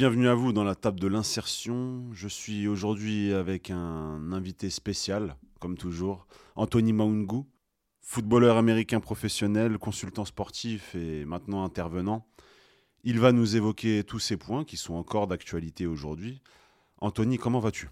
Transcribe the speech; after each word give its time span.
Bienvenue 0.00 0.28
à 0.28 0.34
vous 0.34 0.54
dans 0.54 0.64
la 0.64 0.74
table 0.74 0.98
de 0.98 1.08
l'insertion. 1.08 2.08
Je 2.12 2.26
suis 2.26 2.66
aujourd'hui 2.66 3.34
avec 3.34 3.70
un 3.70 4.32
invité 4.32 4.70
spécial, 4.70 5.36
comme 5.58 5.76
toujours, 5.76 6.26
Anthony 6.56 6.94
Maungu, 6.94 7.42
footballeur 8.00 8.56
américain 8.56 9.00
professionnel, 9.00 9.76
consultant 9.76 10.24
sportif 10.24 10.94
et 10.94 11.26
maintenant 11.26 11.64
intervenant. 11.64 12.26
Il 13.04 13.20
va 13.20 13.32
nous 13.32 13.56
évoquer 13.56 14.02
tous 14.02 14.20
ces 14.20 14.38
points 14.38 14.64
qui 14.64 14.78
sont 14.78 14.94
encore 14.94 15.26
d'actualité 15.26 15.86
aujourd'hui. 15.86 16.40
Anthony, 17.02 17.38
comment 17.38 17.60
vas-tu? 17.60 17.88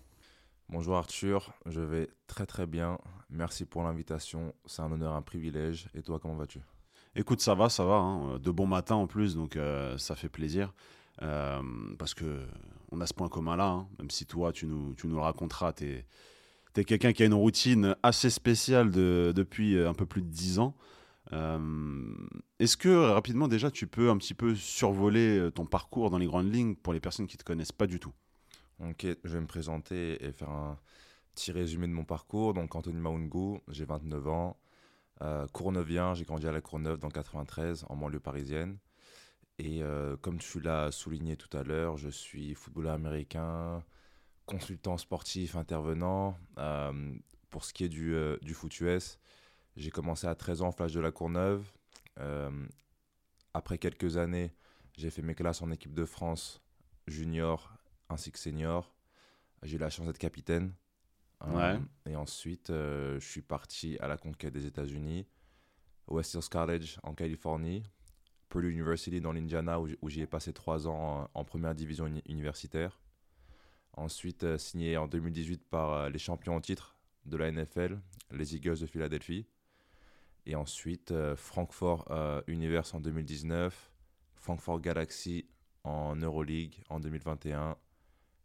Bonjour 0.68 0.94
Arthur, 0.96 1.54
je 1.64 1.80
vais 1.80 2.10
très 2.26 2.44
très 2.44 2.66
bien. 2.66 2.98
Merci 3.30 3.64
pour 3.64 3.82
l'invitation. 3.82 4.54
C'est 4.66 4.82
un 4.82 4.92
honneur, 4.92 5.14
un 5.14 5.22
privilège. 5.22 5.88
Et 5.94 6.02
toi, 6.02 6.18
comment 6.18 6.34
vas-tu? 6.34 6.60
Écoute, 7.16 7.40
ça 7.40 7.54
va, 7.54 7.70
ça 7.70 7.86
va. 7.86 7.94
Hein. 7.94 8.38
De 8.38 8.50
bon 8.50 8.66
matin 8.66 8.96
en 8.96 9.06
plus, 9.06 9.34
donc 9.34 9.56
euh, 9.56 9.96
ça 9.96 10.14
fait 10.14 10.28
plaisir. 10.28 10.74
Euh, 11.22 11.62
parce 11.98 12.12
que 12.12 12.46
on 12.92 13.00
a 13.00 13.06
ce 13.06 13.14
point 13.14 13.30
commun 13.30 13.56
là, 13.56 13.68
hein. 13.68 13.88
même 13.98 14.10
si 14.10 14.26
toi, 14.26 14.52
tu 14.52 14.66
nous, 14.66 14.92
tu 14.94 15.06
nous 15.06 15.16
le 15.16 15.22
raconteras, 15.22 15.72
tu 15.72 15.86
es, 16.76 16.84
quelqu'un 16.84 17.14
qui 17.14 17.22
a 17.22 17.26
une 17.26 17.34
routine 17.34 17.96
assez 18.02 18.28
spéciale 18.28 18.90
de, 18.90 19.32
depuis 19.34 19.74
euh, 19.74 19.88
un 19.88 19.94
peu 19.94 20.04
plus 20.04 20.20
de 20.20 20.28
10 20.28 20.58
ans. 20.58 20.76
Euh, 21.32 22.14
est-ce 22.58 22.76
que 22.76 23.10
rapidement 23.10 23.48
déjà 23.48 23.70
tu 23.70 23.86
peux 23.86 24.10
un 24.10 24.18
petit 24.18 24.34
peu 24.34 24.54
survoler 24.54 25.48
ton 25.54 25.64
parcours 25.64 26.10
dans 26.10 26.18
les 26.18 26.26
grandes 26.26 26.52
lignes 26.52 26.76
pour 26.76 26.92
les 26.92 27.00
personnes 27.00 27.26
qui 27.26 27.36
ne 27.36 27.40
te 27.40 27.44
connaissent 27.44 27.72
pas 27.72 27.86
du 27.86 27.98
tout? 27.98 28.12
Ok, 28.80 29.06
je 29.24 29.32
vais 29.32 29.40
me 29.40 29.46
présenter 29.46 30.24
et 30.24 30.30
faire 30.30 30.50
un 30.50 30.78
petit 31.34 31.50
résumé 31.50 31.88
de 31.88 31.92
mon 31.92 32.04
parcours. 32.04 32.54
Donc 32.54 32.76
Anthony 32.76 33.00
Maungu, 33.00 33.60
j'ai 33.68 33.84
29 33.84 34.28
ans, 34.28 34.56
euh, 35.22 35.48
Cournevien, 35.48 36.14
j'ai 36.14 36.24
grandi 36.24 36.46
à 36.46 36.52
la 36.52 36.60
Courneuve 36.60 36.98
dans 36.98 37.08
93 37.08 37.86
en 37.88 37.96
banlieue 37.96 38.20
parisienne. 38.20 38.78
Et 39.58 39.82
euh, 39.82 40.16
comme 40.16 40.38
tu 40.38 40.60
l'as 40.60 40.92
souligné 40.92 41.36
tout 41.36 41.54
à 41.56 41.64
l'heure, 41.64 41.96
je 41.96 42.08
suis 42.08 42.54
footballeur 42.54 42.92
américain, 42.92 43.82
consultant 44.46 44.96
sportif, 44.96 45.56
intervenant. 45.56 46.38
Euh, 46.58 47.12
pour 47.50 47.64
ce 47.64 47.72
qui 47.72 47.82
est 47.82 47.88
du, 47.88 48.14
euh, 48.14 48.38
foot 48.52 48.78
US, 48.80 49.18
j'ai 49.76 49.90
commencé 49.90 50.28
à 50.28 50.36
13 50.36 50.62
ans, 50.62 50.70
Flash 50.70 50.92
de 50.92 51.00
la 51.00 51.10
Courneuve. 51.10 51.64
après 53.54 53.78
quelques 53.78 54.16
années, 54.18 54.52
j'ai 54.96 55.10
fait 55.10 55.22
mes 55.22 55.34
classes 55.34 55.62
en 55.62 55.70
équipe 55.72 55.94
de 55.94 56.04
France 56.04 56.62
junior 57.08 57.77
ainsi 58.08 58.32
que 58.32 58.38
senior. 58.38 58.94
J'ai 59.62 59.76
eu 59.76 59.78
la 59.78 59.90
chance 59.90 60.06
d'être 60.06 60.18
capitaine. 60.18 60.72
et 62.06 62.16
ensuite, 62.16 62.68
je 62.68 63.18
suis 63.20 63.42
parti 63.42 63.96
à 64.00 64.08
la 64.08 64.16
conquête 64.16 64.52
des 64.52 64.66
États-Unis, 64.66 65.26
West 66.08 66.34
Hills 66.34 66.48
College 66.50 66.98
en 67.02 67.14
Californie, 67.14 67.84
Purdue 68.48 68.70
University 68.70 69.20
dans 69.20 69.32
l'Indiana 69.32 69.80
où, 69.80 70.08
j'y 70.08 70.22
ai 70.22 70.26
passé 70.26 70.52
trois 70.52 70.86
ans 70.86 71.28
en, 71.32 71.44
première 71.44 71.74
division 71.74 72.06
universitaire. 72.26 72.98
Ensuite, 73.92 74.44
euh, 74.44 74.58
signé 74.58 74.96
en 74.96 75.08
2018 75.08 75.64
par 75.68 75.92
euh, 75.92 76.08
les 76.08 76.18
champions 76.18 76.54
en 76.54 76.60
titre 76.60 76.96
de 77.26 77.36
la 77.36 77.50
NFL, 77.50 77.98
les 78.30 78.54
Eagles 78.54 78.78
de 78.78 78.86
Philadelphie. 78.86 79.46
Et 80.46 80.54
ensuite, 80.54 81.10
euh, 81.10 81.36
Francfort 81.36 82.08
Universe 82.46 82.94
en 82.94 83.00
2019, 83.00 83.92
Francfort 84.36 84.80
Galaxy 84.80 85.46
en 85.84 86.16
Euroleague 86.16 86.82
en 86.88 87.00
2021, 87.00 87.76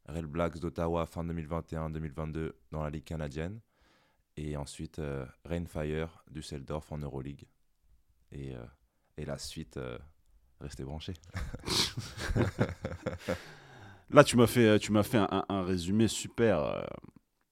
Red 0.07 0.25
Blacks 0.25 0.59
d'Ottawa 0.59 1.05
fin 1.05 1.23
2021-2022 1.25 2.51
dans 2.71 2.83
la 2.83 2.89
Ligue 2.89 3.03
canadienne. 3.03 3.59
Et 4.35 4.57
ensuite, 4.57 5.01
Rainfire 5.45 6.23
du 6.29 6.41
Seldorf 6.41 6.91
en 6.91 6.97
Euroleague. 6.97 7.45
Et 8.31 8.55
et 9.17 9.25
la 9.25 9.37
suite, 9.37 9.77
euh, 9.77 9.97
restez 10.59 10.83
branchés. 10.83 11.13
Là, 14.09 14.23
tu 14.23 14.37
m'as 14.37 14.47
fait, 14.47 14.79
tu 14.79 14.91
m'as 14.91 15.03
fait 15.03 15.17
un, 15.17 15.63
résumé 15.63 16.07
super, 16.07 16.59
euh, 16.59 16.81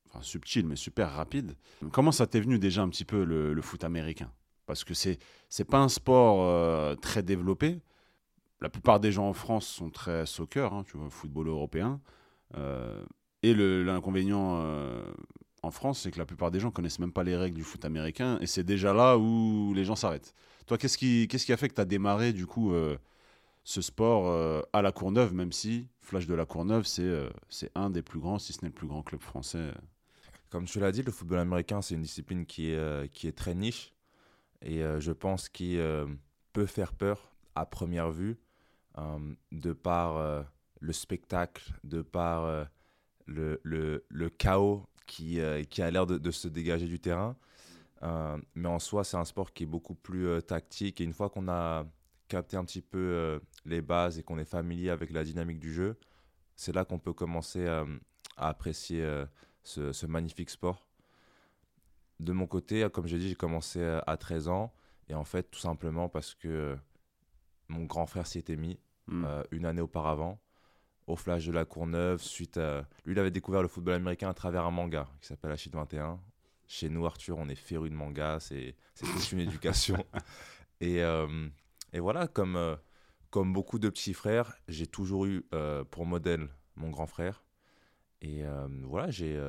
enfin, 0.09 0.21
subtil, 0.21 0.67
mais 0.67 0.75
super 0.75 1.11
rapide. 1.11 1.55
Comment 1.91 2.11
ça 2.11 2.27
t'est 2.27 2.41
venu 2.41 2.59
déjà 2.59 2.81
un 2.81 2.89
petit 2.89 3.05
peu 3.05 3.23
le, 3.23 3.61
foot 3.61 3.83
américain? 3.83 4.31
Parce 4.65 4.83
que 4.83 4.93
c'est 4.93 5.17
c'est 5.49 5.65
pas 5.65 5.79
un 5.79 5.89
sport 5.89 6.45
euh, 6.45 6.95
très 6.95 7.23
développé. 7.23 7.81
La 8.59 8.69
plupart 8.69 8.99
des 8.99 9.11
gens 9.11 9.27
en 9.27 9.33
France 9.33 9.65
sont 9.67 9.89
très 9.89 10.25
soccer, 10.27 10.71
hein, 10.73 10.83
tu 10.85 10.97
vois, 10.97 11.09
football 11.09 11.47
européen. 11.47 11.99
Et 13.43 13.53
l'inconvénient 13.53 14.63
en 15.63 15.71
France, 15.71 16.01
c'est 16.01 16.11
que 16.11 16.17
la 16.17 16.25
plupart 16.25 16.51
des 16.51 16.59
gens 16.59 16.71
connaissent 16.71 16.99
même 16.99 17.11
pas 17.11 17.23
les 17.23 17.35
règles 17.35 17.55
du 17.55 17.63
foot 17.63 17.85
américain, 17.85 18.39
et 18.41 18.47
c'est 18.47 18.63
déjà 18.63 18.93
là 18.93 19.17
où 19.17 19.73
les 19.75 19.85
gens 19.85 19.95
s'arrêtent. 19.95 20.33
Toi, 20.65 20.77
qu'est-ce 20.77 20.97
qui, 20.97 21.27
qu'est-ce 21.27 21.45
qui 21.45 21.53
a 21.53 21.57
fait 21.57 21.69
que 21.69 21.75
tu 21.75 21.81
as 21.81 21.85
démarré 21.85 22.33
du 22.33 22.47
coup 22.47 22.73
euh, 22.73 22.97
ce 23.63 23.81
sport 23.81 24.27
euh, 24.27 24.61
à 24.73 24.81
la 24.81 24.91
Courneuve, 24.91 25.33
même 25.33 25.51
si 25.51 25.87
Flash 26.01 26.25
de 26.25 26.33
la 26.33 26.45
Courneuve, 26.45 26.85
c'est, 26.85 27.03
euh, 27.03 27.29
c'est 27.49 27.71
un 27.75 27.89
des 27.89 28.01
plus 28.01 28.19
grands, 28.19 28.39
si 28.39 28.53
ce 28.53 28.61
n'est 28.61 28.69
le 28.69 28.73
plus 28.73 28.87
grand 28.87 29.03
club 29.03 29.21
français? 29.21 29.71
Comme 30.49 30.65
tu 30.65 30.79
l'as 30.79 30.91
dit, 30.91 31.03
le 31.03 31.11
football 31.11 31.39
américain, 31.39 31.81
c'est 31.81 31.95
une 31.95 32.01
discipline 32.01 32.45
qui 32.45 32.71
est, 32.71 33.11
qui 33.11 33.27
est 33.27 33.31
très 33.31 33.55
niche, 33.55 33.93
et 34.61 34.81
je 34.99 35.11
pense 35.13 35.47
qu'il 35.47 35.81
peut 36.51 36.65
faire 36.65 36.91
peur 36.91 37.31
à 37.55 37.65
première 37.65 38.11
vue, 38.11 38.37
de 39.53 39.71
par 39.71 40.43
le 40.81 40.93
spectacle, 40.93 41.71
de 41.83 42.01
par 42.01 42.67
le, 43.25 43.61
le, 43.63 44.05
le 44.09 44.29
chaos 44.29 44.85
qui, 45.07 45.39
qui 45.69 45.81
a 45.81 45.91
l'air 45.91 46.05
de, 46.05 46.17
de, 46.17 46.31
se 46.31 46.47
dégager 46.47 46.87
du 46.87 46.99
terrain. 46.99 47.37
Euh, 48.03 48.37
mais 48.55 48.69
en 48.69 48.79
soi, 48.79 49.03
c'est 49.03 49.17
un 49.17 49.25
sport 49.25 49.53
qui 49.53 49.63
est 49.63 49.67
beaucoup 49.67 49.95
plus 49.95 50.27
euh, 50.27 50.41
tactique. 50.41 51.01
Et 51.01 51.03
une 51.03 51.13
fois 51.13 51.29
qu'on 51.29 51.47
a 51.47 51.85
capté 52.27 52.57
un 52.57 52.65
petit 52.65 52.81
peu 52.81 52.97
euh, 52.97 53.39
les 53.65 53.81
bases 53.81 54.17
et 54.17 54.23
qu'on 54.23 54.37
est 54.37 54.45
familier 54.45 54.89
avec 54.89 55.11
la 55.11 55.23
dynamique 55.23 55.59
du 55.59 55.73
jeu, 55.73 55.97
c'est 56.55 56.73
là 56.73 56.85
qu'on 56.85 56.99
peut 56.99 57.13
commencer 57.13 57.67
à 57.67 57.85
apprécier 58.37 59.03
ce, 59.63 60.05
magnifique 60.05 60.49
sport. 60.49 60.87
De 62.19 62.33
mon 62.33 62.45
côté, 62.45 62.87
comme 62.93 63.07
j'ai 63.07 63.17
dit, 63.17 63.29
j'ai 63.29 63.35
commencé 63.35 63.83
à 63.83 64.17
13 64.17 64.47
ans. 64.47 64.71
Et 65.09 65.15
en 65.15 65.23
fait, 65.23 65.49
tout 65.49 65.59
simplement 65.59 66.07
parce 66.07 66.35
que 66.35 66.77
mon 67.67 67.85
grand 67.85 68.05
frère 68.05 68.27
s'y 68.27 68.37
était 68.37 68.57
mis 68.57 68.79
hmm. 69.07 69.25
une 69.49 69.65
année 69.65 69.81
auparavant 69.81 70.39
au 71.07 71.15
Flash 71.15 71.45
de 71.45 71.51
la 71.51 71.65
Courneuve. 71.65 72.21
Suite 72.21 72.59
Lui, 73.05 73.13
il 73.13 73.19
avait 73.19 73.31
découvert 73.31 73.61
le 73.61 73.67
football 73.67 73.95
américain 73.95 74.29
à 74.29 74.33
travers 74.33 74.65
un 74.65 74.71
manga 74.71 75.07
qui 75.21 75.27
s'appelle 75.27 75.51
Achille 75.51 75.71
21. 75.73 76.19
Chez 76.67 76.87
nous, 76.87 77.05
Arthur, 77.05 77.37
on 77.37 77.49
est 77.49 77.55
féru 77.55 77.89
de 77.89 77.95
manga, 77.95 78.39
c'est 78.39 78.75
toute 78.97 79.31
une 79.33 79.39
éducation. 79.39 80.05
Et, 80.81 81.03
euh, 81.03 81.47
et, 81.93 81.99
voilà, 81.99 82.27
comme, 82.27 82.55
euh, 82.55 82.75
comme 83.29 83.53
beaucoup 83.53 83.79
de 83.79 83.87
petits 83.87 84.15
frères, 84.15 84.55
j'ai 84.67 84.87
toujours 84.87 85.25
eu 85.25 85.45
euh, 85.53 85.83
pour 85.85 86.05
modèle 86.05 86.49
mon 86.75 86.89
grand 86.89 87.05
frère. 87.05 87.45
Et 88.21 88.43
voilà, 88.83 89.09
j'ai 89.09 89.39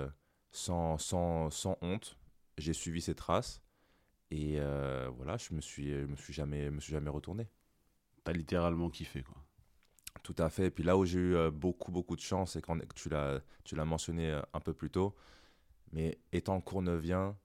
sans, 0.50 0.96
sans, 0.96 1.50
sans, 1.50 1.76
honte, 1.82 2.18
j'ai 2.56 2.72
suivi 2.72 3.02
ses 3.02 3.14
traces. 3.14 3.60
Et 4.30 4.58
voilà, 5.14 5.36
je 5.36 5.52
me 5.52 5.60
suis, 5.60 5.92
me 5.92 6.16
suis 6.16 6.32
jamais, 6.32 6.70
me 6.70 6.80
suis 6.80 6.92
jamais 6.92 7.10
retourné. 7.10 7.50
T'as 8.24 8.32
littéralement 8.32 8.88
kiffé, 8.88 9.22
quoi. 9.22 9.36
Tout 10.22 10.36
à 10.38 10.50
fait. 10.50 10.66
Et 10.66 10.70
puis 10.70 10.84
là 10.84 10.96
où 10.96 11.04
j'ai 11.04 11.18
eu 11.18 11.50
beaucoup, 11.50 11.90
beaucoup 11.90 12.16
de 12.16 12.20
chance, 12.20 12.56
et 12.56 12.62
quand 12.62 12.78
tu 12.94 13.08
l'as 13.08 13.84
mentionné 13.84 14.40
un 14.52 14.60
peu 14.60 14.72
plus 14.72 14.90
tôt, 14.90 15.14
mais 15.92 16.18
étant 16.32 16.60
cournevien, 16.60 17.36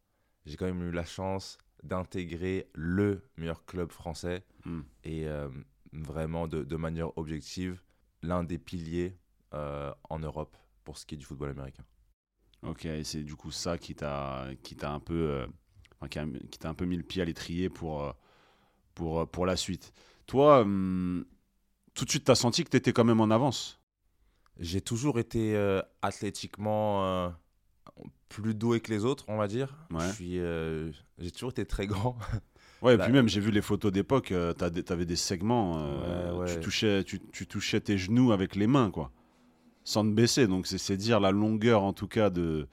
j'ai 0.46 0.56
quand 0.56 0.66
même 0.66 0.82
eu 0.84 0.92
la 0.92 1.06
chance 1.06 1.58
d'intégrer 1.84 2.70
le 2.74 3.22
meilleur 3.38 3.66
club 3.66 3.92
français 3.92 4.44
hmm. 4.66 4.82
et 5.04 5.28
euh, 5.28 5.50
vraiment 5.92 6.48
de, 6.48 6.76
manière 6.76 7.16
objective 7.18 7.82
l'un 8.24 8.44
des 8.44 8.58
piliers 8.58 9.18
euh, 9.54 9.94
en 10.10 10.20
Europe 10.20 10.58
pour 10.84 10.98
ce 10.98 11.06
qui 11.06 11.16
est 11.16 11.18
du 11.18 11.26
football 11.26 11.50
américain. 11.50 11.84
Ok, 12.64 12.86
et 12.86 13.04
c'est 13.04 13.24
du 13.24 13.36
coup 13.36 13.52
ça 13.52 13.78
qui 13.78 13.94
t'a 13.94 14.48
qui 14.64 14.76
t'a 14.76 14.92
un 14.92 15.00
peu 15.00 15.14
euh, 15.14 15.48
qui, 16.50 16.60
t'a 16.60 16.70
un 16.70 16.74
peu 16.74 16.86
mis 16.86 16.98
le 16.98 17.04
pied 17.04 17.22
à 17.22 17.26
l'étrier 17.26 17.70
pour 17.70 18.16
pour 18.96 19.30
pour 19.30 19.46
la 19.46 19.56
suite. 19.56 19.94
Toi, 20.26 20.62
hum, 20.62 21.26
tout 21.98 22.06
de 22.06 22.10
suite, 22.10 22.26
tu 22.26 22.32
as 22.32 22.36
senti 22.36 22.64
que 22.64 22.70
tu 22.70 22.78
étais 22.78 22.94
quand 22.94 23.04
même 23.04 23.20
en 23.20 23.30
avance. 23.30 23.82
J'ai 24.60 24.82
toujours 24.82 25.20
été 25.20 25.56
athlétiquement 26.02 27.34
plus 28.30 28.54
doué 28.54 28.80
que 28.80 28.92
les 28.92 29.06
autres, 29.06 29.26
on 29.28 29.38
va 29.38 29.48
dire. 29.48 29.74
Suis, 30.14 30.40
euh, 30.40 30.92
j'ai 31.18 31.32
toujours 31.32 31.52
été 31.52 31.66
très 31.66 31.88
grand. 31.88 32.18
Ouais, 32.82 32.96
et 32.96 32.98
puis 32.98 33.12
même, 33.12 33.28
j'ai 33.28 33.40
vu 33.40 33.52
les 33.52 33.62
photos 33.62 33.92
d'époque, 33.92 34.32
euh, 34.32 34.54
tu 34.54 34.94
avais 34.94 35.06
des 35.06 35.16
segments, 35.16 35.78
euh, 35.80 36.46
Tu, 36.46 36.60
touchais, 36.60 37.04
tu, 37.04 37.20
tu, 37.32 37.48
touchais 37.48 37.82
tes 37.82 37.98
genoux 37.98 38.32
avec 38.32 38.56
les 38.56 38.68
mains, 38.68 38.92
quoi. 38.92 39.12
Sans 39.84 40.04
te 40.04 40.12
baisser, 40.12 40.48
donc 40.48 40.68
c'est 40.68 40.98
dire 40.98 41.20
la 41.20 41.32
longueur, 41.32 41.82
en 41.82 41.94
tout 41.94 42.08
cas, 42.08 42.30
de, 42.30 42.68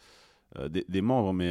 des, 0.69 1.01
membres. 1.01 1.33
Mais, 1.33 1.51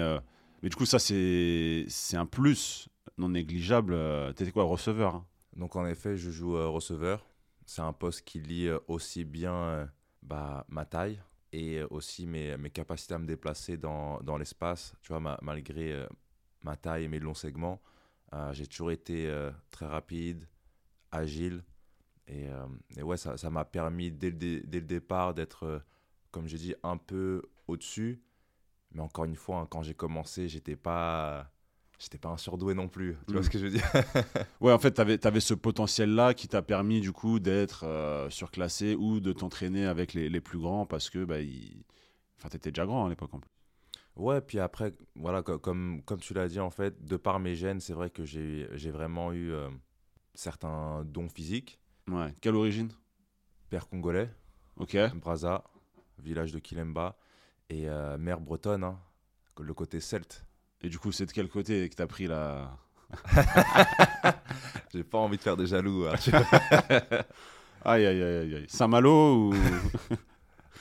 mais 0.61 0.69
du 0.69 0.75
coup, 0.75 0.85
ça, 0.85 0.99
c'est 0.99 1.87
un 2.13 2.25
plus 2.25 2.89
non 3.17 3.29
négligeable. 3.29 3.95
tu 4.35 4.43
étais 4.43 4.51
quoi, 4.51 4.65
receveur 4.65 5.15
hein? 5.15 5.25
Donc 5.55 5.75
en 5.75 5.85
effet, 5.85 6.17
je 6.17 6.31
joue 6.31 6.53
receveur. 6.71 7.23
C'est 7.65 7.81
un 7.81 7.94
poste 7.94 8.24
qui 8.25 8.39
lie 8.42 8.69
aussi 8.88 9.24
bien 9.25 9.89
bah, 10.21 10.65
ma 10.69 10.86
taille, 10.86 11.21
et 11.51 11.83
aussi 11.83 12.25
mes, 12.25 12.57
mes 12.57 12.69
capacités 12.71 13.13
à 13.13 13.19
me 13.19 13.27
déplacer 13.27 13.77
dans, 13.77 14.19
dans 14.21 14.38
l'espace. 14.38 14.94
Tu 15.01 15.10
vois, 15.10 15.19
ma- 15.19 15.39
malgré 15.42 15.94
euh, 15.94 16.07
ma 16.63 16.75
taille 16.75 17.04
et 17.06 17.07
mes 17.07 17.19
longs 17.19 17.33
segments, 17.36 17.81
euh, 18.33 18.51
j'ai 18.54 18.68
toujours 18.68 18.92
été 18.92 19.27
euh, 19.27 19.51
très 19.71 19.86
rapide, 19.86 20.48
agile. 21.12 21.63
Et, 22.27 22.50
euh, 22.50 22.68
et 22.98 23.04
ouais, 23.04 23.18
ça 23.18 23.50
m'a 23.51 23.66
permis 23.66 24.12
dès 24.12 24.31
le, 24.31 24.38
dé- 24.38 24.62
dès 24.66 24.80
le 24.81 24.88
départ 24.88 25.33
d'être, 25.33 25.63
euh, 25.66 25.80
comme 26.31 26.48
j'ai 26.48 26.57
dit, 26.57 26.75
un 26.83 26.98
peu 26.98 27.44
au-dessus. 27.68 28.24
Mais 28.94 29.01
encore 29.01 29.25
une 29.25 29.36
fois, 29.38 29.59
hein, 29.62 29.68
quand 29.69 29.83
j'ai 29.83 29.95
commencé, 29.95 30.50
j'étais 30.50 30.75
pas, 30.77 31.52
j'étais 32.03 32.17
pas 32.17 32.29
un 32.29 32.38
surdoué 32.38 32.73
non 32.73 32.88
plus. 32.88 33.17
Tu 33.27 33.33
vois 33.33 33.41
Mm. 33.41 33.44
ce 33.45 33.50
que 33.50 33.57
je 33.59 33.63
veux 33.65 33.71
dire 33.71 33.83
Ouais, 34.61 34.71
en 34.73 34.79
fait, 34.79 34.94
tu 34.94 35.01
avais, 35.27 35.39
ce 35.39 35.53
potentiel-là 35.53 36.33
qui 36.33 36.47
t'a 36.47 36.61
permis 36.61 37.00
du 37.01 37.11
coup 37.11 37.39
d'être 37.39 37.85
euh, 37.85 38.29
surclassé 38.29 38.95
ou 38.95 39.19
de 39.19 39.31
t'entraîner 39.33 39.85
avec 39.85 40.13
les, 40.13 40.29
les 40.29 40.41
plus 40.41 40.59
grands 40.59 40.85
parce 40.85 41.09
que 41.09 41.23
bah, 41.25 41.39
ils... 41.41 41.83
enfin, 42.38 42.50
tu 42.50 42.57
étais 42.57 42.71
déjà 42.71 42.85
grand 42.85 43.05
à 43.05 43.09
l'époque 43.09 43.33
en 43.33 43.39
plus. 43.39 43.50
Ouais, 44.15 44.41
puis 44.41 44.59
après, 44.59 44.94
voilà, 45.15 45.41
co- 45.41 45.57
comme, 45.57 46.01
comme 46.03 46.19
tu 46.19 46.33
l'as 46.35 46.47
dit, 46.47 46.59
en 46.59 46.69
fait, 46.69 47.03
de 47.03 47.17
par 47.17 47.39
mes 47.39 47.55
gènes, 47.55 47.79
c'est 47.79 47.94
vrai 47.94 48.09
que 48.11 48.23
j'ai 48.25 48.67
vraiment 48.91 49.33
eu 49.33 49.51
euh, 49.51 49.69
certains 50.35 51.03
dons 51.06 51.29
physiques. 51.29 51.79
Ouais. 52.07 52.33
Quelle 52.41 52.56
origine? 52.56 52.89
Père 53.69 53.88
congolais, 53.89 54.29
Ok. 54.77 54.95
Brazza, 55.15 55.63
village 56.19 56.51
de 56.51 56.59
Kilemba, 56.59 57.17
et 57.69 57.89
euh, 57.89 58.17
mère 58.19 58.39
bretonne, 58.39 58.83
hein, 58.83 58.99
le 59.59 59.73
côté 59.73 59.99
celte. 59.99 60.45
Et 60.83 60.89
du 60.89 61.00
coup, 61.00 61.12
c'est 61.12 61.25
de 61.25 61.31
quel 61.31 61.47
côté 61.50 61.89
que 61.89 61.95
t'as 61.95 62.07
pris 62.07 62.27
la. 62.27 62.77
J'ai 64.94 65.03
pas 65.03 65.18
envie 65.18 65.38
de 65.38 65.41
faire 65.41 65.57
des 65.57 65.68
jaloux. 65.68 66.06
hein, 66.07 66.15
tu 66.21 66.31
Aïe, 67.85 68.06
aïe, 68.06 68.21
aïe, 68.24 68.56
aïe. 68.56 68.65
Saint-Malo 68.69 69.50
ou. 69.50 69.53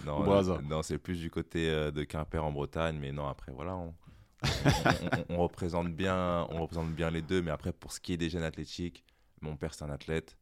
Non, 0.06 0.26
Ou 0.26 0.32
euh, 0.32 0.58
non 0.62 0.82
c'est 0.82 0.98
plus 0.98 1.20
du 1.20 1.30
côté 1.30 1.70
euh, 1.70 1.92
de 1.92 2.02
Quimper 2.02 2.44
en 2.44 2.50
Bretagne, 2.50 2.98
mais 3.00 3.12
non, 3.12 3.28
après, 3.28 3.52
voilà, 3.52 3.76
on, 3.76 3.94
on- 4.42 4.46
on- 5.30 5.36
on 5.36 5.38
représente 5.38 5.92
bien, 5.94 6.46
on 6.50 6.60
représente 6.62 6.90
bien 6.92 7.08
les 7.10 7.22
deux, 7.22 7.40
mais 7.40 7.52
après, 7.52 7.72
pour 7.72 7.92
ce 7.92 8.00
qui 8.00 8.12
est 8.14 8.16
des 8.16 8.28
gènes 8.28 8.42
athlétiques, 8.42 9.04
mon 9.40 9.54
père, 9.56 9.74
c'est 9.74 9.84
un 9.84 9.90
athlète, 9.90 10.36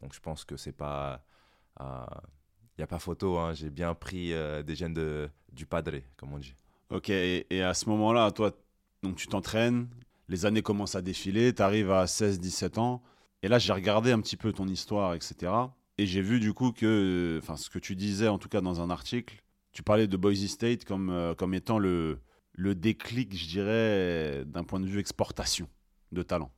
donc 0.00 0.14
je 0.14 0.20
pense 0.20 0.44
que 0.46 0.56
c'est 0.56 0.72
pas. 0.72 1.22
Il 1.78 1.84
n'y 2.78 2.84
a 2.84 2.86
pas 2.86 2.98
photo, 2.98 3.36
hein, 3.38 3.52
j'ai 3.52 3.68
bien 3.68 3.92
pris 3.94 4.32
euh, 4.32 4.62
des 4.62 4.74
gènes 4.76 4.94
de, 4.94 5.28
du 5.52 5.66
padre, 5.66 5.98
comme 6.16 6.32
on 6.32 6.38
dit. 6.38 6.54
Ok, 6.88 7.10
et, 7.10 7.46
et 7.54 7.62
à 7.62 7.74
ce 7.74 7.88
moment-là, 7.90 8.30
toi, 8.30 8.52
donc 9.02 9.16
tu 9.16 9.26
t'entraînes, 9.26 9.88
les 10.28 10.46
années 10.46 10.62
commencent 10.62 10.94
à 10.94 11.02
défiler, 11.02 11.54
tu 11.54 11.62
arrives 11.62 11.90
à 11.90 12.04
16-17 12.06 12.78
ans, 12.78 13.02
et 13.42 13.48
là 13.48 13.58
j'ai 13.58 13.72
regardé 13.72 14.12
un 14.12 14.20
petit 14.20 14.36
peu 14.36 14.52
ton 14.52 14.66
histoire, 14.66 15.14
etc. 15.14 15.52
Et 15.98 16.06
j'ai 16.06 16.22
vu 16.22 16.40
du 16.40 16.54
coup 16.54 16.72
que, 16.72 17.38
enfin 17.42 17.56
ce 17.56 17.68
que 17.68 17.78
tu 17.78 17.96
disais 17.96 18.28
en 18.28 18.38
tout 18.38 18.48
cas 18.48 18.60
dans 18.60 18.80
un 18.80 18.90
article, 18.90 19.42
tu 19.72 19.82
parlais 19.82 20.06
de 20.06 20.16
Boise 20.16 20.46
State 20.46 20.84
comme, 20.84 21.10
euh, 21.10 21.34
comme 21.34 21.54
étant 21.54 21.78
le, 21.78 22.20
le 22.52 22.74
déclic, 22.74 23.36
je 23.36 23.48
dirais, 23.48 24.44
d'un 24.46 24.64
point 24.64 24.80
de 24.80 24.86
vue 24.86 25.00
exportation 25.00 25.68
de 26.12 26.22
talent. 26.22 26.52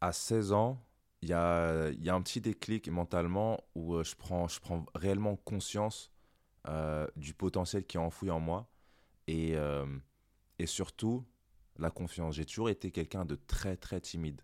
à 0.00 0.12
16 0.12 0.52
ans, 0.52 0.82
il 1.22 1.28
y 1.28 1.32
a, 1.32 1.90
y 1.92 2.08
a 2.08 2.14
un 2.14 2.22
petit 2.22 2.40
déclic 2.40 2.88
mentalement 2.88 3.60
où 3.74 3.94
euh, 3.94 4.04
je, 4.04 4.14
prends, 4.16 4.48
je 4.48 4.60
prends 4.60 4.84
réellement 4.94 5.36
conscience 5.36 6.10
euh, 6.68 7.06
du 7.16 7.34
potentiel 7.34 7.84
qui 7.84 7.96
est 7.96 8.00
enfoui 8.00 8.30
en 8.30 8.40
moi 8.40 8.68
et, 9.26 9.56
et 10.58 10.66
surtout 10.66 11.26
la 11.78 11.90
confiance. 11.90 12.34
J'ai 12.34 12.44
toujours 12.44 12.68
été 12.68 12.90
quelqu'un 12.90 13.24
de 13.24 13.34
très 13.34 13.76
très 13.76 14.00
timide. 14.00 14.42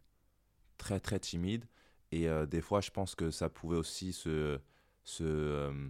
Très 0.79 1.01
très 1.01 1.19
timide. 1.19 1.67
Et 2.13 2.29
euh, 2.29 2.47
des 2.47 2.61
fois, 2.61 2.81
je 2.81 2.91
pense 2.91 3.15
que 3.15 3.31
ça 3.31 3.49
pouvait 3.49 3.77
aussi 3.77 4.13
se, 4.13 4.61
se, 5.03 5.25
euh, 5.25 5.89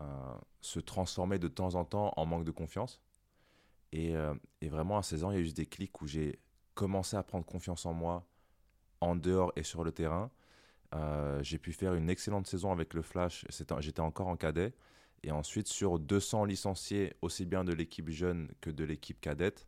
euh, 0.00 0.34
se 0.60 0.80
transformer 0.80 1.38
de 1.38 1.48
temps 1.48 1.74
en 1.74 1.84
temps 1.84 2.12
en 2.16 2.26
manque 2.26 2.44
de 2.44 2.50
confiance. 2.50 3.02
Et, 3.92 4.14
et 4.60 4.68
vraiment, 4.68 4.98
à 4.98 5.02
16 5.02 5.24
ans, 5.24 5.30
il 5.30 5.34
y 5.36 5.38
a 5.38 5.40
eu 5.40 5.48
ce 5.48 5.54
déclic 5.54 6.02
où 6.02 6.06
j'ai 6.06 6.40
commencé 6.74 7.16
à 7.16 7.22
prendre 7.22 7.46
confiance 7.46 7.86
en 7.86 7.94
moi 7.94 8.28
en 9.00 9.16
dehors 9.16 9.52
et 9.56 9.62
sur 9.62 9.84
le 9.84 9.92
terrain. 9.92 10.30
J'ai 11.40 11.56
pu 11.56 11.72
faire 11.72 11.94
une 11.94 12.10
excellente 12.10 12.46
saison 12.46 12.72
avec 12.72 12.92
le 12.92 13.00
Flash. 13.00 13.46
J'étais 13.78 14.00
encore 14.00 14.26
en 14.26 14.36
cadet. 14.36 14.74
Et 15.22 15.30
ensuite, 15.30 15.68
sur 15.68 15.98
200 15.98 16.44
licenciés, 16.44 17.14
aussi 17.22 17.46
bien 17.46 17.64
de 17.64 17.72
l'équipe 17.72 18.10
jeune 18.10 18.50
que 18.60 18.70
de 18.70 18.84
l'équipe 18.84 19.20
cadette, 19.20 19.66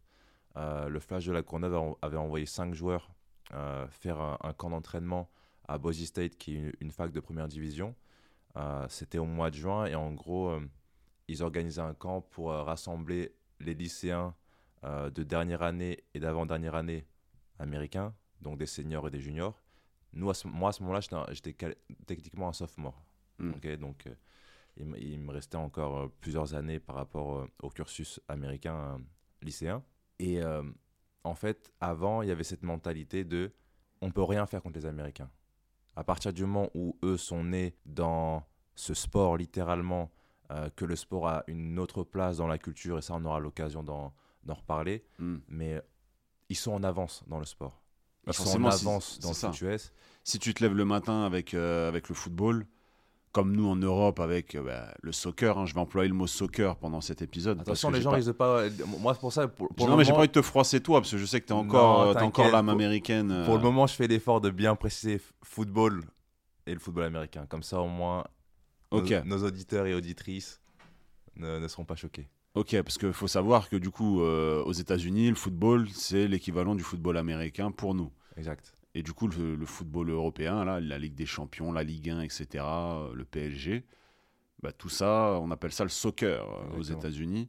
le 0.88 0.98
Flash 1.00 1.26
de 1.26 1.32
la 1.32 1.42
Courneuve 1.42 1.94
avait 2.02 2.16
envoyé 2.16 2.46
5 2.46 2.74
joueurs 2.74 3.10
euh, 3.54 3.86
faire 3.88 4.20
un, 4.20 4.38
un 4.42 4.52
camp 4.52 4.70
d'entraînement 4.70 5.30
à 5.68 5.78
Boise 5.78 6.02
State, 6.04 6.36
qui 6.36 6.54
est 6.54 6.58
une, 6.58 6.72
une 6.80 6.90
fac 6.90 7.12
de 7.12 7.20
première 7.20 7.48
division. 7.48 7.94
Euh, 8.56 8.86
C'était 8.88 9.18
au 9.18 9.24
mois 9.26 9.50
de 9.50 9.56
juin. 9.56 9.86
Et 9.86 9.94
en 9.94 10.12
gros, 10.12 10.48
euh, 10.50 10.60
ils 11.28 11.42
organisaient 11.42 11.82
un 11.82 11.94
camp 11.94 12.22
pour 12.22 12.52
euh, 12.52 12.62
rassembler 12.62 13.34
les 13.60 13.74
lycéens 13.74 14.34
euh, 14.84 15.10
de 15.10 15.22
dernière 15.22 15.62
année 15.62 16.04
et 16.14 16.20
d'avant-dernière 16.20 16.74
année 16.74 17.06
américains, 17.58 18.14
donc 18.40 18.58
des 18.58 18.66
seniors 18.66 19.06
et 19.08 19.10
des 19.10 19.20
juniors. 19.20 19.62
Nous, 20.12 20.30
à 20.30 20.34
ce- 20.34 20.48
moi, 20.48 20.70
à 20.70 20.72
ce 20.72 20.82
moment-là, 20.82 21.00
j'étais 21.32 21.54
techniquement 22.06 22.48
un 22.48 22.52
sophomore. 22.52 23.02
Mm. 23.38 23.50
Ok, 23.50 23.76
donc, 23.78 24.06
euh, 24.06 24.14
il, 24.76 24.86
me- 24.86 24.98
il 25.00 25.20
me 25.20 25.32
restait 25.32 25.56
encore 25.56 25.98
euh, 25.98 26.08
plusieurs 26.20 26.54
années 26.54 26.80
par 26.80 26.96
rapport 26.96 27.38
euh, 27.38 27.46
au 27.62 27.70
cursus 27.70 28.20
américain 28.28 28.76
euh, 28.76 28.98
lycéen. 29.42 29.82
Et 30.18 30.42
euh, 30.42 30.62
en 31.24 31.34
fait, 31.34 31.72
avant, 31.80 32.22
il 32.22 32.28
y 32.28 32.32
avait 32.32 32.44
cette 32.44 32.62
mentalité 32.62 33.24
de 33.24 33.52
on 34.00 34.10
peut 34.10 34.22
rien 34.22 34.46
faire 34.46 34.62
contre 34.62 34.78
les 34.78 34.86
Américains. 34.86 35.30
À 35.96 36.04
partir 36.04 36.32
du 36.32 36.44
moment 36.44 36.70
où 36.74 36.96
eux 37.02 37.16
sont 37.16 37.42
nés 37.44 37.74
dans 37.86 38.44
ce 38.76 38.94
sport, 38.94 39.36
littéralement, 39.36 40.10
euh, 40.50 40.70
que 40.76 40.84
le 40.84 40.94
sport 40.96 41.28
a 41.28 41.44
une 41.48 41.78
autre 41.78 42.04
place 42.04 42.36
dans 42.36 42.46
la 42.46 42.58
culture, 42.58 42.98
et 42.98 43.02
ça, 43.02 43.14
on 43.14 43.24
aura 43.24 43.40
l'occasion 43.40 43.82
d'en 43.82 44.14
reparler, 44.48 45.04
Hmm. 45.18 45.38
mais 45.48 45.82
ils 46.48 46.56
sont 46.56 46.72
en 46.72 46.82
avance 46.84 47.24
dans 47.26 47.38
le 47.38 47.44
sport. 47.44 47.82
Bah, 48.24 48.32
Ils 48.32 48.34
sont 48.34 48.64
en 48.64 48.70
si- 48.70 48.84
avance 48.86 49.18
dans 49.20 49.28
le 49.30 49.34
foot 49.34 49.60
US. 49.62 49.92
Si 50.24 50.38
tu 50.38 50.54
te 50.54 50.62
lèves 50.62 50.74
le 50.74 50.84
matin 50.84 51.24
avec, 51.24 51.52
euh, 51.54 51.88
avec 51.88 52.08
le 52.08 52.14
football, 52.14 52.66
comme 53.32 53.52
nous 53.54 53.68
en 53.68 53.76
Europe 53.76 54.20
avec 54.20 54.54
euh, 54.54 54.62
bah, 54.62 54.94
le 55.02 55.12
soccer, 55.12 55.58
hein, 55.58 55.66
je 55.66 55.74
vais 55.74 55.80
employer 55.80 56.08
le 56.08 56.14
mot 56.14 56.26
soccer 56.26 56.76
pendant 56.76 57.00
cet 57.00 57.22
épisode. 57.22 57.60
Attention, 57.60 57.90
les 57.90 58.00
gens, 58.00 58.10
pas- 58.10 58.18
ils 58.20 58.32
pas. 58.32 58.62
Moi, 59.00 59.14
c'est 59.14 59.20
pour 59.20 59.32
ça. 59.32 59.48
Pour, 59.48 59.68
pour 59.68 59.88
non, 59.88 59.96
mais 59.96 60.04
j'ai 60.04 60.12
pas 60.12 60.18
envie 60.18 60.28
de 60.28 60.32
te 60.32 60.42
froisser 60.42 60.80
toi, 60.80 61.00
parce 61.00 61.10
que 61.10 61.18
je 61.18 61.26
sais 61.26 61.40
que 61.40 61.46
tu 61.46 61.52
encore, 61.52 62.06
Non, 62.06 62.16
euh, 62.16 62.20
encore 62.24 62.50
l'âme 62.50 62.68
américaine. 62.68 63.30
euh, 63.30 63.44
Pour 63.44 63.56
le 63.56 63.62
moment, 63.62 63.86
je 63.86 63.94
fais 63.94 64.06
l'effort 64.06 64.40
de 64.40 64.50
bien 64.50 64.74
préciser 64.76 65.20
football 65.42 66.02
et 66.66 66.72
le 66.74 66.80
football 66.80 67.04
américain. 67.04 67.46
Comme 67.48 67.62
ça, 67.62 67.80
au 67.80 67.88
moins, 67.88 68.24
nos- 69.24 69.44
auditeurs 69.44 69.86
et 69.86 69.94
auditrices 69.94 70.60
ne, 71.36 71.58
ne 71.58 71.68
seront 71.68 71.84
pas 71.84 71.96
choqués. 71.96 72.28
ok, 72.54 72.82
parce 72.82 72.98
qu'il 72.98 73.12
faut 73.12 73.28
savoir 73.28 73.68
que 73.68 73.76
du 73.76 73.90
coup, 73.90 74.22
euh, 74.22 74.62
aux 74.64 74.72
États-Unis, 74.72 75.28
le 75.28 75.34
football, 75.36 75.86
c'est 75.92 76.26
l'équivalent 76.26 76.74
du 76.74 76.82
football 76.82 77.16
américain 77.18 77.70
pour 77.70 77.94
nous. 77.94 78.10
Exact. 78.36 78.72
Et 78.98 79.02
du 79.04 79.12
coup, 79.12 79.28
le, 79.28 79.54
le 79.54 79.64
football 79.64 80.10
européen, 80.10 80.64
là, 80.64 80.80
la 80.80 80.98
Ligue 80.98 81.14
des 81.14 81.24
Champions, 81.24 81.70
la 81.70 81.84
Ligue 81.84 82.10
1, 82.10 82.20
etc., 82.22 82.64
euh, 82.64 83.14
le 83.14 83.24
PSG, 83.24 83.84
bah, 84.60 84.72
tout 84.72 84.88
ça, 84.88 85.38
on 85.40 85.52
appelle 85.52 85.70
ça 85.70 85.84
le 85.84 85.88
soccer 85.88 86.44
euh, 86.44 86.76
aux. 86.76 86.82
États-Unis. 86.82 87.48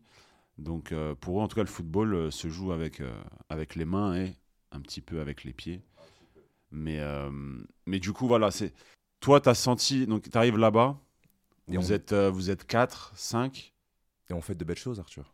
Donc, 0.60 0.92
euh, 0.92 1.16
pour 1.16 1.40
eux, 1.40 1.42
en 1.44 1.48
tout 1.48 1.56
cas, 1.56 1.64
le 1.64 1.68
football 1.68 2.14
euh, 2.14 2.30
se 2.30 2.50
joue 2.50 2.72
avec, 2.72 3.00
euh, 3.02 3.12
avec 3.50 3.74
les 3.74 3.86
mains 3.86 4.16
et 4.16 4.36
un 4.72 4.80
petit 4.80 5.02
peu 5.02 5.22
avec 5.22 5.44
les 5.44 5.54
pieds. 5.54 5.82
Mais, 6.72 7.02
mais 7.88 8.00
du 8.00 8.14
coup, 8.14 8.28
voilà, 8.28 8.52
c'est. 8.52 8.72
Toi, 9.22 9.42
tu 9.42 9.50
as 9.50 9.56
senti. 9.56 10.06
Donc, 10.06 10.30
tu 10.30 10.38
arrives 10.38 10.60
là-bas, 10.60 11.00
vous, 11.68 11.92
on- 11.92 11.96
êtes, 11.96 12.14
vous 12.14 12.52
êtes 12.52 12.68
4, 12.68 13.12
5. 13.16 13.74
Et 14.30 14.34
on 14.34 14.42
fait 14.42 14.54
de 14.54 14.64
belles 14.64 14.78
choses, 14.78 15.00
Arthur. 15.00 15.34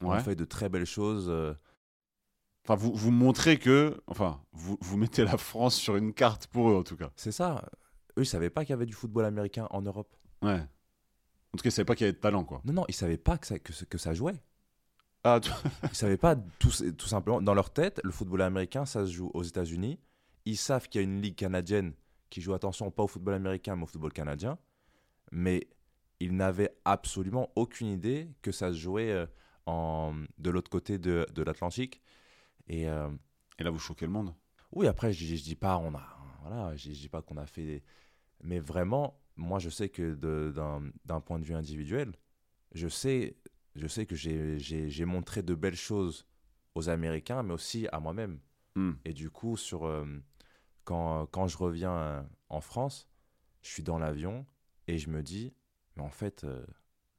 Ouais. 0.00 0.10
On 0.10 0.20
fait 0.20 0.36
de 0.36 0.44
très 0.44 0.68
belles 0.68 0.86
choses. 0.86 1.28
Enfin, 2.68 2.74
vous, 2.74 2.92
vous 2.94 3.10
montrez 3.10 3.58
que. 3.58 4.00
Enfin, 4.08 4.42
vous, 4.52 4.76
vous 4.80 4.96
mettez 4.96 5.24
la 5.24 5.36
France 5.36 5.76
sur 5.76 5.96
une 5.96 6.12
carte 6.12 6.46
pour 6.48 6.70
eux, 6.70 6.76
en 6.76 6.82
tout 6.82 6.96
cas. 6.96 7.10
C'est 7.16 7.32
ça. 7.32 7.64
Eux, 8.18 8.22
ils 8.22 8.26
savaient 8.26 8.50
pas 8.50 8.64
qu'il 8.64 8.70
y 8.70 8.74
avait 8.74 8.86
du 8.86 8.92
football 8.94 9.24
américain 9.24 9.66
en 9.70 9.82
Europe. 9.82 10.14
Ouais. 10.42 10.58
En 10.60 11.56
tout 11.56 11.62
cas, 11.62 11.68
ils 11.68 11.72
savaient 11.72 11.84
pas 11.86 11.94
qu'il 11.94 12.04
y 12.06 12.08
avait 12.08 12.16
de 12.16 12.20
talent, 12.20 12.44
quoi. 12.44 12.60
Non, 12.64 12.72
non, 12.72 12.84
ils 12.88 12.94
savaient 12.94 13.16
pas 13.18 13.38
que 13.38 13.46
ça, 13.46 13.58
que, 13.58 13.98
ça 13.98 14.14
jouait. 14.14 14.34
Ah, 15.24 15.38
tu- 15.40 15.50
Ils 15.90 15.94
savaient 15.96 16.16
pas 16.16 16.36
tout, 16.58 16.70
tout 16.96 17.06
simplement. 17.06 17.40
Dans 17.40 17.54
leur 17.54 17.70
tête, 17.70 18.00
le 18.04 18.10
football 18.10 18.42
américain, 18.42 18.84
ça 18.84 19.06
se 19.06 19.12
joue 19.12 19.30
aux 19.34 19.42
États-Unis. 19.42 19.98
Ils 20.44 20.56
savent 20.56 20.88
qu'il 20.88 21.00
y 21.00 21.04
a 21.04 21.06
une 21.06 21.20
ligue 21.22 21.36
canadienne 21.36 21.94
qui 22.30 22.40
joue, 22.40 22.52
attention, 22.54 22.90
pas 22.90 23.02
au 23.04 23.08
football 23.08 23.34
américain, 23.34 23.76
mais 23.76 23.84
au 23.84 23.86
football 23.86 24.12
canadien. 24.12 24.58
Mais 25.32 25.68
ils 26.20 26.34
n'avaient 26.34 26.76
absolument 26.84 27.50
aucune 27.56 27.88
idée 27.88 28.30
que 28.42 28.52
ça 28.52 28.70
se 28.72 28.78
jouait 28.78 29.10
euh, 29.10 29.26
en, 29.66 30.14
de 30.38 30.50
l'autre 30.50 30.70
côté 30.70 30.98
de, 30.98 31.26
de 31.34 31.42
l'Atlantique. 31.42 32.02
Et 32.68 32.88
euh, 32.88 33.10
Et 33.58 33.64
là, 33.64 33.70
vous 33.70 33.78
choquez 33.78 34.06
le 34.06 34.12
monde? 34.12 34.34
oui, 34.72 34.86
après, 34.86 35.12
je, 35.12 35.24
je 35.36 35.42
dis 35.42 35.54
pas, 35.56 35.78
on 35.78 35.94
a, 35.94 36.02
voilà, 36.42 36.76
je, 36.76 36.90
je 36.92 37.00
dis 37.00 37.08
pas 37.08 37.22
qu'on 37.22 37.36
a 37.36 37.46
fait, 37.46 37.64
des- 37.64 37.82
mais 38.42 38.60
vraiment, 38.60 39.20
moi, 39.36 39.58
je 39.58 39.70
sais 39.70 39.88
que 39.88 40.14
d'un 41.06 41.20
point 41.20 41.38
de 41.38 41.44
vue 41.44 41.54
individuel, 41.54 42.14
je 42.72 42.88
sais, 42.88 43.36
je 43.76 43.86
sais 43.88 44.06
que 44.06 44.16
j'ai- 44.16 45.04
montré 45.06 45.42
de 45.42 45.54
belles 45.54 45.76
choses 45.76 46.26
aux 46.74 46.88
Américains, 46.90 47.42
mais 47.42 47.54
aussi 47.54 47.88
à 47.92 48.00
moi-même. 48.00 48.40
Hmm. 48.76 48.92
Et 49.04 49.12
du 49.14 49.30
coup, 49.30 49.56
sur, 49.56 49.86
euh, 49.86 50.06
quand, 50.84 51.26
quand 51.28 51.48
je 51.48 51.58
reviens 51.58 51.92
euh, 51.96 52.22
en 52.50 52.60
France, 52.60 53.08
je 53.62 53.70
suis 53.70 53.82
dans 53.82 53.98
l'avion 53.98 54.46
et 54.88 54.98
je 54.98 55.10
me 55.10 55.22
dis, 55.22 55.54
mais 55.96 56.02
en 56.02 56.10
fait, 56.10 56.44
euh, 56.44 56.64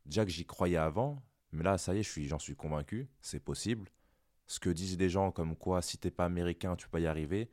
déjà 0.05 0.25
que 0.25 0.31
j'y 0.31 0.45
croyais 0.45 0.77
avant, 0.77 1.23
mais 1.51 1.63
là, 1.63 1.77
ça 1.77 1.95
y 1.95 1.99
est, 1.99 2.03
je 2.03 2.09
suis, 2.11 2.27
j'en 2.27 2.39
suis 2.39 2.55
convaincu, 2.55 3.09
c'est 3.21 3.39
possible. 3.41 3.89
Ce 4.47 4.59
que 4.59 4.69
disent 4.69 4.97
des 4.97 5.09
gens 5.09 5.31
comme 5.31 5.55
quoi, 5.55 5.81
si 5.81 5.97
t'es 5.97 6.11
pas 6.11 6.25
américain, 6.25 6.75
tu 6.75 6.87
peux 6.87 6.91
pas 6.91 6.99
y 7.01 7.07
arriver, 7.07 7.49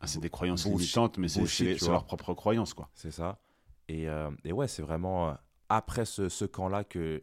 Ah, 0.00 0.06
c'est 0.06 0.20
des 0.20 0.30
croyances 0.30 0.64
limitantes, 0.66 1.18
mais 1.18 1.28
c'est 1.28 1.78
leur 1.88 2.04
propre 2.04 2.34
croyance, 2.34 2.74
quoi. 2.74 2.88
c'est 2.94 3.10
ça. 3.10 3.40
Et, 3.88 4.08
euh, 4.08 4.30
et 4.44 4.52
ouais, 4.52 4.68
c'est 4.68 4.82
vraiment 4.82 5.30
euh, 5.30 5.34
après 5.68 6.04
ce, 6.04 6.28
ce 6.28 6.44
camp-là 6.44 6.84
que 6.84 7.22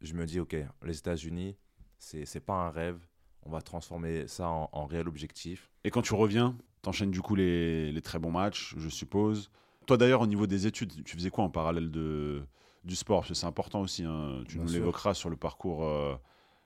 je 0.00 0.14
me 0.14 0.26
dis, 0.26 0.40
ok, 0.40 0.56
les 0.84 0.98
États-Unis, 0.98 1.56
c'est 1.98 2.26
c'est 2.26 2.40
pas 2.40 2.54
un 2.54 2.70
rêve, 2.70 2.98
on 3.42 3.50
va 3.50 3.62
transformer 3.62 4.26
ça 4.26 4.48
en, 4.48 4.68
en 4.72 4.86
réel 4.86 5.06
objectif. 5.08 5.70
Et 5.84 5.90
quand 5.90 6.02
tu 6.02 6.14
reviens, 6.14 6.56
t'enchaînes 6.82 7.10
du 7.12 7.20
coup 7.22 7.36
les, 7.36 7.92
les 7.92 8.02
très 8.02 8.18
bons 8.18 8.32
matchs, 8.32 8.74
je 8.76 8.88
suppose. 8.88 9.50
Toi 9.86 9.96
d'ailleurs, 9.96 10.20
au 10.20 10.26
niveau 10.26 10.46
des 10.46 10.66
études, 10.66 11.04
tu 11.04 11.16
faisais 11.16 11.30
quoi 11.30 11.44
en 11.44 11.50
parallèle 11.50 11.90
de, 11.90 12.42
du 12.84 12.96
sport? 12.96 13.20
Parce 13.20 13.28
que 13.28 13.34
c'est 13.34 13.46
important 13.46 13.80
aussi, 13.82 14.02
hein. 14.04 14.42
tu 14.48 14.56
Bien 14.56 14.64
nous 14.66 14.72
l'évoqueras 14.72 15.14
sur 15.14 15.30
le 15.30 15.36
parcours 15.36 15.84
euh, 15.84 16.14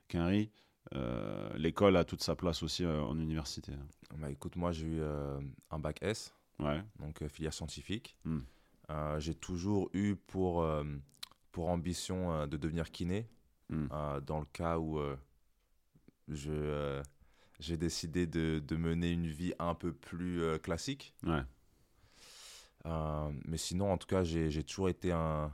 Quinry. 0.09 0.51
Euh, 0.95 1.51
L'école 1.57 1.97
a 1.97 2.05
toute 2.05 2.23
sa 2.23 2.35
place 2.35 2.63
aussi 2.63 2.85
euh, 2.85 3.03
en 3.03 3.19
université. 3.19 3.73
Bah, 4.17 4.31
écoute, 4.31 4.57
moi, 4.57 4.73
j'ai 4.73 4.87
eu 4.87 5.01
euh, 5.01 5.39
un 5.71 5.79
bac 5.79 5.99
S, 6.03 6.35
Ouais, 6.61 6.83
donc 6.99 7.25
filière 7.29 7.53
scientifique. 7.55 8.17
Hmm. 8.25 8.41
J'ai 9.19 9.35
toujours 9.35 9.91
eu 9.93 10.17
pour, 10.17 10.67
pour 11.53 11.69
ambition 11.69 12.47
de 12.47 12.57
devenir 12.57 12.91
kiné, 12.91 13.29
Hmm. 13.71 13.87
dans 14.25 14.41
le 14.41 14.47
cas 14.47 14.79
où 14.79 14.99
je, 16.29 17.03
j'ai 17.61 17.77
décidé 17.77 18.27
de, 18.27 18.61
de 18.67 18.77
mener 18.77 19.11
une 19.13 19.27
vie 19.27 19.53
un 19.59 19.75
peu 19.75 19.93
plus 19.93 20.41
classique. 20.61 21.15
ouais. 21.25 21.43
Mais 23.45 23.59
sinon, 23.59 23.93
en 23.93 23.99
tout 23.99 24.07
cas, 24.07 24.25
j'ai 24.25 24.51
j'ai 24.51 24.65
toujours 24.65 24.89
été 24.89 25.13
un, 25.13 25.53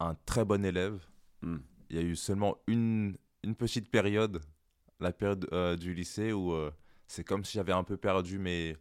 un 0.00 0.14
très 0.26 0.44
bon 0.44 0.64
élève. 0.64 1.00
Hmm. 1.42 1.58
Il 1.90 1.96
y 1.96 2.00
a 2.00 2.02
eu 2.02 2.16
seulement 2.16 2.58
une, 2.66 3.16
une 3.42 3.54
petite 3.54 3.90
période, 3.90 4.40
la 5.00 5.12
période 5.12 5.48
euh, 5.52 5.76
du 5.76 5.94
lycée, 5.94 6.32
où 6.32 6.52
euh, 6.52 6.70
c'est 7.06 7.24
comme 7.24 7.44
si 7.44 7.52
j'avais 7.54 7.72
un 7.72 7.84
peu 7.84 7.96
perdu 7.96 8.38
mes, 8.38 8.76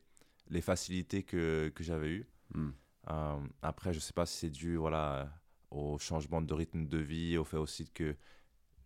les 0.50 0.62
facilités 0.62 1.24
que, 1.24 1.72
que 1.76 1.84
j'avais 1.84 2.10
eues. 2.10 2.28
Hmm. 2.54 2.72
Euh, 3.10 3.40
après, 3.62 3.94
je 3.94 4.00
sais 4.00 4.14
pas 4.14 4.26
si 4.26 4.38
c'est 4.38 4.50
dû 4.50 4.76
voilà, 4.76 5.32
au 5.72 5.98
changement 5.98 6.42
de 6.42 6.54
rythme 6.54 6.88
de 6.88 6.98
vie, 6.98 7.38
au 7.38 7.44
fait 7.44 7.58
aussi 7.58 7.90
que 7.90 8.16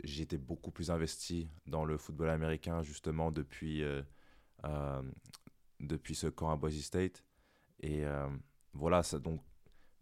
j'étais 0.04 0.38
beaucoup 0.38 0.72
plus 0.72 0.92
investi 0.92 1.50
dans 1.66 1.86
le 1.86 1.98
football 1.98 2.30
américain, 2.30 2.82
justement, 2.82 3.32
depuis, 3.32 3.84
depuis 5.80 6.16
ce 6.16 6.28
camp 6.28 6.52
à 6.52 6.56
Boise 6.56 6.80
State. 6.80 7.24
Et 7.82 8.04
voilà, 8.74 9.04
ça, 9.04 9.20
donc, 9.20 9.42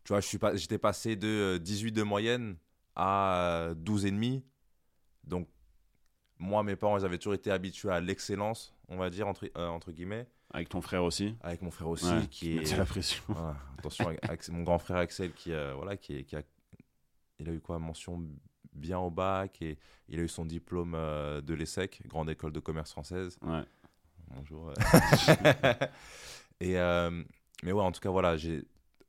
tu 0.03 0.13
vois, 0.13 0.21
je 0.21 0.27
suis 0.27 0.37
pas, 0.37 0.55
j'étais 0.55 0.77
passé 0.77 1.15
de 1.15 1.27
euh, 1.27 1.59
18 1.59 1.91
de 1.91 2.03
moyenne 2.03 2.57
à 2.95 3.69
euh, 3.69 3.75
12,5. 3.75 4.43
Donc, 5.23 5.47
moi, 6.39 6.63
mes 6.63 6.75
parents, 6.75 6.97
ils 6.97 7.05
avaient 7.05 7.17
toujours 7.17 7.33
été 7.35 7.51
habitués 7.51 7.89
à 7.91 7.99
l'excellence, 7.99 8.73
on 8.87 8.97
va 8.97 9.09
dire, 9.09 9.27
entre, 9.27 9.49
euh, 9.57 9.67
entre 9.67 9.91
guillemets, 9.91 10.25
Avec 10.51 10.69
ton 10.69 10.81
frère 10.81 11.03
aussi 11.03 11.35
avec 11.41 11.61
mon 11.61 11.69
frère 11.71 11.89
aussi, 11.89 12.05
Ouais, 12.11 12.27
qui 12.27 12.57
est. 12.57 12.77
la 12.77 12.85
pression. 12.85 13.23
Voilà, 13.27 13.55
attention, 13.77 14.15
mon 14.53 14.63
grand 14.63 14.79
frère 14.79 14.97
Axel 14.97 15.33
qui, 15.33 15.51
euh, 15.51 15.73
voilà, 15.75 15.97
qui, 15.97 16.15
est- 16.17 16.23
qui 16.23 16.35
a, 16.35 16.41
il 17.39 17.49
a 17.49 17.53
eu 17.53 17.59
quoi, 17.59 17.77
mention 17.79 18.23
bien 18.73 18.99
au 18.99 19.09
bac 19.09 19.61
et 19.61 19.77
il 20.07 20.19
a 20.19 20.23
eu 20.23 20.27
son 20.27 20.45
diplôme 20.45 20.93
euh, 20.95 21.41
de 21.41 21.53
l'ESSEC, 21.53 22.01
Grande 22.07 22.29
École 22.29 22.51
de 22.53 22.59
Commerce 22.59 22.91
Française. 22.91 23.37
Ouais. 23.41 23.63
Bonjour. 24.27 24.71
et 26.61 26.73
mais 27.63 27.71
ouais, 27.73 27.81
en 27.83 27.91
tout 27.91 27.99
cas, 27.99 28.09
voilà, 28.09 28.37
j'ai 28.37 28.63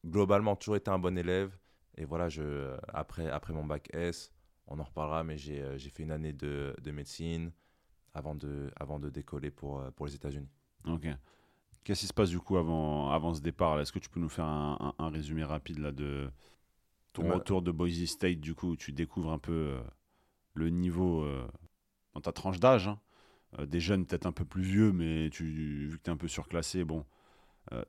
globalement 0.04 0.56
toujours 0.56 0.76
été 0.76 0.90
un 0.90 0.98
bon 0.98 1.16
élève. 1.16 1.56
Et 1.96 2.04
voilà, 2.04 2.28
je, 2.28 2.74
après, 2.92 3.28
après 3.28 3.52
mon 3.52 3.64
bac 3.64 3.88
S, 3.92 4.32
on 4.70 4.78
en 4.78 4.84
reparlera, 4.84 5.24
mais 5.24 5.38
j'ai 5.38 5.62
euh, 5.62 5.78
fait 5.78 6.02
une 6.04 6.12
année 6.12 6.32
de, 6.32 6.74
de 6.82 6.90
médecine 6.92 7.52
avant 8.14 8.34
de, 8.36 8.70
avant 8.76 8.98
de 9.00 9.10
décoller 9.10 9.50
pour, 9.50 9.80
euh, 9.80 9.90
pour 9.92 10.06
les 10.06 10.14
États-Unis. 10.16 10.48
Ok. 10.86 11.06
Qu'est-ce 11.84 12.00
qui 12.02 12.06
se 12.06 12.14
passe 12.14 12.30
du 12.30 12.40
coup 12.40 12.56
avant, 12.58 13.10
avant 13.10 13.34
ce 13.34 13.40
départ 13.40 13.80
Est-ce 13.80 13.92
que 13.92 13.98
tu 13.98 14.08
peux 14.10 14.20
nous 14.20 14.28
faire 14.28 14.44
un, 14.46 14.94
un- 14.98 15.04
un 15.04 15.10
résumé 15.10 15.44
rapide 15.44 15.78
là 15.78 15.92
de 15.92 16.30
ton 17.12 17.24
Bah- 17.24 17.34
retour 17.34 17.62
de 17.62 17.72
Boise 17.72 18.04
State 18.06 18.40
du 18.40 18.54
coup 18.54 18.70
où 18.70 18.76
tu 18.76 18.92
découvres 18.92 19.32
un 19.32 19.38
peu 19.38 19.52
euh, 19.52 19.82
le 20.54 20.70
niveau 20.70 21.22
euh, 21.22 21.46
dans 22.14 22.20
ta 22.22 22.32
tranche 22.32 22.60
d'âge 22.60 22.88
hein? 22.88 23.00
Euh, 23.60 23.66
Des 23.66 23.80
jeunes 23.80 24.06
peut-être 24.06 24.26
un 24.26 24.32
peu 24.32 24.44
plus 24.44 24.62
vieux, 24.62 24.92
mais 24.92 25.30
tu, 25.30 25.44
vu 25.88 25.98
que 25.98 26.04
tu 26.04 26.10
es 26.10 26.12
un 26.12 26.18
peu 26.18 26.28
surclassé, 26.28 26.84
bon, 26.84 27.04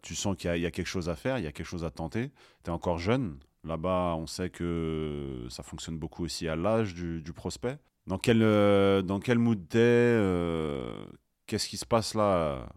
tu 0.01 0.15
sens 0.15 0.35
qu'il 0.37 0.55
y, 0.55 0.61
y 0.61 0.65
a 0.67 0.71
quelque 0.71 0.87
chose 0.87 1.09
à 1.09 1.15
faire, 1.15 1.37
il 1.39 1.43
y 1.43 1.47
a 1.47 1.51
quelque 1.51 1.65
chose 1.67 1.83
à 1.85 1.91
tenter. 1.91 2.31
Tu 2.63 2.69
es 2.69 2.73
encore 2.73 2.99
jeune. 2.99 3.39
Là-bas, 3.63 4.15
on 4.17 4.25
sait 4.25 4.49
que 4.49 5.45
ça 5.49 5.61
fonctionne 5.63 5.97
beaucoup 5.97 6.23
aussi 6.23 6.47
à 6.47 6.55
l'âge 6.55 6.93
du, 6.95 7.21
du 7.21 7.31
prospect. 7.33 7.77
Dans 8.07 8.17
quel, 8.17 8.41
euh, 8.41 9.01
dans 9.03 9.19
quel 9.19 9.37
mood 9.37 9.67
t'es 9.69 9.77
euh, 9.79 11.05
Qu'est-ce 11.45 11.67
qui 11.67 11.77
se 11.77 11.85
passe 11.85 12.15
là? 12.15 12.67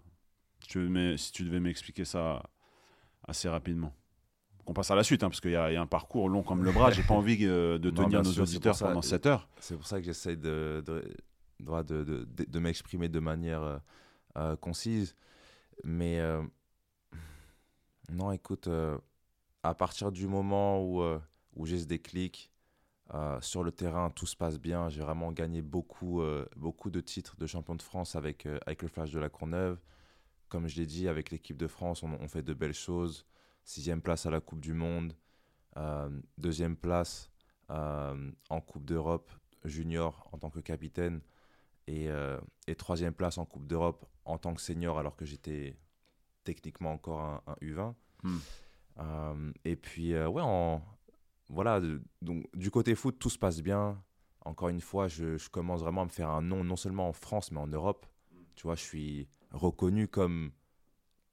Si 0.60 0.68
tu, 0.68 0.86
devais- 0.88 1.16
si 1.16 1.32
tu 1.32 1.44
devais 1.44 1.60
m'expliquer 1.60 2.04
ça 2.04 2.42
assez 3.26 3.48
rapidement. 3.48 3.94
Qu'on 4.66 4.74
passe 4.74 4.90
à 4.90 4.94
la 4.94 5.02
suite, 5.04 5.22
hein, 5.22 5.28
parce 5.30 5.40
qu'il 5.40 5.50
y, 5.52 5.56
a 5.56 5.70
il 5.70 5.74
y 5.74 5.76
a 5.76 5.80
un 5.80 5.86
parcours 5.86 6.28
long 6.28 6.42
comme 6.42 6.64
le 6.64 6.72
bras. 6.72 6.90
J'ai 6.90 7.02
pas 7.02 7.14
envie 7.14 7.38
euh, 7.42 7.78
de 7.78 7.90
tenir 7.90 8.22
nos 8.22 8.32
sûr, 8.32 8.42
auditeurs 8.42 8.78
pendant 8.78 9.02
7 9.02 9.26
heures. 9.26 9.48
C'est 9.58 9.76
pour 9.76 9.86
ça 9.86 9.98
que 9.98 10.04
j'essaye 10.04 10.36
de, 10.36 10.82
de, 10.86 11.02
de, 11.60 12.04
de, 12.04 12.44
de- 12.44 12.58
m'exprimer 12.58 13.08
de 13.08 13.20
manière 13.20 13.80
concise. 14.60 15.14
Mais 15.82 16.20
non, 18.10 18.32
écoute, 18.32 18.68
à 19.64 19.74
partir 19.74 20.12
du 20.12 20.28
moment 20.28 20.82
où, 20.82 21.00
euh, 21.00 21.18
où 21.56 21.64
j'ai 21.64 21.80
ce 21.80 21.86
déclic, 21.86 22.52
euh, 23.12 23.40
sur 23.40 23.64
le 23.64 23.72
terrain, 23.72 24.10
tout 24.10 24.26
se 24.26 24.36
passe 24.36 24.60
bien. 24.60 24.88
J'ai 24.90 25.00
vraiment 25.00 25.32
gagné 25.32 25.62
beaucoup, 25.62 26.20
euh, 26.20 26.46
beaucoup 26.56 26.90
de 26.90 27.00
titres 27.00 27.36
de 27.36 27.46
champion 27.46 27.74
de 27.74 27.82
France 27.82 28.14
avec, 28.14 28.46
avec 28.66 28.82
le 28.82 28.88
Flash 28.88 29.10
de 29.10 29.18
la 29.18 29.30
Courneuve. 29.30 29.80
Comme 30.48 30.68
je 30.68 30.76
l'ai 30.76 30.86
dit, 30.86 31.08
avec 31.08 31.30
l'équipe 31.30 31.56
de 31.56 31.66
France, 31.66 32.02
on, 32.02 32.28
fait 32.28 32.42
de 32.42 32.52
belles 32.54 32.74
choses. 32.74 33.26
Sixième 33.64 34.02
place 34.02 34.26
à 34.26 34.30
la 34.30 34.40
Coupe 34.40 34.60
du 34.60 34.74
Monde, 34.74 35.16
deuxième 36.38 36.76
place 36.76 37.30
en 37.68 38.60
Coupe 38.60 38.84
d'Europe 38.84 39.32
junior 39.64 40.28
en 40.32 40.38
tant 40.38 40.50
que 40.50 40.60
capitaine 40.60 41.22
et, 41.88 42.08
et 42.66 42.74
troisième 42.76 43.14
place 43.14 43.38
en 43.38 43.46
Coupe 43.46 43.66
d'Europe 43.66 44.06
en 44.26 44.38
tant 44.38 44.54
que 44.54 44.60
senior 44.60 44.98
alors 44.98 45.16
que 45.16 45.24
j'étais 45.24 45.76
techniquement 46.44 46.92
encore 46.92 47.20
un, 47.20 47.42
un 47.46 47.54
U20. 47.62 47.94
Hmm. 48.22 48.38
Euh, 48.98 49.52
et 49.64 49.76
puis, 49.76 50.14
euh, 50.14 50.28
ouais, 50.28 50.42
en, 50.42 50.82
voilà, 51.48 51.80
donc, 52.22 52.46
du 52.54 52.70
côté 52.70 52.94
foot, 52.94 53.18
tout 53.18 53.30
se 53.30 53.38
passe 53.38 53.60
bien. 53.62 54.02
Encore 54.44 54.68
une 54.68 54.80
fois, 54.80 55.08
je, 55.08 55.48
commence 55.48 55.80
vraiment 55.80 56.02
à 56.02 56.04
me 56.04 56.10
faire 56.10 56.30
un 56.30 56.42
nom, 56.42 56.64
non 56.64 56.76
seulement 56.76 57.08
en 57.08 57.12
France, 57.12 57.50
mais 57.50 57.60
en 57.60 57.66
Europe. 57.66 58.06
Tu 58.56 58.64
vois, 58.64 58.76
je 58.76 58.82
suis 58.82 59.28
reconnu 59.50 60.08
comme 60.08 60.52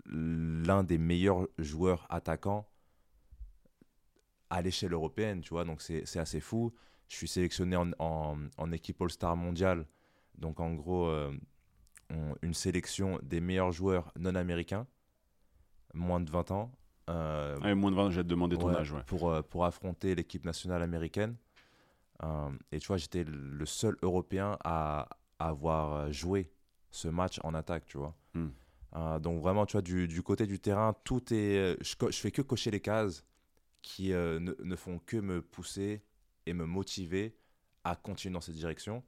l'un 0.05 0.83
des 0.83 0.97
meilleurs 0.97 1.47
joueurs 1.57 2.07
attaquants 2.09 2.67
à 4.49 4.61
l'échelle 4.61 4.93
européenne, 4.93 5.41
tu 5.41 5.49
vois, 5.49 5.63
donc 5.63 5.81
c'est 5.81 6.17
assez 6.17 6.39
fou. 6.39 6.73
Je 7.07 7.15
suis 7.15 7.27
sélectionné 7.27 7.75
en, 7.75 7.91
en, 7.99 8.71
équipe 8.71 9.01
All-Star 9.01 9.35
mondiale, 9.35 9.85
donc 10.37 10.59
en 10.59 10.73
gros, 10.73 11.07
euh, 11.07 11.31
une 12.41 12.53
sélection 12.53 13.19
des 13.23 13.41
meilleurs 13.41 13.71
joueurs 13.71 14.11
non 14.17 14.35
américains, 14.35 14.87
moins 15.93 16.19
de 16.19 16.29
20 16.29 16.51
ans. 16.51 16.71
Euh, 17.11 17.57
Ouais, 17.59 17.75
moins 17.75 17.91
de 17.91 17.95
20, 17.95 18.09
je 18.11 18.17
vais 18.17 18.23
te 18.23 18.27
demander 18.27 18.57
ton 18.57 18.73
âge. 18.73 18.93
Pour, 19.05 19.29
euh, 19.29 19.41
pour 19.41 19.65
affronter 19.65 20.15
l'équipe 20.15 20.45
nationale 20.45 20.81
américaine. 20.81 21.35
Euh, 22.23 22.49
et 22.71 22.79
tu 22.79 22.87
vois, 22.87 22.97
j'étais 22.97 23.23
le 23.23 23.65
seul 23.65 23.95
Européen 24.01 24.57
à, 24.63 25.07
à 25.39 25.49
avoir 25.49 26.11
joué 26.11 26.51
ce 26.91 27.07
match 27.07 27.39
en 27.43 27.53
attaque, 27.53 27.85
tu 27.87 27.97
vois. 27.97 28.15
Hmm. 28.33 28.49
Euh, 28.95 29.19
donc 29.19 29.41
vraiment, 29.41 29.65
tu 29.65 29.73
vois, 29.73 29.81
du, 29.81 30.07
du 30.07 30.21
côté 30.21 30.45
du 30.45 30.59
terrain, 30.59 30.93
tout 31.03 31.33
est... 31.33 31.77
Je, 31.81 31.95
je 32.09 32.17
fais 32.17 32.31
que 32.31 32.41
cocher 32.41 32.71
les 32.71 32.81
cases 32.81 33.23
qui 33.81 34.13
euh, 34.13 34.39
ne, 34.39 34.53
ne 34.63 34.75
font 34.75 34.99
que 34.99 35.17
me 35.17 35.41
pousser 35.41 36.03
et 36.45 36.53
me 36.53 36.65
motiver 36.65 37.35
à 37.83 37.95
continuer 37.95 38.33
dans 38.33 38.41
cette 38.41 38.55
direction. 38.55 39.03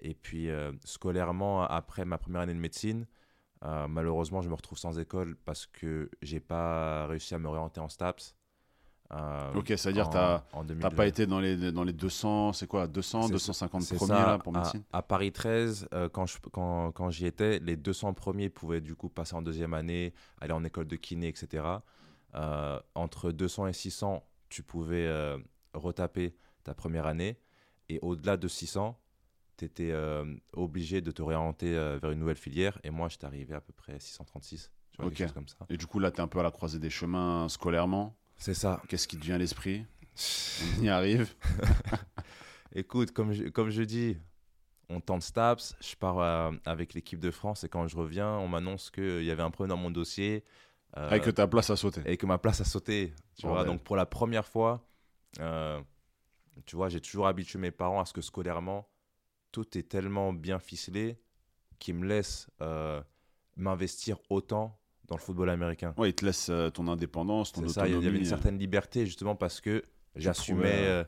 Et 0.00 0.14
puis, 0.14 0.50
euh, 0.50 0.72
scolairement, 0.84 1.62
après 1.62 2.04
ma 2.04 2.18
première 2.18 2.42
année 2.42 2.54
de 2.54 2.58
médecine, 2.58 3.06
euh, 3.64 3.86
malheureusement, 3.88 4.42
je 4.42 4.48
me 4.48 4.54
retrouve 4.54 4.78
sans 4.78 4.98
école 4.98 5.36
parce 5.44 5.66
que 5.66 6.10
j'ai 6.22 6.40
pas 6.40 7.06
réussi 7.06 7.34
à 7.34 7.38
me 7.38 7.48
réorienter 7.48 7.80
en 7.80 7.88
STAPS. 7.88 8.34
Euh, 9.12 9.52
Ok, 9.54 9.66
c'est-à-dire 9.68 10.08
en 10.08 10.10
T'as 10.10 10.64
2020. 10.64 10.90
pas 10.96 11.06
été 11.06 11.26
dans 11.26 11.38
les, 11.38 11.70
dans 11.70 11.84
les 11.84 11.92
200, 11.92 12.54
c'est 12.54 12.66
quoi 12.66 12.86
200, 12.86 13.22
C'est- 13.24 13.32
250 13.32 13.82
C'est 13.82 13.96
premiers 13.96 14.14
ça, 14.14 14.26
là 14.26 14.38
pour 14.38 14.54
à- 14.56 14.60
médecine? 14.60 14.82
À, 14.90 15.02
Paris 15.02 15.32
13, 15.32 15.86
euh, 15.92 16.08
quand, 16.08 16.24
je, 16.24 16.38
quand, 16.50 16.92
quand 16.92 17.10
j'y 17.10 17.26
étais, 17.26 17.58
les 17.58 17.76
200 17.76 18.14
premiers 18.14 18.48
pouvaient 18.48 18.80
du 18.80 18.94
coup 18.96 19.10
passer 19.10 19.34
en 19.34 19.42
deuxième 19.42 19.74
année, 19.74 20.14
aller 20.40 20.52
en 20.54 20.64
école 20.64 20.86
de 20.86 20.96
kiné, 20.96 21.28
etc. 21.28 21.62
Euh, 22.34 22.80
entre 22.94 23.32
200 23.32 23.66
et 23.66 23.74
600, 23.74 24.24
tu 24.48 24.62
pouvais 24.62 25.06
retaper 25.74 26.34
ta 26.64 26.74
première 26.74 27.06
année. 27.06 27.38
Et 27.90 27.98
au-delà 28.00 28.38
de 28.38 28.48
600, 28.48 28.98
tu 29.66 29.82
étais 29.82 29.92
obligé 30.52 31.00
de 31.00 31.10
te 31.10 31.22
réorienter 31.22 31.76
euh, 31.76 31.98
vers 32.00 32.10
une 32.10 32.18
nouvelle 32.18 32.36
filière. 32.36 32.78
Et 32.84 32.90
moi, 32.90 33.08
j'étais 33.08 33.26
arrivé 33.26 33.54
à 33.54 33.60
peu 33.60 33.72
près 33.72 33.98
636. 33.98 34.70
Tu 34.90 35.00
vois, 35.00 35.10
comme 35.32 35.48
ça. 35.48 35.56
Et 35.70 35.76
du 35.76 35.86
coup, 35.86 35.98
là, 35.98 36.10
t'es 36.10 36.20
un 36.20 36.28
peu 36.28 36.38
à 36.38 36.42
la 36.42 36.50
croisée 36.50 36.78
des 36.78 36.90
chemins 36.90 37.48
scolairement. 37.48 38.16
C'est 38.36 38.54
ça. 38.54 38.82
Qu'est-ce 38.88 39.08
qui 39.08 39.16
te 39.18 39.24
vient 39.24 39.36
à 39.36 39.38
l'esprit? 39.38 39.86
On 40.78 40.82
y 40.82 40.88
arrive. 40.88 41.32
Écoute, 42.74 43.12
comme 43.12 43.32
je, 43.32 43.44
comme 43.44 43.70
je 43.70 43.82
dis, 43.82 44.18
on 44.88 45.00
tente 45.00 45.22
STAPS, 45.22 45.76
je 45.80 45.94
pars 45.96 46.18
euh, 46.18 46.52
avec 46.64 46.94
l'équipe 46.94 47.20
de 47.20 47.30
France 47.30 47.64
et 47.64 47.68
quand 47.68 47.86
je 47.86 47.96
reviens, 47.96 48.30
on 48.38 48.48
m'annonce 48.48 48.90
qu'il 48.90 49.22
y 49.24 49.30
avait 49.30 49.42
un 49.42 49.50
problème 49.50 49.76
dans 49.76 49.82
mon 49.82 49.90
dossier. 49.90 50.44
euh, 50.96 51.10
et 51.10 51.20
que 51.20 51.30
ta 51.30 51.46
place 51.46 51.70
a 51.70 51.76
sauté. 51.76 52.02
Et 52.04 52.16
que 52.16 52.26
ma 52.26 52.38
place 52.38 52.60
a 52.60 52.64
sauté. 52.64 53.14
Tu 53.36 53.46
vois, 53.46 53.64
donc 53.64 53.82
pour 53.82 53.96
la 53.96 54.06
première 54.06 54.46
fois, 54.46 54.84
euh, 55.40 55.80
tu 56.66 56.76
vois, 56.76 56.88
j'ai 56.90 57.00
toujours 57.00 57.26
habitué 57.26 57.58
mes 57.58 57.70
parents 57.70 58.00
à 58.00 58.04
ce 58.04 58.12
que 58.12 58.20
scolairement, 58.20 58.86
tout 59.52 59.78
est 59.78 59.88
tellement 59.88 60.32
bien 60.32 60.58
ficelé 60.58 61.18
qu'ils 61.78 61.94
me 61.94 62.06
laissent 62.06 62.48
m'investir 63.56 64.18
autant 64.30 64.78
dans 65.06 65.16
le 65.16 65.20
football 65.20 65.50
américain. 65.50 65.94
Ouais, 65.98 66.10
ils 66.10 66.14
te 66.14 66.24
laissent 66.24 66.50
ton 66.74 66.88
indépendance, 66.88 67.52
ton 67.52 67.62
autonomie. 67.62 67.72
ça, 67.72 67.98
il 67.98 68.04
y 68.04 68.08
avait 68.08 68.18
une 68.18 68.24
certaine 68.24 68.58
liberté 68.58 69.04
justement 69.04 69.36
parce 69.36 69.60
que 69.60 69.84
j'assumais 70.16 71.04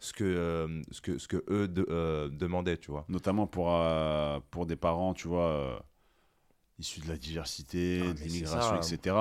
ce 0.00 0.12
que, 0.14 0.24
euh, 0.24 0.82
ce 0.90 1.00
que, 1.00 1.18
ce 1.18 1.28
que 1.28 1.44
eux 1.48 1.72
euh, 1.90 2.28
demandaient, 2.30 2.78
tu 2.78 2.90
vois. 2.90 3.04
Notamment 3.08 3.46
pour, 3.46 3.72
euh, 3.72 4.40
pour 4.50 4.66
des 4.66 4.76
parents, 4.76 5.14
tu 5.14 5.28
vois, 5.28 5.84
issus 6.80 7.00
de 7.00 7.08
la 7.08 7.16
diversité, 7.16 8.02
ah, 8.02 8.12
de 8.12 8.18
l'immigration, 8.18 8.76
etc. 8.76 9.16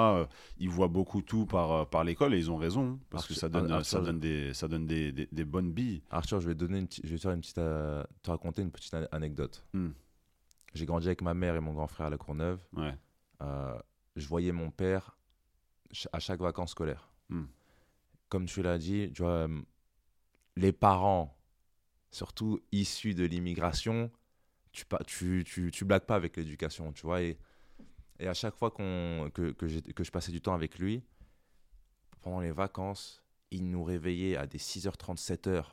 ils 0.57 0.69
voient 0.69 0.87
beaucoup 0.87 1.21
tout 1.21 1.45
par, 1.45 1.89
par 1.89 2.03
l'école 2.03 2.33
et 2.33 2.37
ils 2.37 2.49
ont 2.49 2.57
raison, 2.57 2.99
parce 3.09 3.27
que 3.27 3.33
ça 3.33 3.49
donne, 3.49 3.83
ça 3.83 3.99
donne, 3.99 4.19
des, 4.19 4.53
ça 4.53 4.67
donne 4.67 4.87
des, 4.87 5.11
des, 5.11 5.45
bonnes 5.45 5.71
billes. 5.71 6.01
Arthur, 6.09 6.39
je 6.39 6.47
vais, 6.47 6.55
donner 6.55 6.79
une 6.79 6.87
je 7.03 7.15
vais 7.15 7.33
une 7.33 7.41
petite, 7.41 7.55
te 7.55 8.29
raconter 8.29 8.61
une 8.61 8.71
petite 8.71 8.95
anecdote. 9.11 9.63
Hmm. 9.73 9.89
J'ai 10.73 10.85
grandi 10.85 11.07
avec 11.07 11.21
ma 11.21 11.33
mère 11.33 11.55
et 11.55 11.59
mon 11.59 11.73
grand 11.73 11.87
frère 11.87 12.07
à 12.07 12.09
La 12.09 12.17
Courneuve. 12.17 12.59
Ouais. 12.73 12.93
je 14.15 14.27
voyais 14.27 14.51
mon 14.51 14.71
père 14.71 15.17
à 16.11 16.19
chaque 16.19 16.39
vacances 16.39 16.71
scolaires. 16.71 17.09
Hmm. 17.29 17.45
Comme 18.29 18.45
tu 18.45 18.61
l'as 18.61 18.77
dit, 18.77 19.11
tu 19.13 19.23
vois, 19.23 19.47
les 20.55 20.71
parents, 20.71 21.35
surtout 22.11 22.59
issus 22.71 23.15
de 23.15 23.25
l'immigration, 23.25 24.11
tu, 24.71 24.85
tu, 25.07 25.43
tu, 25.45 25.71
tu 25.71 25.85
blagues 25.85 26.05
pas 26.05 26.15
avec 26.15 26.37
l'éducation, 26.37 26.91
tu 26.93 27.05
vois. 27.05 27.21
Et, 27.21 27.37
et 28.19 28.27
à 28.27 28.33
chaque 28.33 28.55
fois 28.55 28.71
que, 28.71 29.53
je 29.59 30.11
passais 30.11 30.31
du 30.31 30.41
temps 30.41 30.53
avec 30.53 30.77
lui, 30.77 31.03
pendant 32.21 32.41
les 32.41 32.51
vacances, 32.51 33.23
il 33.51 33.69
nous 33.69 33.83
réveillait 33.83 34.35
à 34.35 34.45
des 34.45 34.57
6h30, 34.57 35.17
7h 35.17 35.63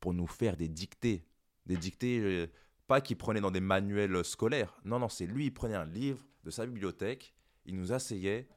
pour 0.00 0.12
nous 0.12 0.26
faire 0.26 0.56
des 0.56 0.68
dictées. 0.68 1.24
Des 1.66 1.76
dictées, 1.76 2.18
euh, 2.18 2.46
pas 2.86 3.00
qu'il 3.00 3.16
prenait 3.16 3.40
dans 3.40 3.50
des 3.50 3.60
manuels 3.60 4.24
scolaires. 4.24 4.74
Non, 4.84 4.98
non, 4.98 5.08
c'est 5.08 5.26
lui, 5.26 5.46
il 5.46 5.54
prenait 5.54 5.76
un 5.76 5.86
livre 5.86 6.26
de 6.42 6.50
sa 6.50 6.66
bibliothèque, 6.66 7.34
il 7.64 7.76
nous 7.76 7.92
asseyait 7.92 8.48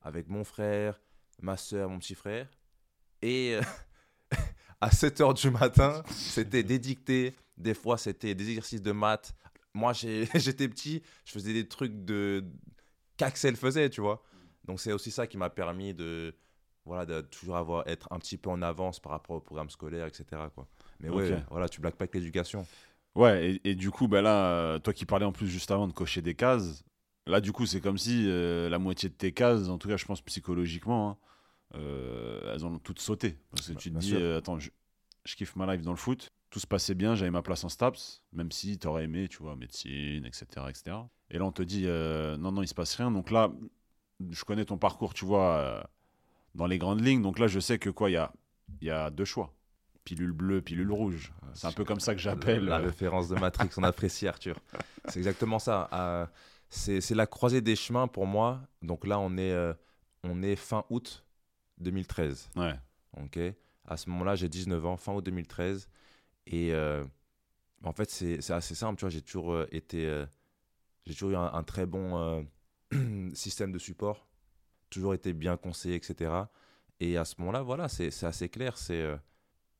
avec 0.00 0.28
mon 0.28 0.44
frère, 0.44 1.00
ma 1.42 1.56
soeur, 1.56 1.90
mon 1.90 1.98
petit 1.98 2.14
frère, 2.14 2.48
et 3.20 3.58
à 4.80 4.90
7 4.90 5.20
h 5.20 5.40
du 5.40 5.50
matin, 5.50 6.02
c'était 6.10 6.62
des 6.62 6.78
dictées, 6.78 7.34
des 7.56 7.74
fois 7.74 7.98
c'était 7.98 8.34
des 8.34 8.48
exercices 8.48 8.82
de 8.82 8.92
maths. 8.92 9.34
Moi, 9.74 9.92
j'étais 10.34 10.68
petit, 10.68 11.02
je 11.24 11.32
faisais 11.32 11.52
des 11.52 11.68
trucs 11.68 12.04
de 12.04 12.44
qu'Axel 13.16 13.56
faisait, 13.56 13.90
tu 13.90 14.00
vois. 14.00 14.22
Donc 14.64 14.80
c'est 14.80 14.92
aussi 14.92 15.10
ça 15.10 15.26
qui 15.26 15.36
m'a 15.36 15.50
permis 15.50 15.94
de 15.94 16.34
voilà 16.86 17.06
de 17.06 17.20
toujours 17.22 17.56
avoir 17.56 17.86
être 17.88 18.08
un 18.12 18.18
petit 18.18 18.36
peu 18.36 18.50
en 18.50 18.62
avance 18.62 19.00
par 19.00 19.12
rapport 19.12 19.36
au 19.36 19.40
programme 19.40 19.70
scolaire, 19.70 20.06
etc. 20.06 20.24
Quoi. 20.54 20.66
Mais 21.00 21.08
ouais, 21.08 21.42
voilà, 21.50 21.68
tu 21.68 21.80
blagues 21.80 21.94
pas 21.94 22.04
avec 22.04 22.14
l'éducation. 22.14 22.66
Ouais, 23.14 23.60
et, 23.62 23.74
du 23.76 23.90
coup, 23.90 24.08
bah 24.08 24.22
là, 24.22 24.80
toi 24.80 24.92
qui 24.92 25.06
parlais 25.06 25.24
en 25.24 25.32
plus 25.32 25.46
juste 25.46 25.70
avant 25.70 25.86
de 25.86 25.92
cocher 25.92 26.20
des 26.20 26.34
cases, 26.34 26.82
là, 27.26 27.40
du 27.40 27.52
coup, 27.52 27.64
c'est 27.66 27.80
comme 27.80 27.98
si 27.98 28.28
euh, 28.28 28.68
la 28.68 28.78
moitié 28.78 29.08
de 29.08 29.14
tes 29.14 29.32
cases, 29.32 29.68
en 29.68 29.78
tout 29.78 29.88
cas, 29.88 29.96
je 29.96 30.04
pense 30.04 30.20
psychologiquement, 30.22 31.10
hein, 31.10 31.16
euh, 31.76 32.52
elles 32.52 32.66
ont 32.66 32.78
toutes 32.78 33.00
sauté. 33.00 33.38
Parce 33.50 33.68
que 33.68 33.74
tu 33.74 33.92
te 33.92 33.98
dis, 33.98 34.16
euh, 34.16 34.38
attends, 34.38 34.58
je, 34.58 34.70
kiffe 35.24 35.54
ma 35.56 35.72
life 35.72 35.84
dans 35.84 35.92
le 35.92 35.96
foot. 35.96 36.32
Tout 36.54 36.60
se 36.60 36.68
passait 36.68 36.94
bien, 36.94 37.16
j'avais 37.16 37.32
ma 37.32 37.42
place 37.42 37.64
en 37.64 37.68
STAPS, 37.68 38.22
même 38.32 38.52
si 38.52 38.78
tu 38.78 38.86
aurais 38.86 39.02
aimé, 39.02 39.26
tu 39.26 39.38
vois, 39.38 39.56
médecine, 39.56 40.24
etc., 40.24 40.46
etc. 40.68 40.96
Et 41.28 41.38
là, 41.38 41.44
on 41.46 41.50
te 41.50 41.64
dit, 41.64 41.82
euh, 41.86 42.36
non, 42.36 42.52
non, 42.52 42.62
il 42.62 42.68
se 42.68 42.74
passe 42.74 42.94
rien. 42.94 43.10
Donc 43.10 43.32
là, 43.32 43.50
je 44.30 44.44
connais 44.44 44.64
ton 44.64 44.78
parcours, 44.78 45.14
tu 45.14 45.24
vois, 45.24 45.90
dans 46.54 46.68
les 46.68 46.78
grandes 46.78 47.04
lignes. 47.04 47.22
Donc 47.22 47.40
là, 47.40 47.48
je 47.48 47.58
sais 47.58 47.80
que 47.80 47.90
quoi, 47.90 48.08
il 48.08 48.12
y 48.12 48.16
a, 48.18 48.32
y 48.82 48.90
a 48.90 49.10
deux 49.10 49.24
choix. 49.24 49.52
Pilule 50.04 50.30
bleue, 50.30 50.62
pilule 50.62 50.92
rouge. 50.92 51.32
C'est 51.54 51.66
un 51.66 51.72
peu 51.72 51.84
comme 51.84 51.98
ça 51.98 52.14
que 52.14 52.20
j'appelle. 52.20 52.66
La, 52.66 52.78
référence 52.78 53.28
de 53.28 53.34
Matrix, 53.34 53.70
on 53.76 53.82
apprécie, 53.82 54.28
Arthur. 54.28 54.54
C'est 55.08 55.18
exactement 55.18 55.58
ça. 55.58 56.30
c'est 56.68 57.16
la 57.16 57.26
croisée 57.26 57.62
des 57.62 57.74
chemins 57.74 58.06
pour 58.06 58.28
moi. 58.28 58.60
Donc 58.80 59.08
là, 59.08 59.18
on 59.18 59.36
est, 59.38 59.74
on 60.22 60.40
est 60.44 60.54
fin 60.54 60.84
août 60.88 61.24
2013. 61.78 62.50
Ouais. 62.54 62.74
Ok. 63.20 63.40
À 63.88 63.96
ce 63.96 64.08
moment-là, 64.10 64.36
j'ai 64.36 64.48
19 64.48 64.86
ans, 64.86 64.96
fin 64.96 65.12
août 65.14 65.24
2013. 65.24 65.88
Et 66.46 66.72
euh, 66.72 67.04
en 67.82 67.92
fait, 67.92 68.10
c'est 68.10 68.50
assez 68.50 68.74
simple. 68.74 68.98
Tu 68.98 69.02
vois, 69.02 69.10
j'ai 69.10 69.22
toujours 69.22 69.52
euh, 69.52 69.68
été. 69.72 70.06
Euh, 70.06 70.26
j'ai 71.06 71.14
toujours 71.14 71.30
eu 71.30 71.36
un, 71.36 71.62
très 71.62 71.84
bon 71.84 72.46
système 73.34 73.72
de 73.72 73.78
support. 73.78 74.26
Toujours 74.88 75.12
été 75.12 75.32
bien 75.32 75.56
conseillé, 75.56 75.96
etc. 75.96 76.32
Et 77.00 77.18
à 77.18 77.26
ce 77.26 77.34
moment-là, 77.40 77.62
voilà, 77.62 77.88
c'est 77.88 78.24
assez 78.24 78.48
clair. 78.48 78.78
C'est 78.78 79.04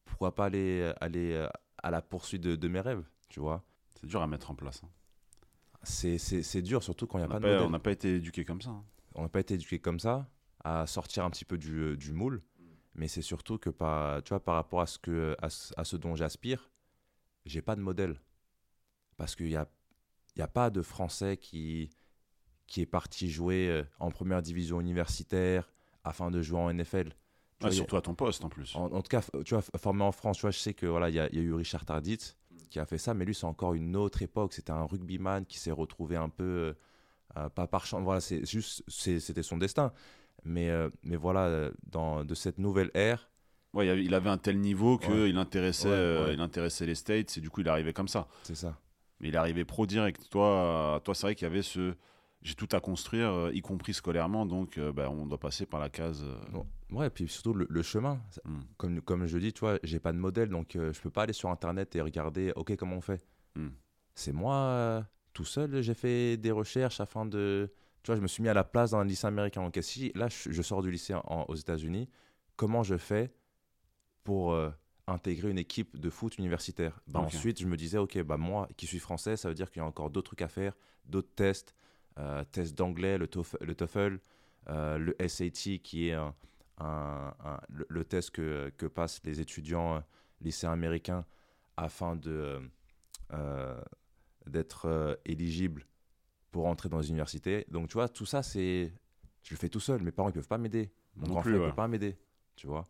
pourquoi 0.04 0.34
pas 0.34 0.44
aller, 0.44 0.92
aller 1.00 1.48
à 1.82 1.90
la 1.90 2.02
poursuite 2.02 2.42
de, 2.42 2.68
mes 2.68 2.80
rêves, 2.80 3.02
tu 3.30 3.40
vois. 3.40 3.64
C'est 3.98 4.06
dur 4.06 4.20
à 4.20 4.26
mettre 4.26 4.50
en 4.50 4.54
place. 4.54 4.82
Hein. 4.84 4.90
C'est 5.82 6.60
dur, 6.60 6.82
surtout 6.82 7.06
quand 7.06 7.16
il 7.16 7.22
n'y 7.22 7.26
a 7.26 7.28
pas, 7.28 7.40
de 7.40 7.46
modèle. 7.46 7.62
On 7.62 7.70
n'a 7.70 7.78
pas 7.78 7.92
été 7.92 8.16
éduqué 8.16 8.44
comme 8.44 8.60
ça. 8.60 8.70
Hein. 8.70 8.84
On 9.14 9.22
n'a 9.22 9.30
pas 9.30 9.40
été 9.40 9.54
éduqué 9.54 9.78
comme 9.78 10.00
ça 10.00 10.28
à 10.62 10.86
sortir 10.86 11.24
un 11.24 11.30
petit 11.30 11.46
peu 11.46 11.56
du, 11.56 11.96
du 11.96 12.12
moule. 12.12 12.42
Mais 12.94 13.08
c'est 13.08 13.22
surtout 13.22 13.58
que 13.58 13.70
par, 13.70 14.22
tu 14.22 14.30
vois, 14.30 14.42
par 14.42 14.54
rapport 14.54 14.80
à 14.80 14.86
ce, 14.86 14.98
que, 14.98 15.36
à, 15.40 15.48
ce 15.50 15.96
dont 15.96 16.14
j'aspire, 16.14 16.70
j'ai 17.44 17.62
pas 17.62 17.76
de 17.76 17.80
modèle. 17.80 18.20
Parce 19.16 19.34
qu'il 19.34 19.46
n'y 19.48 19.56
a, 19.56 19.68
y 20.36 20.42
a 20.42 20.48
pas 20.48 20.70
de 20.70 20.82
Français 20.82 21.36
qui, 21.36 21.90
qui 22.66 22.80
est 22.80 22.86
parti 22.86 23.30
jouer 23.30 23.68
euh, 23.68 23.84
en 23.98 24.10
première 24.10 24.42
division 24.42 24.80
universitaire 24.80 25.72
afin 26.04 26.30
de 26.30 26.42
jouer 26.42 26.58
en 26.58 26.72
NFL. 26.72 27.14
surtout 27.70 27.96
à 27.96 28.02
ton 28.02 28.14
poste 28.14 28.44
en 28.44 28.48
plus. 28.48 28.74
En, 28.76 29.02
tout 29.02 29.08
cas, 29.08 29.22
tu 29.44 29.54
vois, 29.54 29.62
formé 29.62 30.02
en 30.02 30.12
France, 30.12 30.36
tu 30.36 30.42
vois, 30.42 30.50
je 30.50 30.58
sais 30.58 30.74
que 30.74 30.86
voilà, 30.86 31.08
il 31.08 31.14
y, 31.14 31.20
a, 31.20 31.32
y 31.34 31.38
a 31.38 31.42
eu 31.42 31.52
Richard 31.52 31.84
Tardit 31.84 32.34
qui 32.70 32.78
a 32.78 32.86
fait 32.86 32.98
ça, 32.98 33.14
mais 33.14 33.24
lui 33.24 33.34
c'est 33.34 33.46
encore 33.46 33.74
une 33.74 33.96
autre 33.96 34.22
époque. 34.22 34.52
C'était 34.52 34.72
un 34.72 34.84
rugbyman 34.84 35.46
qui 35.46 35.58
s'est 35.58 35.70
retrouvé 35.70 36.16
un 36.16 36.28
peu 36.28 36.74
euh, 37.36 37.48
pas 37.48 37.66
par 37.66 37.86
chance. 37.86 38.02
Voilà, 38.02 38.20
c'est 38.20 38.44
juste, 38.44 38.82
c'était 38.88 39.42
son 39.42 39.58
destin. 39.58 39.92
Mais, 40.44 40.68
euh, 40.70 40.90
mais 41.02 41.16
voilà, 41.16 41.46
euh, 41.46 41.70
dans, 41.90 42.24
de 42.24 42.34
cette 42.34 42.58
nouvelle 42.58 42.90
ère. 42.94 43.30
Ouais, 43.72 44.04
il 44.04 44.14
avait 44.14 44.30
un 44.30 44.38
tel 44.38 44.60
niveau 44.60 44.98
qu'il 44.98 45.36
intéressait, 45.36 45.88
euh, 45.88 46.32
il 46.32 46.40
intéressait 46.40 46.86
les 46.86 46.94
States 46.94 47.36
et 47.36 47.40
du 47.40 47.50
coup 47.50 47.60
il 47.60 47.68
arrivait 47.68 47.92
comme 47.92 48.06
ça. 48.06 48.28
C'est 48.44 48.54
ça. 48.54 48.78
Mais 49.18 49.28
il 49.28 49.36
arrivait 49.36 49.64
pro 49.64 49.84
direct. 49.84 50.28
Toi, 50.30 51.00
toi 51.02 51.14
c'est 51.14 51.26
vrai 51.26 51.34
qu'il 51.34 51.48
y 51.48 51.50
avait 51.50 51.62
ce. 51.62 51.94
J'ai 52.42 52.54
tout 52.54 52.68
à 52.72 52.78
construire, 52.78 53.50
y 53.52 53.62
compris 53.62 53.94
scolairement, 53.94 54.44
donc 54.44 54.78
bah, 54.78 55.08
on 55.10 55.24
doit 55.26 55.40
passer 55.40 55.64
par 55.64 55.80
la 55.80 55.88
case. 55.88 56.22
Ouais, 56.90 57.06
et 57.06 57.10
puis 57.10 57.26
surtout 57.26 57.54
le, 57.54 57.82
chemin. 57.82 58.20
Hmm. 58.44 58.60
Comme, 58.76 59.00
comme 59.00 59.26
je 59.26 59.38
dis, 59.38 59.52
tu 59.52 59.60
vois, 59.60 59.78
j'ai 59.82 59.98
pas 59.98 60.12
de 60.12 60.18
modèle, 60.18 60.50
donc 60.50 60.72
je 60.74 61.00
peux 61.00 61.10
pas 61.10 61.22
aller 61.22 61.32
sur 61.32 61.48
internet 61.48 61.96
et 61.96 62.02
regarder, 62.02 62.52
ok, 62.54 62.76
comment 62.76 62.96
on 62.96 63.00
fait. 63.00 63.24
Hmm. 63.56 63.70
C'est 64.14 64.32
moi, 64.32 65.06
tout 65.32 65.46
seul, 65.46 65.80
j'ai 65.80 65.94
fait 65.94 66.36
des 66.36 66.50
recherches 66.50 67.00
afin 67.00 67.24
de 67.24 67.72
tu 68.04 68.10
vois, 68.10 68.16
je 68.16 68.20
me 68.20 68.28
suis 68.28 68.42
mis 68.42 68.50
à 68.50 68.54
la 68.54 68.64
place 68.64 68.90
dans 68.90 68.98
un 68.98 69.04
lycée 69.04 69.26
américain. 69.26 69.62
Donc, 69.62 69.78
si 69.80 70.12
là, 70.14 70.28
je, 70.28 70.62
sors 70.62 70.82
du 70.82 70.90
lycée 70.90 71.14
aux 71.48 71.54
États-Unis, 71.54 72.10
comment 72.54 72.82
je 72.82 72.98
fais 72.98 73.32
pour 74.24 74.52
euh, 74.52 74.70
intégrer 75.06 75.50
une 75.50 75.58
équipe 75.58 75.98
de 75.98 76.10
foot 76.10 76.36
universitaire? 76.36 77.00
Bah, 77.06 77.20
Ensuite, 77.20 77.58
je 77.62 77.66
me 77.66 77.78
disais, 77.78 77.96
OK, 77.96 78.20
bah, 78.22 78.36
moi 78.36 78.68
qui 78.76 78.86
suis 78.86 78.98
français, 78.98 79.38
ça 79.38 79.48
veut 79.48 79.54
dire 79.54 79.70
qu'il 79.70 79.80
y 79.80 79.82
a 79.82 79.86
encore 79.88 80.10
d'autres 80.10 80.26
trucs 80.26 80.42
à 80.42 80.48
faire, 80.48 80.76
d'autres 81.06 81.34
tests, 81.34 81.74
euh, 82.18 82.44
tests 82.52 82.76
d'anglais, 82.76 83.16
le, 83.16 83.26
le, 83.62 83.74
TOEFL, 83.74 84.20
euh, 84.68 84.98
le 84.98 85.16
SAT, 85.26 85.78
qui 85.82 86.10
est 86.10 86.12
un, 86.12 86.34
le, 87.70 88.04
test 88.04 88.32
que, 88.32 88.70
que, 88.76 88.84
passent 88.84 89.22
les 89.24 89.40
étudiants 89.40 90.04
lycéens 90.42 90.72
américains 90.72 91.24
afin 91.78 92.16
de 92.16 92.60
d'être 94.46 95.18
éligibles 95.24 95.86
pour 96.54 96.66
entrer 96.66 96.88
dans 96.88 97.00
les 97.00 97.08
universités. 97.08 97.66
Donc, 97.68 97.88
tu 97.88 97.94
vois, 97.94 98.08
tout 98.08 98.26
ça, 98.26 98.44
c'est. 98.44 98.92
Je 99.42 99.50
le 99.52 99.56
fais 99.56 99.68
tout 99.68 99.80
seul. 99.80 100.00
Mes 100.02 100.12
parents, 100.12 100.28
ils 100.28 100.32
peuvent 100.32 100.46
pas 100.46 100.56
m'aider. 100.56 100.92
Mon 101.16 101.26
grand 101.26 101.42
frère, 101.42 101.58
ne 101.58 101.68
peut 101.68 101.74
pas 101.74 101.88
m'aider. 101.88 102.16
Tu 102.54 102.68
vois. 102.68 102.88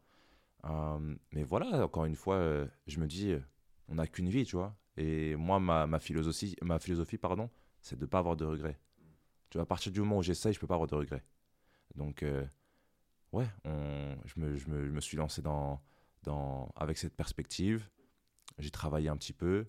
Euh, 0.67 1.17
mais 1.33 1.45
voilà, 1.45 1.83
encore 1.83 2.05
une 2.05 2.15
fois, 2.15 2.35
euh, 2.35 2.67
je 2.87 3.01
me 3.01 3.07
dis, 3.07 3.31
euh, 3.31 3.41
on 3.89 3.95
n'a 3.95 4.07
qu'une 4.07 4.29
vie, 4.29 4.45
tu 4.45 4.57
vois. 4.57 4.77
Et 4.99 5.35
moi, 5.37 5.61
ma, 5.61 5.87
ma 5.87 5.99
philosophie, 5.99 6.55
ma 6.61 6.79
philosophie 6.79 7.17
pardon, 7.17 7.49
c'est 7.81 7.97
de 7.97 8.03
ne 8.03 8.07
pas 8.07 8.19
avoir 8.19 8.37
de 8.37 8.45
regrets. 8.45 8.79
Tu 9.49 9.57
vois, 9.57 9.63
à 9.63 9.67
partir 9.67 9.91
du 9.91 10.01
moment 10.01 10.19
où 10.19 10.23
j'essaye, 10.23 10.53
je 10.53 10.61
peux 10.61 10.67
pas 10.67 10.75
avoir 10.75 10.89
de 10.89 10.95
regrets. 10.95 11.25
Donc, 11.95 12.23
ouais, 13.33 13.47
on, 13.65 14.15
je, 14.27 14.41
me, 14.41 14.57
je, 14.57 14.69
me, 14.69 14.85
je, 14.85 14.93
me, 14.93 15.01
suis 15.01 15.17
lancé 15.17 15.41
dans, 15.41 15.81
dans, 16.23 16.71
avec 16.77 16.99
cette 16.99 17.17
perspective. 17.17 17.89
J'ai 18.59 18.71
travaillé 18.71 19.09
un 19.09 19.17
petit 19.17 19.33
peu 19.33 19.67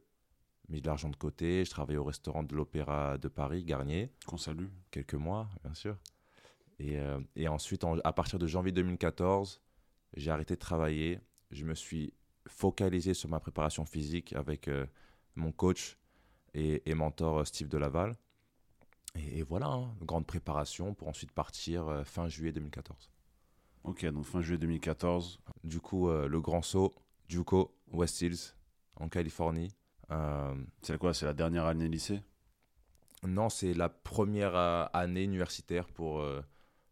mis 0.70 0.82
de 0.82 0.88
l'argent 0.88 1.10
de 1.10 1.16
côté. 1.16 1.64
Je 1.66 1.70
travaillais 1.70 1.98
au 1.98 2.04
restaurant 2.04 2.44
de 2.44 2.56
l'Opéra 2.56 3.18
de 3.18 3.28
Paris, 3.28 3.64
Garnier. 3.64 4.12
Qu'on 4.26 4.38
salue. 4.38 4.68
Quelques 4.92 5.16
mois, 5.16 5.50
bien 5.64 5.74
sûr. 5.74 5.98
Et, 6.80 7.00
euh, 7.00 7.20
et 7.36 7.48
ensuite, 7.48 7.86
à 8.04 8.14
partir 8.14 8.40
de 8.40 8.48
janvier 8.48 8.72
2014, 8.72 9.62
j'ai 10.16 10.32
arrêté 10.32 10.56
de 10.56 10.60
travailler. 10.60 11.20
Je 11.52 11.66
me 11.66 11.76
suis 11.76 12.14
focalisé 12.48 13.14
sur 13.14 13.30
ma 13.30 13.40
préparation 13.40 13.86
physique 13.86 14.34
avec 14.34 14.70
mon 15.36 15.52
coach 15.52 15.98
et, 16.54 16.90
et 16.90 16.94
mentor 16.94 17.46
Steve 17.48 17.70
Delaval. 17.70 18.16
Et, 19.16 19.40
et 19.40 19.44
voilà, 19.44 19.68
hein, 19.68 19.96
grande 20.02 20.28
préparation 20.28 20.94
pour 20.94 21.08
ensuite 21.08 21.32
partir 21.32 22.04
fin 22.06 22.28
juillet 22.28 22.52
2014. 22.52 23.10
Ok, 23.84 24.06
donc 24.08 24.26
fin 24.26 24.42
juillet 24.42 24.58
2014. 24.58 25.40
Du 25.64 25.80
coup, 25.80 26.10
le 26.10 26.42
grand 26.42 26.62
saut, 26.62 26.94
Juco, 27.28 27.76
West 27.92 28.22
Hills, 28.22 28.56
en 28.96 29.10
Californie. 29.10 29.72
C'est 30.82 30.98
quoi 30.98 31.14
C'est 31.14 31.26
la 31.26 31.34
dernière 31.34 31.66
année 31.66 31.88
lycée? 31.88 32.22
Non, 33.28 33.50
c'est 33.50 33.74
la 33.74 33.90
première 33.90 34.56
euh, 34.56 34.86
année 34.94 35.24
universitaire 35.24 35.88
pour, 35.88 36.20
euh, 36.20 36.42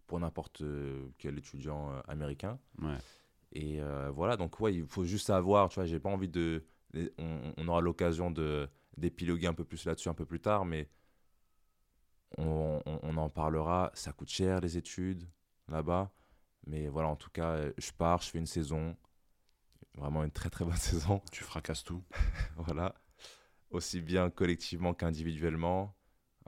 pour 0.08 0.20
n'importe 0.20 0.62
euh, 0.62 1.08
quel 1.18 1.38
étudiant 1.38 1.92
américain. 2.08 2.60
Et 3.52 3.80
voilà, 4.14 4.36
donc 4.36 4.60
ouais, 4.60 4.74
il 4.74 4.86
faut 4.88 5.06
juste 5.06 5.28
savoir, 5.28 5.70
tu 5.70 5.76
vois, 5.76 5.86
j'ai 5.86 6.00
pas 6.00 6.10
envie 6.10 6.30
de... 6.30 6.66
On, 7.18 7.68
aura 7.68 7.82
l'occasion 7.82 8.30
de 8.30 8.70
d'épiloguer 8.98 9.48
un 9.48 9.56
peu 9.56 9.64
plus 9.64 9.86
là-dessus 9.86 10.10
un 10.10 10.14
peu 10.14 10.26
plus 10.26 10.40
tard, 10.40 10.66
mais 10.66 10.88
on, 12.38 12.80
on, 12.86 13.18
en 13.18 13.30
parlera. 13.30 13.92
Ça 13.96 14.12
coûte 14.12 14.30
cher 14.30 14.60
les 14.62 14.78
études 14.78 15.28
là-bas, 15.68 16.12
mais 16.68 16.88
voilà, 16.88 17.08
en 17.08 17.16
tout 17.16 17.32
cas, 17.32 17.60
je 17.76 17.92
pars, 17.92 18.22
je 18.22 18.30
fais 18.30 18.38
une 18.38 18.46
saison, 18.46 18.96
vraiment 19.96 20.24
une 20.24 20.32
très 20.32 20.50
très 20.50 20.66
bonne 20.66 20.76
saison. 20.78 21.22
Tu 21.32 21.44
fracasses 21.44 21.84
tout. 21.84 22.04
voilà, 22.58 22.96
aussi 23.72 24.02
bien 24.02 24.30
collectivement 24.30 24.94
qu'individuellement. 24.94 25.96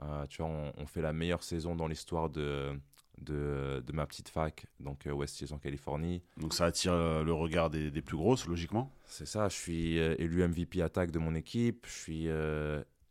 Euh, 0.02 0.26
tu 0.26 0.42
vois, 0.42 0.50
on, 0.76 0.86
fait 0.86 1.00
la 1.00 1.12
meilleure 1.12 1.42
saison 1.42 1.74
dans 1.74 1.86
l'histoire 1.86 2.28
de, 2.28 2.78
de, 3.18 3.82
de, 3.86 3.92
ma 3.92 4.06
petite 4.06 4.28
fac, 4.28 4.66
donc 4.78 5.06
euh, 5.06 5.12
West 5.12 5.40
Hills 5.40 5.54
en 5.54 5.58
Californie. 5.58 6.22
Donc 6.36 6.52
ça 6.52 6.66
attire 6.66 6.92
euh, 6.92 7.24
le 7.24 7.32
regard 7.32 7.70
des, 7.70 7.90
des 7.90 8.02
plus 8.02 8.16
grosses, 8.16 8.46
logiquement 8.46 8.92
C'est 9.06 9.26
ça, 9.26 9.48
je 9.48 9.56
suis 9.56 9.96
élu 9.96 10.46
MVP 10.46 10.82
attaque 10.82 11.10
de 11.10 11.18
mon 11.18 11.34
équipe, 11.34 11.86
je 11.86 11.92
suis 11.92 12.28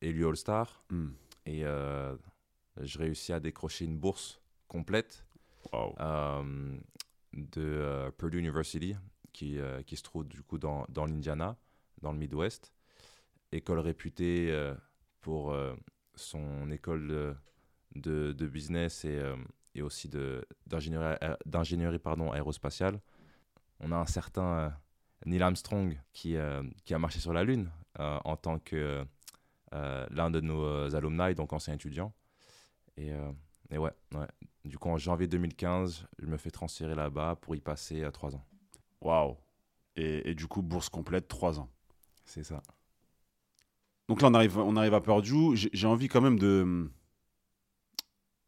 élu 0.01 0.27
All-Star, 0.27 0.83
hmm. 0.91 1.07
et 1.47 1.61
je 1.61 2.97
réussis 2.99 3.33
à 3.33 3.39
décrocher 3.39 3.85
une 3.85 3.97
bourse 3.97 4.39
complète 4.67 5.25
de 7.33 8.11
Purdue 8.17 8.37
University, 8.37 8.95
qui, 9.35 9.59
qui 9.85 9.97
se 9.97 10.03
trouve 10.03 10.25
du 10.27 10.41
coup 10.41 10.57
dans, 10.57 10.85
l'Indiana, 10.95 11.57
dans 12.01 12.11
le 12.11 12.17
Midwest. 12.17 12.71
École 13.51 13.79
réputée 13.79 14.53
pour 15.21 15.55
son 16.15 16.71
école 16.71 17.35
de, 17.95 18.47
business 18.47 19.05
et, 19.05 19.17
euh, 19.17 19.35
aussi 19.81 20.09
d'ingénierie 20.65 21.99
aérospatiale. 22.33 22.99
On 23.79 23.91
a 23.91 23.97
un 23.97 24.05
certain 24.05 24.57
euh, 24.57 24.69
Neil 25.25 25.41
Armstrong 25.41 25.99
qui, 26.13 26.35
euh, 26.35 26.63
a 26.89 26.99
marché 26.99 27.19
sur 27.19 27.33
la 27.33 27.43
Lune 27.43 27.69
en 27.97 28.35
tant 28.35 28.59
que 28.59 29.05
l'un 29.71 30.29
de 30.29 30.41
nos 30.41 30.93
alumni, 30.95 31.33
donc 31.33 31.53
ancien 31.53 31.73
étudiant. 31.73 32.13
Et, 32.97 33.11
et 33.69 33.77
ouais, 33.77 33.91
ouais, 34.13 34.27
du 34.65 34.77
coup, 34.77 34.89
en 34.89 34.97
janvier 34.97 35.27
2015, 35.27 36.05
je 36.19 36.25
me 36.25 36.35
fais 36.35 36.51
transférer 36.51 36.93
là-bas 36.93 37.37
pour 37.39 37.55
y 37.55 37.61
passer 37.61 38.05
trois 38.11 38.35
ans. 38.35 38.45
Waouh! 39.01 39.37
Et, 39.95 40.29
et, 40.31 40.35
du 40.35 40.47
coup, 40.47 40.61
bourse 40.61 40.89
complète, 40.89 41.27
trois 41.27 41.59
ans. 41.59 41.69
C'est 42.25 42.43
ça. 42.43 42.61
Donc 44.07 44.21
là, 44.21 44.27
on 44.27 44.33
arrive, 44.33 44.57
on 44.57 44.75
arrive 44.75 44.93
à 44.93 45.01
Purdue. 45.01 45.55
J'ai 45.55 45.87
envie 45.87 46.07
quand 46.07 46.21
même 46.21 46.37
de, 46.37 46.89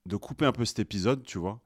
de 0.06 0.16
couper 0.16 0.46
un 0.46 0.52
peu 0.52 0.66
cet 0.66 0.80
épisode, 0.80 1.24
tu 1.24 1.38
vois, 1.38 1.60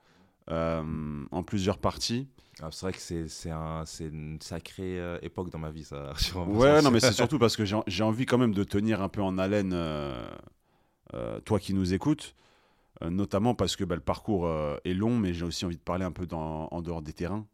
euh, 0.50 1.26
en 1.32 1.44
plusieurs 1.44 1.78
parties. 1.78 2.28
Ah, 2.62 2.70
c'est 2.72 2.86
vrai 2.86 2.94
que 2.94 3.28
c'est 3.28 3.52
un, 3.52 3.84
une 4.00 4.39
sacrée 4.41 5.00
euh, 5.00 5.17
époque 5.22 5.50
dans 5.50 5.60
ma 5.60 5.72
vie, 5.72 5.84
ça. 5.84 6.13
ouais, 6.48 6.82
non, 6.82 6.91
mais 6.91 7.00
c'est 7.00 7.12
surtout 7.13 7.39
parce 7.39 7.56
que 7.56 7.63
j'ai 7.65 8.04
envie 8.04 8.26
quand 8.26 8.38
même 8.38 8.54
de 8.54 8.63
tenir 8.63 9.02
un 9.02 9.10
peu 9.10 9.22
en 9.22 9.38
haleine, 9.38 9.72
euh, 9.74 10.30
toi 11.46 11.60
qui 11.60 11.74
nous 11.74 11.94
écoutes, 11.94 12.36
notamment 13.02 13.56
parce 13.56 13.76
que 13.76 13.84
bah, 13.84 13.96
le 13.96 14.02
parcours 14.02 14.50
est 14.86 14.94
long, 14.94 15.17
mais 15.17 15.34
j'ai 15.34 15.46
aussi 15.46 15.65
envie 15.65 15.78
de 15.78 15.82
parler 15.82 16.06
un 16.06 16.12
peu 16.12 16.26
dans, 16.26 16.67
en 16.72 16.82
dehors 16.82 17.02
des 17.02 17.13
terrains. 17.13 17.46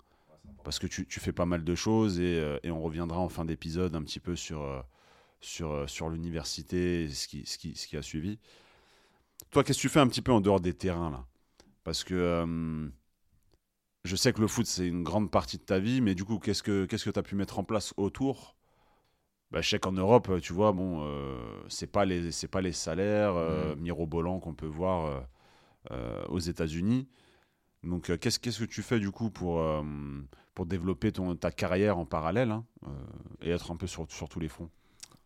Parce 0.68 0.80
que 0.80 0.88
tu, 0.88 1.06
tu, 1.08 1.20
fais 1.20 1.32
pas 1.32 1.46
mal 1.46 1.64
de 1.64 1.76
choses 1.76 2.20
et, 2.20 2.60
et 2.64 2.72
on 2.72 2.82
reviendra 2.82 3.20
en 3.20 3.30
fin 3.30 3.46
d'épisode 3.46 3.96
un 3.96 4.04
petit 4.04 4.20
peu 4.20 4.36
sur 4.36 4.84
sur, 5.42 5.72
euh, 5.72 5.88
sur 5.88 6.10
l'université, 6.10 7.10
ce 7.10 7.28
qui, 7.28 7.46
ce, 7.46 7.58
qui, 7.58 7.76
ce 7.76 7.88
qui 7.88 7.98
a 7.98 8.02
suivi. 8.02 8.40
Toi, 9.52 9.64
qu'est-ce 9.64 9.78
que 9.78 9.82
tu 9.82 9.90
fais 9.90 10.00
un 10.00 10.08
petit 10.08 10.22
peu 10.22 10.32
en 10.32 10.42
dehors 10.42 10.60
des 10.60 10.74
terrains 10.74 11.12
là? 11.12 11.26
Parce 11.84 12.04
que 12.04 12.14
euh, 12.14 12.90
je 14.04 14.16
sais 14.16 14.34
que 14.34 14.42
le 14.42 14.48
foot, 14.48 14.66
c'est 14.66 14.88
une 14.88 15.04
grande 15.04 15.32
partie 15.32 15.58
de 15.58 15.64
ta 15.64 15.80
vie, 15.80 16.02
mais 16.02 16.16
du 16.16 16.26
coup, 16.26 16.40
qu'est-ce 16.40 16.64
que 16.64 16.86
tu 16.86 17.12
que 17.12 17.20
as 17.20 17.24
pu 17.24 17.36
mettre 17.36 17.60
en 17.60 17.64
place 17.64 17.94
autour? 17.98 18.56
Bah, 19.52 19.62
je 19.62 19.70
sais 19.70 19.80
qu'en 19.80 19.94
Europe, 19.94 20.30
tu 20.42 20.52
vois, 20.52 20.74
bon, 20.74 21.04
euh, 21.06 21.38
c'est 21.70 21.88
pas 21.88 22.04
les 22.04 22.32
c'est 22.34 22.50
pas 22.50 22.60
les 22.60 22.74
salaires 22.74 23.36
euh, 23.36 23.76
mmh. 23.76 23.80
mirobolants 23.80 24.40
qu'on 24.40 24.54
peut 24.54 24.66
voir 24.66 25.26
aux 26.28 26.40
États-Unis. 26.40 27.08
Donc, 27.84 28.18
qu'est-ce 28.20 28.40
qu'est-ce 28.40 28.60
que 28.60 28.66
tu 28.66 28.82
fais 28.82 29.00
du 29.00 29.10
coup 29.10 29.30
pour 29.30 29.62
pour 30.58 30.66
développer 30.66 31.12
ton 31.12 31.36
ta 31.36 31.52
carrière 31.52 32.00
en 32.00 32.06
parallèle 32.06 32.50
hein, 32.50 32.66
et 33.44 33.52
être 33.52 33.70
un 33.70 33.76
peu 33.76 33.86
sur, 33.86 34.12
sur 34.12 34.28
tous 34.28 34.40
les 34.40 34.48
fronts 34.48 34.72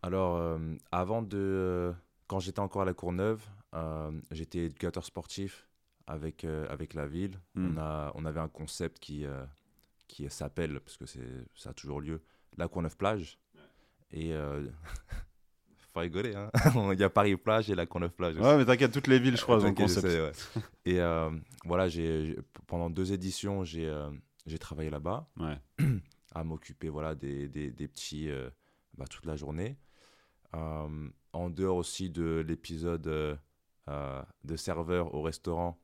alors, 0.02 0.36
euh, 0.36 0.58
avant 0.90 1.22
de. 1.22 1.38
Euh, 1.38 1.92
quand 2.26 2.40
j'étais 2.40 2.60
encore 2.60 2.82
à 2.82 2.84
la 2.84 2.94
Courneuve, 2.94 3.40
euh, 3.74 4.10
j'étais 4.30 4.58
éducateur 4.64 5.04
sportif 5.04 5.68
avec, 6.06 6.44
avec 6.44 6.94
la 6.94 7.06
ville. 7.06 7.38
Hmm. 7.54 7.76
On, 7.76 7.80
a, 7.80 8.12
on 8.14 8.24
avait 8.24 8.40
un 8.40 8.48
concept 8.48 8.98
qui, 8.98 9.24
qui 10.08 10.28
s'appelle, 10.28 10.80
parce 10.80 10.96
que 10.96 11.04
ça 11.54 11.70
a 11.70 11.72
toujours 11.72 12.00
lieu, 12.00 12.20
la 12.56 12.68
Courneuve 12.68 12.96
Plage. 12.96 13.38
Et. 14.10 14.32
faut 15.92 16.00
rigoler, 16.00 16.34
hein. 16.34 16.50
Il 16.92 16.98
y 16.98 17.04
a 17.04 17.10
Paris 17.10 17.36
Plage 17.36 17.70
et 17.70 17.74
la 17.74 17.84
Courneuve 17.84 18.12
Plage. 18.12 18.36
Ouais, 18.38 18.56
mais 18.56 18.64
t'inquiète, 18.64 18.92
toutes 18.92 19.08
les 19.08 19.18
villes, 19.18 19.36
je 19.36 19.42
crois, 19.42 19.62
ont 19.62 19.74
concept. 19.74 20.06
et 20.86 21.00
voilà, 21.64 21.88
j'ai, 21.88 22.38
pendant 22.66 22.90
deux 22.90 23.12
éditions, 23.12 23.62
j'ai, 23.62 23.92
j'ai 24.46 24.58
travaillé 24.58 24.90
là-bas. 24.90 25.28
à 26.34 26.44
m'occuper 26.44 26.88
voilà, 26.88 27.14
des, 27.14 27.48
des, 27.48 27.70
des 27.70 27.88
petits. 27.88 28.30
Bah, 28.94 29.06
toute 29.06 29.24
la 29.24 29.36
journée. 29.36 29.78
Euh, 30.54 31.08
en 31.32 31.48
dehors 31.48 31.76
aussi 31.76 32.10
de 32.10 32.44
l'épisode 32.46 33.06
euh, 33.06 33.36
euh, 33.88 34.22
de 34.44 34.56
serveur 34.56 35.14
au 35.14 35.22
restaurant, 35.22 35.80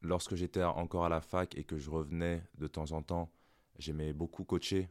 lorsque 0.00 0.34
j'étais 0.34 0.62
encore 0.62 1.04
à 1.04 1.08
la 1.10 1.20
fac 1.20 1.56
et 1.56 1.64
que 1.64 1.78
je 1.78 1.90
revenais 1.90 2.42
de 2.56 2.66
temps 2.66 2.92
en 2.92 3.02
temps, 3.02 3.30
j'aimais 3.78 4.12
beaucoup 4.12 4.44
coacher 4.44 4.88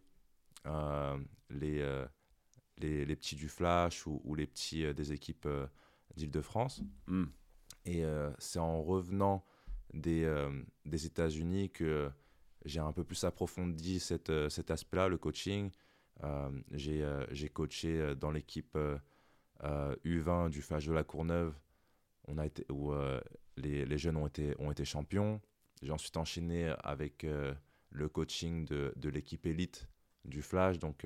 les, 1.50 2.06
les, 2.78 3.06
les, 3.06 3.16
petits 3.16 3.36
du 3.36 3.50
Flash 3.50 4.08
ou, 4.08 4.36
les 4.36 4.48
petits 4.48 4.94
des 4.94 5.12
équipes 5.12 5.48
d'Île-de-France. 6.16 6.82
Hmm. 7.08 7.26
Et 7.86 8.04
c'est 8.40 8.60
en 8.60 8.82
revenant 8.82 9.44
des, 9.94 10.26
des 10.86 11.06
États-Unis 11.06 11.70
que 11.70 12.10
j'ai 12.66 12.80
un 12.80 12.92
peu 12.92 13.04
plus 13.04 13.24
approfondi 13.24 14.00
cette, 14.00 14.32
cet 14.50 14.72
aspect-là, 14.72 15.08
le 15.08 15.18
coaching, 15.18 15.72
euh, 16.24 16.52
euh, 16.74 17.26
j'ai 17.32 17.50
coaché 17.50 18.00
euh, 18.00 18.16
dans 18.16 18.32
l'équipe 18.32 18.78
U20 19.62 20.50
du 20.50 20.62
Flash 20.62 20.86
de 20.86 20.94
la 20.94 21.04
Courneuve 21.04 21.54
on 22.26 22.38
a 22.38 22.46
été, 22.46 22.66
où 22.72 22.94
les, 23.58 23.86
les, 23.86 23.98
jeunes 23.98 24.16
ont 24.16 24.28
été, 24.28 24.56
ont 24.60 24.72
été 24.72 24.86
champions. 24.86 25.42
J'ai 25.82 25.92
ensuite 25.92 26.16
enchaîné 26.16 26.74
avec 26.84 27.26
le 27.90 28.08
coaching 28.08 28.64
de, 28.66 28.94
de 28.96 29.10
l'équipe 29.10 29.46
élite 29.46 29.90
du 30.24 30.42
Flash, 30.42 30.80
donc 30.80 31.06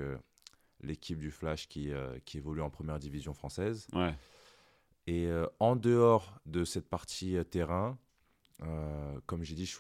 l'équipe 0.82 1.17
du 1.17 1.32
Flash 1.32 1.67
qui, 1.67 1.91
qui 2.24 2.38
évolue 2.38 2.62
en 2.62 2.70
première 2.70 3.00
division 3.00 3.34
française. 3.34 3.88
Ouais. 3.93 4.13
Et 5.08 5.28
en 5.60 5.76
dehors 5.76 6.39
de 6.46 6.63
cette 6.63 6.88
partie 6.88 7.36
terrain, 7.50 7.98
comme 9.26 9.43
j'ai 9.43 9.56
dit, 9.56 9.72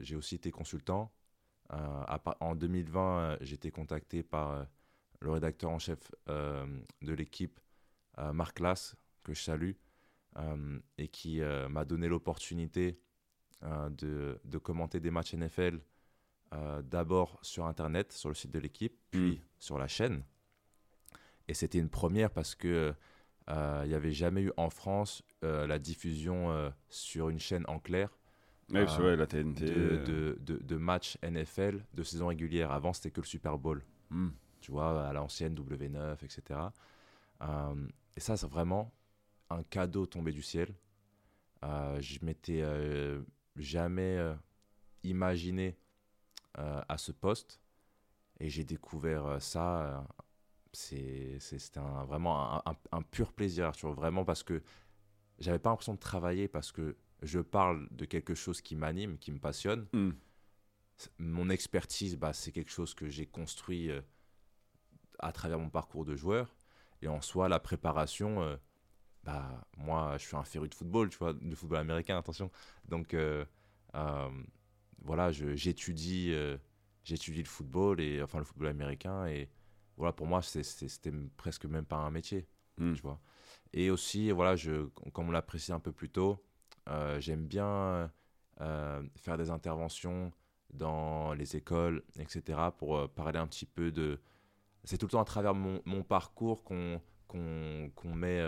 j'ai 0.00 0.16
aussi 0.16 0.34
été 0.34 0.50
consultant. 0.50 1.12
en 1.70 2.54
2020, 2.54 3.38
j'ai 3.40 3.54
été 3.54 3.70
contacté 3.70 4.22
par 4.22 4.66
le 5.24 5.30
rédacteur 5.30 5.70
en 5.70 5.78
chef 5.78 5.98
euh, 6.28 6.66
de 7.02 7.12
l'équipe, 7.12 7.58
euh, 8.18 8.32
Marc 8.32 8.60
Lass, 8.60 8.94
que 9.24 9.34
je 9.34 9.42
salue, 9.42 9.72
euh, 10.36 10.78
et 10.98 11.08
qui 11.08 11.40
m'a 11.68 11.84
donné 11.84 12.08
l'opportunité 12.08 13.00
de, 13.62 14.38
de, 14.44 14.58
commenter 14.58 15.00
des 15.00 15.10
matchs 15.10 15.34
NFL 15.34 15.80
d'abord 16.82 17.38
sur 17.42 17.66
Internet, 17.66 18.12
sur 18.12 18.28
le 18.28 18.34
site 18.34 18.50
de 18.50 18.58
l'équipe, 18.58 18.96
puis 19.10 19.36
mm. 19.36 19.40
sur 19.58 19.78
la 19.78 19.88
chaîne. 19.88 20.22
Et 21.48 21.54
c'était 21.54 21.78
une 21.78 21.88
première 21.88 22.30
parce 22.30 22.54
que 22.54 22.94
il 23.48 23.88
n'y 23.88 23.94
avait 23.94 24.12
jamais 24.12 24.42
eu 24.42 24.52
en 24.56 24.70
France 24.70 25.22
la 25.42 25.78
diffusion 25.78 26.72
sur 26.88 27.28
une 27.28 27.38
chaîne 27.38 27.64
en 27.68 27.78
clair. 27.78 28.08
la 28.70 29.26
TNT. 29.26 29.66
De, 29.66 30.38
de, 30.40 30.56
de, 30.56 30.76
matchs 30.76 31.18
NFL 31.22 31.84
de 31.92 32.02
saison 32.02 32.28
régulière. 32.28 32.72
Avant, 32.72 32.92
c'était 32.92 33.10
que 33.10 33.20
le 33.20 33.26
Super 33.26 33.58
Bowl. 33.58 33.82
Mm 34.10 34.30
tu 34.64 34.70
vois, 34.70 35.06
à 35.06 35.12
l'ancienne 35.12 35.54
W9, 35.54 36.24
etc. 36.24 36.58
Euh, 37.42 37.86
et 38.16 38.20
ça, 38.20 38.34
c'est 38.38 38.48
vraiment 38.48 38.94
un 39.50 39.62
cadeau 39.62 40.06
tombé 40.06 40.32
du 40.32 40.40
ciel. 40.40 40.74
Euh, 41.62 42.00
je 42.00 42.18
m'étais 42.24 42.62
euh, 42.62 43.22
jamais 43.56 44.18
imaginé 45.02 45.76
à 46.54 46.96
ce 46.96 47.12
poste. 47.12 47.60
et 48.40 48.48
j'ai 48.48 48.64
découvert 48.64 49.36
ça. 49.42 50.06
C'est 50.74 51.38
C'était 51.40 51.80
un, 51.80 52.04
vraiment 52.04 52.66
un, 52.66 52.76
un, 52.92 53.02
pur 53.02 53.32
plaisir, 53.32 53.66
Arthur. 53.66 53.92
Vraiment 53.92 54.24
parce 54.24 54.42
que 54.42 54.62
j'avais 55.38 55.58
pas 55.58 55.70
l'impression 55.70 55.94
de 55.94 55.98
travailler 55.98 56.48
parce 56.48 56.72
que 56.72 56.96
je 57.22 57.40
parle 57.40 57.88
de 57.90 58.04
quelque 58.04 58.34
chose 58.34 58.60
qui 58.60 58.76
m'anime, 58.76 59.18
qui 59.18 59.32
me 59.32 59.38
passionne. 59.38 59.86
Hmm. 59.92 60.10
Mon 61.18 61.50
expertise, 61.50 62.16
bah, 62.16 62.32
c'est 62.32 62.52
quelque 62.52 62.70
chose 62.70 62.94
que 62.94 63.08
j'ai 63.08 63.26
construit 63.26 63.90
à 65.18 65.32
travers 65.32 65.58
mon 65.58 65.70
parcours 65.70 66.04
de 66.04 66.14
joueur. 66.14 66.54
Et 67.02 67.08
en 67.08 67.20
soi, 67.20 67.48
la 67.48 67.58
préparation, 67.58 68.58
bah, 69.24 69.66
moi, 69.78 70.16
je 70.18 70.26
suis 70.26 70.36
un 70.36 70.44
féru 70.44 70.68
de 70.68 70.74
football, 70.74 71.08
tu 71.08 71.18
vois, 71.18 71.32
de 71.32 71.54
football 71.54 71.78
américain, 71.78 72.18
attention. 72.18 72.50
Donc, 72.88 73.14
euh, 73.14 73.44
euh, 73.94 74.28
voilà, 75.02 75.32
j'étudie 75.32 76.30
euh, 76.32 76.58
j'étudie 77.04 77.42
le 77.42 77.48
football, 77.48 78.00
et, 78.00 78.22
enfin 78.22 78.38
le 78.38 78.44
football 78.44 78.68
américain, 78.68 79.26
et 79.26 79.48
voilà, 79.96 80.12
pour 80.12 80.26
moi, 80.26 80.42
c'était 80.42 81.12
presque 81.36 81.66
même 81.66 81.84
pas 81.84 81.96
un 81.96 82.10
métier, 82.10 82.46
hmm. 82.78 82.94
tu 82.94 83.02
vois. 83.02 83.20
Et 83.72 83.90
aussi, 83.90 84.30
voilà, 84.30 84.56
je, 84.56 84.86
comme 85.12 85.28
on 85.28 85.32
l'a 85.32 85.42
précisé 85.42 85.72
un 85.72 85.80
peu 85.80 85.92
plus 85.92 86.10
tôt, 86.10 86.44
j'aime 87.18 87.46
bien 87.46 88.10
faire 89.16 89.36
des 89.36 89.50
interventions 89.50 90.32
dans 90.72 91.34
les 91.34 91.56
écoles, 91.56 92.02
etc., 92.18 92.58
pour 92.76 93.08
parler 93.10 93.38
un 93.38 93.46
petit 93.46 93.66
peu 93.66 93.90
de... 93.90 94.20
C'est 94.84 94.98
tout 94.98 95.06
le 95.06 95.12
temps 95.12 95.22
à 95.22 95.24
travers 95.24 95.54
mon, 95.54 95.80
mon 95.84 96.02
parcours 96.02 96.62
qu'on 96.62 97.00
qu'on 97.26 98.14
met 98.14 98.40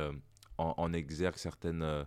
en, 0.59 0.92
exergue 0.92 1.37
certaines, 1.37 1.82
euh, 1.82 2.04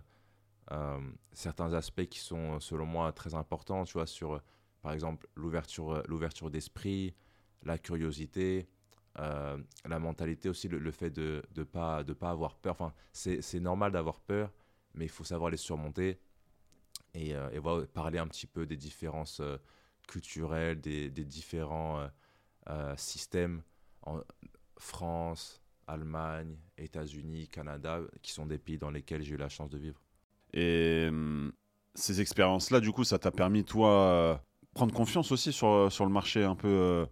euh, 0.72 0.98
certains 1.32 1.72
aspects 1.74 2.06
qui 2.06 2.20
sont, 2.20 2.60
selon 2.60 2.86
moi, 2.86 3.12
très 3.12 3.34
importants, 3.34 3.84
tu 3.84 3.94
vois, 3.94 4.06
sur, 4.06 4.34
euh, 4.34 4.42
par 4.82 4.92
exemple, 4.92 5.28
l'ouverture, 5.34 6.02
l'ouverture 6.06 6.50
d'esprit, 6.50 7.14
la 7.62 7.78
curiosité, 7.78 8.68
la 9.16 9.98
mentalité 9.98 10.48
aussi, 10.48 10.68
le, 10.68 10.90
fait 10.90 11.10
de 11.10 11.42
ne 11.56 11.64
pas, 11.64 12.04
de 12.04 12.12
pas 12.12 12.30
avoir 12.30 12.56
peur. 12.56 12.72
Enfin, 12.72 12.92
c'est 13.12 13.60
normal 13.60 13.92
d'avoir 13.92 14.20
peur, 14.20 14.52
mais 14.94 15.04
il 15.04 15.10
faut 15.10 15.24
savoir 15.24 15.50
les 15.50 15.56
surmonter 15.56 16.18
et, 17.14 17.30
et 17.30 17.58
voilà, 17.58 17.86
parler 17.86 18.18
un 18.18 18.26
petit 18.28 18.46
peu 18.46 18.66
des 18.66 18.76
différences 18.76 19.42
culturelles, 20.08 20.80
des, 20.80 21.10
des 21.10 21.24
différents 21.24 22.08
systèmes 22.96 23.62
en 24.02 24.20
France, 24.78 25.60
Allemagne, 25.86 26.56
États-Unis, 26.78 27.48
Canada, 27.48 28.00
qui 28.22 28.32
sont 28.32 28.46
des 28.46 28.58
pays 28.58 28.78
dans 28.78 28.90
lesquels 28.90 29.22
j'ai 29.22 29.34
eu 29.34 29.38
la 29.38 29.48
chance 29.48 29.70
de 29.70 29.78
vivre. 29.78 30.00
Et 30.52 31.10
ces 31.94 32.20
expériences-là, 32.20 32.80
du 32.80 32.92
coup, 32.92 33.04
ça 33.04 33.18
t'a 33.18 33.30
permis, 33.30 33.64
toi, 33.64 33.90
euh, 33.90 34.36
prendre 34.74 34.94
confiance 34.94 35.32
aussi 35.32 35.52
sur, 35.52 35.90
sur 35.90 36.04
le 36.06 36.12
marché 36.12 36.44
un 36.44 36.54
peu 36.54 36.68
euh, 36.68 37.06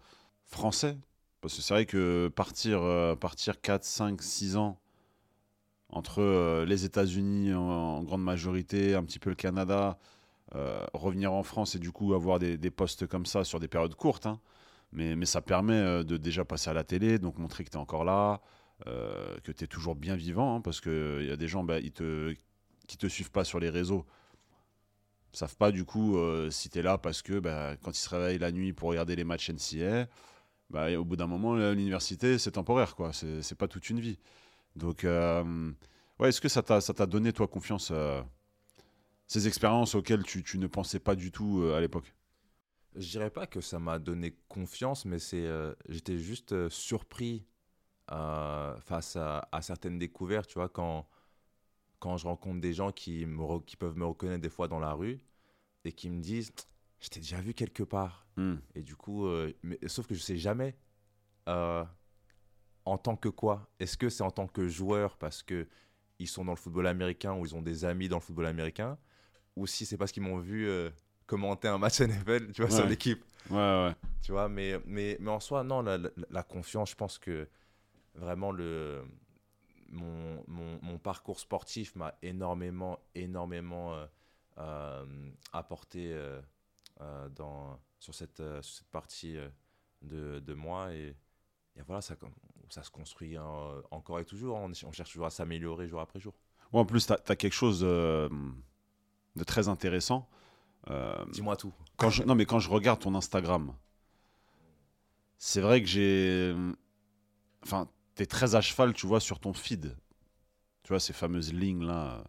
français? 0.44 0.96
Parce 1.40 1.54
que 1.54 1.62
c'est 1.62 1.74
vrai 1.74 1.86
que 1.86 2.28
partir, 2.28 2.82
euh, 2.82 3.14
partir 3.14 3.60
4, 3.60 3.84
5, 3.84 4.22
6 4.22 4.56
ans 4.56 4.78
entre 5.90 6.64
les 6.64 6.84
États-Unis 6.84 7.54
en, 7.54 8.02
grande 8.02 8.22
majorité, 8.22 8.94
un 8.94 9.02
petit 9.04 9.18
peu 9.18 9.30
le 9.30 9.36
Canada, 9.36 9.98
revenir 10.92 11.32
en 11.32 11.42
France 11.42 11.76
et 11.76 11.78
du 11.78 11.92
coup 11.92 12.12
avoir 12.12 12.38
des, 12.38 12.58
des 12.58 12.70
postes 12.70 13.06
comme 13.06 13.24
ça 13.24 13.42
sur 13.42 13.58
des 13.58 13.68
périodes 13.68 13.94
courtes, 13.94 14.26
hein, 14.26 14.38
mais, 14.92 15.16
mais, 15.16 15.24
ça 15.24 15.40
permet 15.40 16.04
de 16.04 16.16
déjà 16.18 16.44
passer 16.44 16.68
à 16.68 16.74
la 16.74 16.84
télé, 16.84 17.18
donc 17.18 17.38
montrer 17.38 17.64
que 17.64 17.70
tu 17.70 17.78
es 17.78 17.80
encore 17.80 18.04
là, 18.04 18.42
euh, 18.86 19.36
que 19.42 19.50
tu 19.50 19.64
es 19.64 19.66
toujours 19.66 19.96
bien 19.96 20.14
vivant, 20.14 20.56
hein, 20.56 20.60
parce 20.60 20.80
qu'il 20.80 21.24
y 21.24 21.32
a 21.32 21.36
des 21.36 21.48
gens 21.48 21.64
bah, 21.64 21.80
ils 21.80 21.90
te, 21.90 22.32
qui 22.86 22.96
te 22.96 23.08
suivent 23.08 23.32
pas 23.32 23.42
sur 23.42 23.58
les 23.58 23.70
réseaux, 23.70 24.06
savent 25.32 25.56
pas 25.56 25.72
du 25.72 25.84
coup 25.84 26.16
euh, 26.16 26.48
si 26.50 26.70
tu 26.70 26.78
es 26.78 26.82
là 26.82 26.96
parce 26.96 27.22
que 27.22 27.40
bah, 27.40 27.76
quand 27.82 27.90
ils 27.90 28.00
se 28.00 28.08
réveillent 28.08 28.38
la 28.38 28.52
nuit 28.52 28.72
pour 28.72 28.90
regarder 28.90 29.16
les 29.16 29.24
matchs 29.24 29.50
NCA, 29.50 30.06
bah, 30.70 30.90
au 30.98 31.04
bout 31.04 31.16
d'un 31.16 31.26
moment, 31.26 31.54
l'université, 31.54 32.38
c'est 32.38 32.52
temporaire, 32.52 32.94
quoi. 32.94 33.12
C'est 33.12 33.54
pas 33.54 33.68
toute 33.68 33.88
une 33.90 34.00
vie. 34.00 34.18
Donc, 34.76 35.04
euh, 35.04 35.72
ouais, 36.18 36.28
est-ce 36.28 36.40
que 36.40 36.48
ça 36.48 36.62
t'a 36.62 37.06
donné, 37.06 37.32
toi, 37.32 37.48
confiance, 37.48 37.92
ces 39.26 39.48
expériences 39.48 39.94
auxquelles 39.94 40.24
tu, 40.24 40.42
tu, 40.42 40.58
ne 40.58 40.66
pensais 40.66 41.00
pas 41.00 41.14
du 41.14 41.32
tout 41.32 41.62
à 41.74 41.80
l'époque? 41.80 42.14
Je 42.96 43.08
dirais 43.08 43.30
pas 43.30 43.46
que 43.46 43.60
ça 43.60 43.78
m'a 43.78 43.98
donné 43.98 44.34
confiance, 44.48 45.04
mais 45.04 45.18
c'est 45.18 45.48
j'étais 45.88 46.18
juste 46.18 46.68
surpris 46.68 47.44
euh, 48.10 48.80
face 48.80 49.16
à, 49.16 49.46
certaines 49.60 49.98
découvertes, 49.98 50.48
tu 50.48 50.54
vois, 50.54 50.70
quand, 50.70 51.06
quand 51.98 52.16
je 52.16 52.26
rencontre 52.26 52.60
des 52.60 52.72
gens 52.72 52.90
qui, 52.90 53.26
me, 53.26 53.60
qui 53.60 53.76
peuvent 53.76 53.98
me 53.98 54.06
reconnaître 54.06 54.40
des 54.40 54.48
fois 54.48 54.66
dans 54.66 54.78
la 54.78 54.94
rue 54.94 55.18
et 55.84 55.92
qui 55.92 56.08
me 56.08 56.20
disent 56.22 56.50
Je 57.00 57.08
t'ai 57.08 57.20
déjà 57.20 57.40
vu 57.40 57.52
quelque 57.52 57.82
part. 57.82 58.26
Hmm. 58.38 58.56
Et 58.74 58.82
du 58.82 58.96
coup, 58.96 59.26
euh, 59.26 59.52
mais, 59.62 59.78
sauf 59.86 60.06
que 60.06 60.14
je 60.14 60.20
sais 60.20 60.36
jamais 60.36 60.76
euh, 61.48 61.84
en 62.84 62.96
tant 62.96 63.16
que 63.16 63.28
quoi. 63.28 63.68
Est-ce 63.78 63.96
que 63.98 64.08
c'est 64.08 64.22
en 64.22 64.30
tant 64.30 64.46
que 64.46 64.68
joueur 64.68 65.18
parce 65.18 65.42
que 65.42 65.66
ils 66.18 66.28
sont 66.28 66.44
dans 66.44 66.52
le 66.52 66.56
football 66.56 66.86
américain 66.86 67.34
ou 67.34 67.44
ils 67.44 67.54
ont 67.54 67.62
des 67.62 67.84
amis 67.84 68.08
dans 68.08 68.16
le 68.16 68.22
football 68.22 68.46
américain? 68.46 68.96
Ou 69.56 69.66
si 69.66 69.84
c'est 69.84 69.96
parce 69.96 70.12
qu'ils 70.12 70.22
m'ont 70.22 70.38
vu 70.38 70.68
commenter 71.26 71.68
un 71.68 71.78
match 71.78 72.00
NFL, 72.00 72.52
tu 72.52 72.62
vois, 72.62 72.70
sur 72.70 72.86
l'équipe. 72.86 73.22
Ouais, 73.50 73.56
ouais. 73.56 73.94
Tu 74.22 74.32
vois, 74.32 74.48
mais, 74.48 74.80
mais, 74.86 75.16
mais 75.20 75.30
en 75.30 75.40
soi, 75.40 75.64
non, 75.64 75.82
la, 75.82 75.98
la 76.30 76.42
confiance, 76.42 76.90
je 76.90 76.96
pense 76.96 77.18
que 77.18 77.48
vraiment 78.14 78.52
le 78.52 79.04
mon, 79.90 80.44
mon, 80.46 80.78
mon 80.82 80.98
parcours 80.98 81.40
sportif 81.40 81.94
m'a 81.96 82.14
énormément 82.22 82.98
énormément 83.14 83.94
euh, 83.94 84.06
euh, 84.58 85.30
apporté 85.52 86.12
euh, 86.12 86.40
dans 87.30 87.78
sur 87.98 88.14
cette, 88.14 88.42
cette 88.62 88.88
partie 88.90 89.36
de, 90.02 90.38
de, 90.40 90.54
moi 90.54 90.92
et, 90.94 91.16
et, 91.76 91.82
voilà 91.86 92.00
ça 92.00 92.16
ça 92.70 92.82
se 92.82 92.90
construit 92.90 93.36
encore 93.90 94.20
et 94.20 94.24
toujours 94.24 94.56
on, 94.56 94.70
on, 94.70 94.92
cherche 94.92 95.10
toujours 95.10 95.26
à 95.26 95.30
s'améliorer 95.30 95.88
jour 95.88 96.00
après 96.00 96.20
jour 96.20 96.34
en 96.72 96.84
plus 96.84 97.06
tu 97.06 97.12
as, 97.12 97.36
quelque 97.36 97.52
chose 97.52 97.80
de 97.80 98.28
très 99.46 99.68
intéressant 99.68 100.28
dis-moi 101.32 101.56
tout 101.56 101.72
quand 101.96 102.10
je, 102.10 102.22
non 102.22 102.34
mais 102.34 102.46
quand 102.46 102.60
je 102.60 102.70
regarde 102.70 103.00
ton 103.00 103.14
Instagram 103.14 103.74
c'est 105.38 105.60
vrai 105.60 105.80
que 105.80 105.88
j'ai 105.88 106.54
enfin 107.64 107.88
tu 108.18 108.26
très 108.26 108.54
à 108.54 108.60
cheval, 108.60 108.92
tu 108.92 109.06
vois, 109.06 109.20
sur 109.20 109.38
ton 109.38 109.52
feed. 109.52 109.96
Tu 110.82 110.88
vois, 110.88 111.00
ces 111.00 111.12
fameuses 111.12 111.52
lignes 111.52 111.84
là 111.84 112.14
euh, 112.14 112.22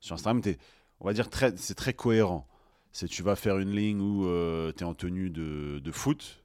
sur 0.00 0.14
Instagram, 0.14 0.40
es, 0.46 0.58
on 1.00 1.06
va 1.06 1.12
dire, 1.12 1.28
très, 1.28 1.54
c'est 1.56 1.74
très 1.74 1.92
cohérent. 1.92 2.48
C'est 2.96 3.08
tu 3.08 3.22
vas 3.22 3.36
faire 3.36 3.58
une 3.58 3.72
ligne 3.72 4.00
où 4.00 4.26
euh, 4.26 4.72
tu 4.74 4.82
es 4.82 4.86
en 4.86 4.94
tenue 4.94 5.28
de, 5.28 5.80
de, 5.80 5.92
foot 5.92 6.42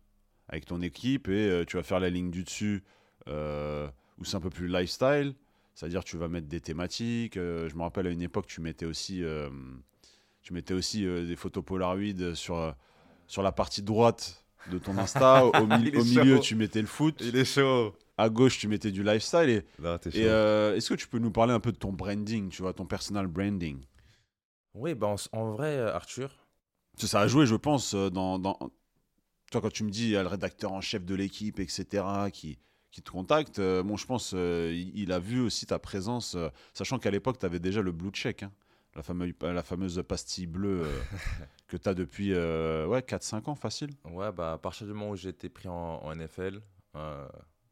avec 0.49 0.65
ton 0.65 0.81
équipe 0.81 1.29
et 1.29 1.49
euh, 1.49 1.63
tu 1.63 1.77
vas 1.77 1.83
faire 1.83 2.01
la 2.01 2.09
ligne 2.09 2.29
du 2.29 2.43
dessus 2.43 2.83
où 3.27 4.25
c'est 4.25 4.35
un 4.35 4.41
peu 4.41 4.49
plus 4.49 4.67
lifestyle. 4.67 5.33
C'est-à-dire 5.73 6.03
tu 6.03 6.17
vas 6.17 6.27
mettre 6.27 6.47
des 6.47 6.59
thématiques. 6.59 7.35
je 7.35 7.73
me 7.73 7.81
rappelle 7.81 8.07
à 8.07 8.09
une 8.09 8.21
époque, 8.21 8.47
tu 8.47 8.59
mettais 8.59 8.85
aussi, 8.85 9.23
tu 10.41 10.53
mettais 10.53 10.73
aussi 10.73 11.05
des 11.05 11.35
photos 11.37 11.63
Polaroid 11.63 12.35
sur, 12.35 12.75
sur 13.27 13.41
la 13.41 13.53
partie 13.53 13.81
droite 13.81 14.43
de 14.69 14.77
ton 14.77 14.97
Insta. 14.97 15.45
au, 15.45 15.67
milieu, 16.03 16.39
tu 16.41 16.55
mettais 16.55 16.81
le 16.81 16.87
foot. 16.87 17.21
Il 17.21 17.37
est 17.37 17.45
chaud 17.45 17.95
à 18.17 18.29
gauche, 18.29 18.59
tu 18.59 18.67
mettais 18.67 18.91
du 18.91 19.03
lifestyle. 19.03 19.49
Et, 19.49 20.25
euh, 20.25 20.75
est-ce 20.75 20.89
que 20.89 20.95
tu 20.95 21.07
peux 21.07 21.19
nous 21.19 21.31
parler 21.31 21.53
un 21.53 21.59
peu 21.59 21.71
de 21.71 21.77
ton 21.77 21.91
branding, 21.91 22.49
tu 22.49 22.61
vois, 22.61 22.73
ton 22.73 22.85
personal 22.85 23.27
branding? 23.27 23.79
Oui, 24.73 24.93
ben, 24.95 25.15
en, 25.31 25.51
vrai, 25.51 25.77
euh, 25.77 25.93
Arthur. 25.93 26.40
Ça 27.07 27.21
a 27.21 27.27
joué, 27.27 27.45
je 27.45 27.55
pense, 27.55 27.93
euh, 27.93 28.09
dans, 28.09 28.39
dans... 28.39 28.57
Toi, 29.51 29.61
quand 29.61 29.71
tu 29.71 29.83
me 29.83 29.89
dis, 29.89 30.11
le 30.11 30.27
rédacteur 30.27 30.71
en 30.71 30.81
chef 30.81 31.05
de 31.05 31.15
l'équipe, 31.15 31.59
etc., 31.59 32.05
qui, 32.31 32.57
qui 32.91 33.01
te 33.01 33.11
contacte, 33.11 33.59
bon, 33.59 33.97
je 33.97 34.05
pense 34.05 34.31
il, 34.31 35.11
a 35.11 35.19
vu 35.19 35.41
aussi 35.41 35.65
ta 35.65 35.77
présence, 35.77 36.37
sachant 36.73 36.99
qu'à 36.99 37.11
l'époque, 37.11 37.37
tu 37.37 37.45
avais 37.45 37.59
déjà 37.59 37.81
le 37.81 37.91
blue 37.91 38.11
check, 38.11 38.43
hein, 38.43 38.51
la, 38.95 39.03
fameuse, 39.03 39.33
la 39.41 39.61
fameuse 39.61 40.01
pastille 40.07 40.47
bleue 40.47 40.83
que 41.67 41.75
tu 41.75 41.89
as 41.89 41.93
depuis 41.93 42.33
ouais, 42.33 42.99
4-5 43.01 43.49
ans, 43.49 43.55
facile. 43.55 43.89
Ouais, 44.05 44.31
bah, 44.31 44.53
à 44.53 44.57
partir 44.57 44.87
du 44.87 44.93
moment 44.93 45.09
où 45.09 45.15
j'ai 45.17 45.29
été 45.29 45.49
pris 45.49 45.67
en, 45.67 46.01
en 46.01 46.15
NFL, 46.15 46.61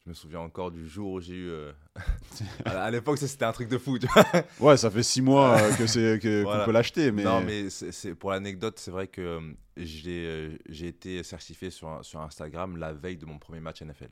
me 0.10 0.13
souviens 0.13 0.39
encore 0.39 0.72
du 0.72 0.88
jour 0.88 1.13
où 1.13 1.22
j'ai 1.22 1.36
eu. 1.36 1.50
Euh, 1.50 1.72
à 2.65 2.91
l'époque, 2.91 3.17
c'était 3.17 3.45
un 3.45 3.52
truc 3.52 3.69
de 3.69 3.78
fou. 3.78 3.98
ouais, 4.60 4.78
ça 4.78 4.91
fait 4.91 5.04
six 5.04 5.22
mois 5.22 5.58
euh, 5.58 5.76
que 5.76 5.88
c'est 5.88 6.19
que 6.19 6.43
qu'on 6.60 6.65
peut 6.65 6.72
l'acheter, 6.72 7.12
mais. 7.12 7.24
Non, 7.24 7.41
mais 7.41 7.69
c'est 7.69 8.15
pour 8.15 8.32
l'anecdote, 8.32 8.80
c'est 8.80 8.91
vrai 8.91 9.08
que 9.08 9.22
euh, 9.22 9.54
j'ai 9.78 10.58
j'ai 10.67 10.88
été 10.88 11.24
certifié 11.24 11.69
sur 11.69 12.04
sur 12.04 12.19
Instagram 12.22 12.78
la 12.78 12.93
veille 12.93 13.17
de 13.17 13.26
mon 13.26 13.39
premier 13.39 13.60
match 13.60 13.82
NFL. 13.82 14.10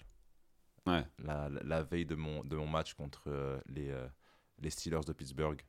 Ouais. 0.85 1.05
La, 1.19 1.49
la, 1.63 1.83
veille 1.83 2.05
de 2.05 2.15
mon 2.15 2.45
de 2.45 2.55
mon 2.55 2.67
match 2.67 2.93
contre 2.93 3.59
les 3.67 3.93
les 4.59 4.69
Steelers 4.69 5.03
de 5.05 5.11
Pittsburgh. 5.11 5.61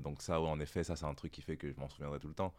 donc 0.00 0.22
ça, 0.22 0.40
en 0.40 0.60
effet, 0.60 0.84
ça 0.84 0.94
c'est 0.94 1.06
un 1.06 1.14
truc 1.14 1.32
qui 1.32 1.42
fait 1.42 1.56
que 1.56 1.68
je 1.68 1.80
m'en 1.80 1.88
souviendrai 1.88 2.20
tout 2.20 2.28
le 2.28 2.34
temps. 2.34 2.54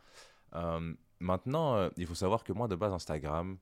maintenant, 1.19 1.89
il 1.95 2.05
faut 2.05 2.15
savoir 2.15 2.43
que 2.43 2.51
moi, 2.51 2.67
de 2.67 2.75
base, 2.75 2.91
Instagram 2.91 3.57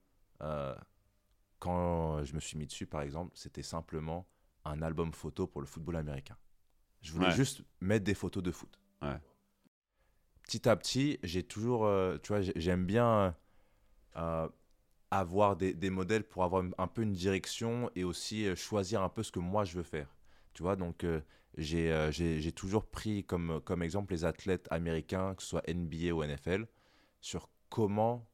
quand 1.60 2.24
je 2.24 2.34
me 2.34 2.40
suis 2.40 2.58
mis 2.58 2.66
dessus, 2.66 2.86
par 2.86 3.02
exemple, 3.02 3.30
c'était 3.36 3.62
simplement 3.62 4.26
un 4.64 4.82
album 4.82 5.12
photo 5.12 5.46
pour 5.46 5.60
le 5.60 5.66
football 5.66 5.96
américain. 5.96 6.36
Je 7.02 7.12
voulais 7.12 7.30
juste 7.30 7.62
mettre 7.80 8.04
des 8.04 8.14
photos 8.14 8.42
de 8.42 8.50
foot. 8.50 8.78
Petit 10.42 10.68
à 10.68 10.74
petit, 10.76 11.18
j'ai 11.22 11.44
toujours, 11.44 11.86
euh, 11.86 12.18
tu 12.22 12.32
vois, 12.32 12.40
j'aime 12.56 12.84
bien 12.84 13.36
euh, 14.16 14.48
avoir 15.10 15.56
des, 15.56 15.74
des 15.74 15.90
modèles 15.90 16.24
pour 16.24 16.44
avoir 16.44 16.64
un 16.76 16.86
peu 16.88 17.02
une 17.02 17.12
direction 17.12 17.90
et 17.94 18.04
aussi 18.04 18.46
euh, 18.46 18.56
choisir 18.56 19.02
un 19.02 19.08
peu 19.08 19.22
ce 19.22 19.30
que 19.30 19.38
moi 19.38 19.64
je 19.64 19.76
veux 19.76 19.82
faire. 19.84 20.08
Tu 20.52 20.62
vois, 20.62 20.76
donc 20.76 21.04
euh, 21.04 21.20
j'ai 21.56 22.52
toujours 22.52 22.86
pris 22.86 23.24
comme, 23.24 23.60
comme 23.64 23.82
exemple 23.82 24.12
les 24.12 24.24
athlètes 24.24 24.66
américains, 24.70 25.34
que 25.34 25.42
ce 25.42 25.48
soit 25.48 25.68
NBA 25.68 26.12
ou 26.12 26.24
NFL, 26.24 26.66
sur 27.20 27.48
comment 27.68 28.26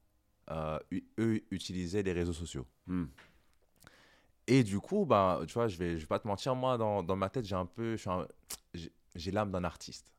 euh, 0.49 0.79
eux 1.19 1.41
utilisaient 1.51 2.03
les 2.03 2.13
réseaux 2.13 2.33
sociaux. 2.33 2.65
Hmm. 2.85 3.05
Et 4.47 4.63
du 4.63 4.79
coup, 4.79 5.05
bah, 5.05 5.41
tu 5.47 5.53
vois, 5.53 5.67
je 5.67 5.77
vais, 5.77 5.95
je 5.95 6.01
vais 6.01 6.05
pas 6.07 6.19
te 6.19 6.27
mentir, 6.27 6.55
moi, 6.55 6.77
dans, 6.77 7.03
dans 7.03 7.15
ma 7.17 7.29
tête, 7.29 7.45
j'ai 7.45 7.55
un 7.55 7.65
peu, 7.65 7.97
j'ai 9.15 9.31
l'âme 9.31 9.51
d'un 9.51 9.63
artiste. 9.65 10.13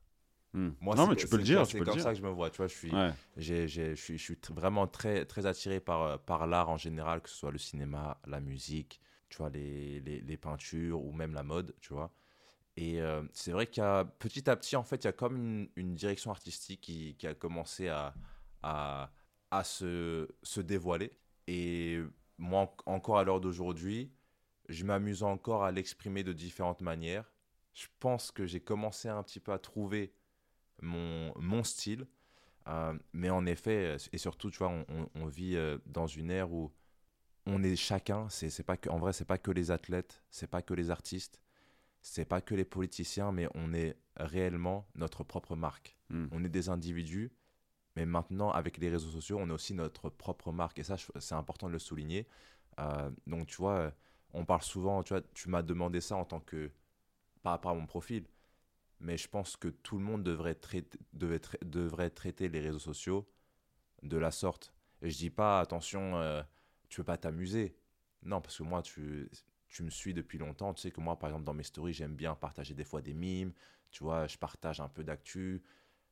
Hmm. 0.52 0.70
Moi, 0.80 0.94
non, 0.96 1.06
mais 1.06 1.16
tu 1.16 1.26
peux 1.28 1.36
le 1.36 1.42
dire, 1.42 1.66
C'est 1.66 1.78
comme 1.78 1.94
dire. 1.94 2.02
ça 2.02 2.12
que 2.12 2.18
je 2.18 2.22
me 2.22 2.30
vois, 2.30 2.50
tu 2.50 2.58
vois, 2.58 2.66
je 2.68 2.74
suis, 2.74 2.90
Ouais. 2.94 3.12
je 3.36 3.94
suis, 3.94 4.18
je 4.18 4.22
suis 4.22 4.38
vraiment 4.50 4.86
très, 4.86 5.24
très 5.24 5.46
attiré 5.46 5.80
par, 5.80 6.02
euh, 6.02 6.16
par 6.18 6.46
l'art 6.46 6.68
en 6.68 6.76
général, 6.76 7.20
que 7.20 7.28
ce 7.28 7.36
soit 7.36 7.50
le 7.50 7.58
cinéma, 7.58 8.18
la 8.26 8.40
musique, 8.40 9.00
tu 9.28 9.38
vois, 9.38 9.50
les, 9.50 10.00
les, 10.00 10.20
les 10.20 10.36
peintures 10.36 11.02
ou 11.04 11.12
même 11.12 11.32
la 11.34 11.42
mode, 11.42 11.74
tu 11.80 11.92
vois. 11.92 12.10
Et 12.76 13.00
euh, 13.02 13.22
c'est 13.32 13.50
vrai 13.52 13.66
qu'il 13.66 13.82
y 13.82 13.86
a 13.86 14.04
petit 14.04 14.48
à 14.48 14.56
petit, 14.56 14.76
en 14.76 14.84
fait, 14.84 15.04
il 15.04 15.06
y 15.06 15.08
a 15.08 15.12
comme 15.12 15.36
une, 15.36 15.68
une 15.76 15.94
direction 15.94 16.30
artistique 16.30 16.80
qui, 16.80 17.14
qui 17.16 17.26
a 17.26 17.34
commencé 17.34 17.88
à, 17.88 18.14
à, 18.62 19.10
à 19.50 19.64
se, 19.64 20.28
se 20.42 20.60
dévoiler. 20.60 21.12
Et 21.46 22.00
moi, 22.38 22.74
en- 22.86 22.94
encore 22.94 23.18
à 23.18 23.24
l'heure 23.24 23.40
d'aujourd'hui, 23.40 24.12
je 24.68 24.84
m'amuse 24.84 25.22
encore 25.22 25.64
à 25.64 25.72
l'exprimer 25.72 26.24
de 26.24 26.32
différentes 26.32 26.82
manières. 26.82 27.32
Je 27.74 27.86
pense 28.00 28.30
que 28.30 28.46
j'ai 28.46 28.60
commencé 28.60 29.08
un 29.08 29.22
petit 29.22 29.40
peu 29.40 29.52
à 29.52 29.58
trouver 29.58 30.12
mon, 30.82 31.32
mon 31.38 31.64
style. 31.64 32.06
Euh, 32.68 32.98
mais 33.12 33.30
en 33.30 33.46
effet, 33.46 33.96
et 34.12 34.18
surtout, 34.18 34.50
tu 34.50 34.58
vois, 34.58 34.68
on, 34.70 34.84
on- 34.88 35.10
on 35.14 35.26
vit 35.26 35.56
euh, 35.56 35.78
dans 35.86 36.06
une 36.06 36.30
ère 36.30 36.52
où 36.52 36.72
on 37.46 37.62
est 37.62 37.76
chacun. 37.76 38.28
C'est, 38.28 38.50
c'est 38.50 38.62
pas 38.62 38.76
que, 38.76 38.90
en 38.90 38.98
vrai, 38.98 39.12
c'est 39.12 39.24
pas 39.24 39.38
que 39.38 39.50
les 39.50 39.70
athlètes, 39.70 40.22
c'est 40.30 40.46
pas 40.48 40.62
que 40.62 40.74
les 40.74 40.90
artistes, 40.90 41.40
c'est 42.02 42.24
pas 42.26 42.40
que 42.40 42.54
les 42.54 42.64
politiciens, 42.64 43.32
mais 43.32 43.48
on 43.54 43.74
est 43.74 43.96
réellement 44.16 44.88
notre 44.94 45.24
propre 45.24 45.56
marque. 45.56 45.96
Hmm. 46.10 46.26
On 46.32 46.44
est 46.44 46.48
des 46.48 46.68
individus, 46.68 47.32
mais 47.98 48.06
maintenant, 48.06 48.52
avec 48.52 48.78
les 48.78 48.90
réseaux 48.90 49.10
sociaux, 49.10 49.38
on 49.40 49.48
est 49.48 49.52
aussi 49.52 49.74
notre 49.74 50.08
propre 50.08 50.52
marque. 50.52 50.78
Et 50.78 50.84
ça, 50.84 50.96
c'est 51.18 51.34
important 51.34 51.66
de 51.66 51.72
le 51.72 51.80
souligner. 51.80 52.28
Euh, 52.78 53.10
donc, 53.26 53.48
tu 53.48 53.56
vois, 53.56 53.92
on 54.32 54.44
parle 54.44 54.62
souvent, 54.62 55.02
tu 55.02 55.14
vois, 55.14 55.22
tu 55.34 55.48
m'as 55.48 55.62
demandé 55.62 56.00
ça 56.00 56.14
en 56.14 56.24
tant 56.24 56.38
que, 56.38 56.70
par 57.42 57.52
rapport 57.54 57.72
à 57.72 57.74
mon 57.74 57.86
profil, 57.86 58.24
mais 59.00 59.16
je 59.18 59.28
pense 59.28 59.56
que 59.56 59.68
tout 59.68 59.98
le 59.98 60.04
monde 60.04 60.22
devrait 60.22 60.54
traiter, 60.54 60.98
devait 61.12 61.40
devrait 61.62 62.10
traiter 62.10 62.48
les 62.48 62.60
réseaux 62.60 62.78
sociaux 62.78 63.28
de 64.04 64.16
la 64.16 64.30
sorte. 64.30 64.72
Et 65.02 65.10
je 65.10 65.18
dis 65.18 65.30
pas, 65.30 65.60
attention, 65.60 66.16
euh, 66.18 66.42
tu 66.88 67.00
veux 67.00 67.04
pas 67.04 67.18
t'amuser. 67.18 67.76
Non, 68.22 68.40
parce 68.40 68.58
que 68.58 68.62
moi, 68.64 68.82
tu, 68.82 69.30
tu 69.68 69.82
me 69.82 69.90
suis 69.90 70.14
depuis 70.14 70.38
longtemps. 70.38 70.74
Tu 70.74 70.82
sais 70.82 70.90
que 70.92 71.00
moi, 71.00 71.18
par 71.18 71.30
exemple, 71.30 71.46
dans 71.46 71.54
mes 71.54 71.64
stories, 71.64 71.94
j'aime 71.94 72.16
bien 72.16 72.34
partager 72.36 72.74
des 72.74 72.84
fois 72.84 73.02
des 73.02 73.14
mimes. 73.14 73.52
Tu 73.90 74.04
vois, 74.04 74.28
je 74.28 74.38
partage 74.38 74.80
un 74.80 74.88
peu 74.88 75.04
d'actu, 75.04 75.62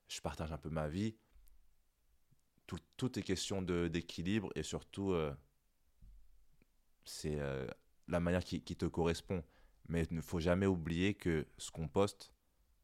je 0.09 0.21
partage 0.21 0.53
un 0.53 0.59
peu 0.59 0.71
ma 0.71 0.89
vie. 0.89 1.17
Tout, 2.67 2.79
tout 2.97 3.19
est 3.19 3.23
question 3.23 3.63
d'équilibre 3.63 4.51
et 4.57 4.63
surtout, 4.63 5.13
euh, 5.13 5.33
c'est 7.05 7.39
euh, 7.41 7.67
la 8.09 8.21
manière 8.21 8.45
qui, 8.45 8.61
qui 8.63 8.77
te 8.77 8.87
correspond. 8.87 9.43
Mais 9.89 10.03
il 10.11 10.17
ne 10.17 10.21
faut 10.21 10.41
jamais 10.41 10.67
oublier 10.67 11.15
que 11.15 11.47
ce 11.59 11.71
qu'on 11.71 11.87
poste, 11.87 12.33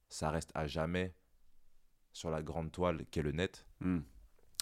ça 0.09 0.31
reste 0.31 0.51
à 0.55 0.67
jamais 0.69 1.15
sur 2.13 2.31
la 2.31 2.43
grande 2.43 2.71
toile 2.71 3.05
qu'est 3.11 3.23
le 3.23 3.33
net. 3.33 3.67
Hmm. 3.81 4.01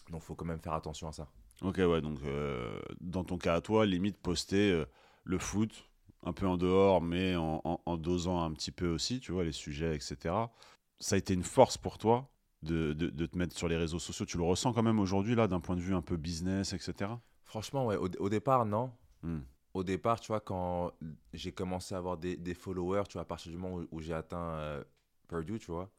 Donc, 0.09 0.23
il 0.23 0.25
faut 0.25 0.35
quand 0.35 0.47
même 0.47 0.61
faire 0.61 0.73
attention 0.73 1.09
à 1.09 1.13
ça. 1.13 1.29
Ok, 1.63 1.77
ouais, 1.77 2.01
donc 2.01 2.19
euh, 2.25 2.81
dans 3.01 3.25
ton 3.25 3.37
cas 3.37 3.55
à 3.57 3.61
toi, 3.61 3.85
limite 3.85 4.17
poster 4.17 4.85
le 5.25 5.39
foot, 5.39 5.91
un 6.23 6.33
peu 6.33 6.47
en 6.47 6.57
dehors, 6.57 7.03
mais 7.03 7.37
en, 7.37 7.61
en- 7.65 7.81
en 7.85 7.97
dosant 7.99 8.43
un 8.43 8.53
petit 8.53 8.73
peu 8.73 8.89
aussi, 8.89 9.21
tu 9.21 9.33
vois, 9.33 9.45
les 9.45 9.53
sujets, 9.53 9.95
etc. 9.95 10.51
Ça 10.99 11.17
a 11.17 11.19
été 11.19 11.35
une 11.35 11.43
force 11.43 11.77
pour 11.77 11.99
toi 11.99 12.31
de, 12.63 12.93
de- 12.93 13.09
de 13.11 13.27
te 13.27 13.37
mettre 13.39 13.57
sur 13.57 13.69
les 13.69 13.77
réseaux 13.77 13.99
sociaux. 13.99 14.27
Tu 14.27 14.37
le 14.37 14.45
ressens 14.45 14.73
quand 14.73 14.83
même 14.83 14.99
aujourd'hui, 14.99 15.35
là, 15.35 15.47
d'un 15.49 15.61
point 15.61 15.77
de 15.77 15.81
vue 15.81 15.95
un 15.95 16.03
peu 16.03 16.17
business, 16.17 16.73
etc. 16.73 17.11
Franchement, 17.45 17.87
ouais, 17.87 17.97
au, 17.97 18.09
au 18.19 18.29
départ, 18.29 18.65
non. 18.67 18.93
Hmm. 19.23 19.41
Au 19.75 19.85
départ, 19.85 20.21
tu 20.21 20.29
vois, 20.29 20.41
quand 20.41 20.93
j'ai 21.33 21.53
commencé 21.53 21.95
à 21.95 21.99
avoir 21.99 22.17
des, 22.17 22.37
des 22.37 22.55
followers, 22.55 23.05
tu 23.09 23.15
vois, 23.15 23.23
à 23.23 23.25
partir 23.25 23.53
du 23.53 23.59
moment 23.59 23.77
où, 23.77 23.87
où 23.93 24.01
j'ai 24.01 24.13
atteint 24.15 24.37
euh, 24.55 24.85
Purdue, 25.29 25.59
tu 25.61 25.71
vois, 25.71 25.91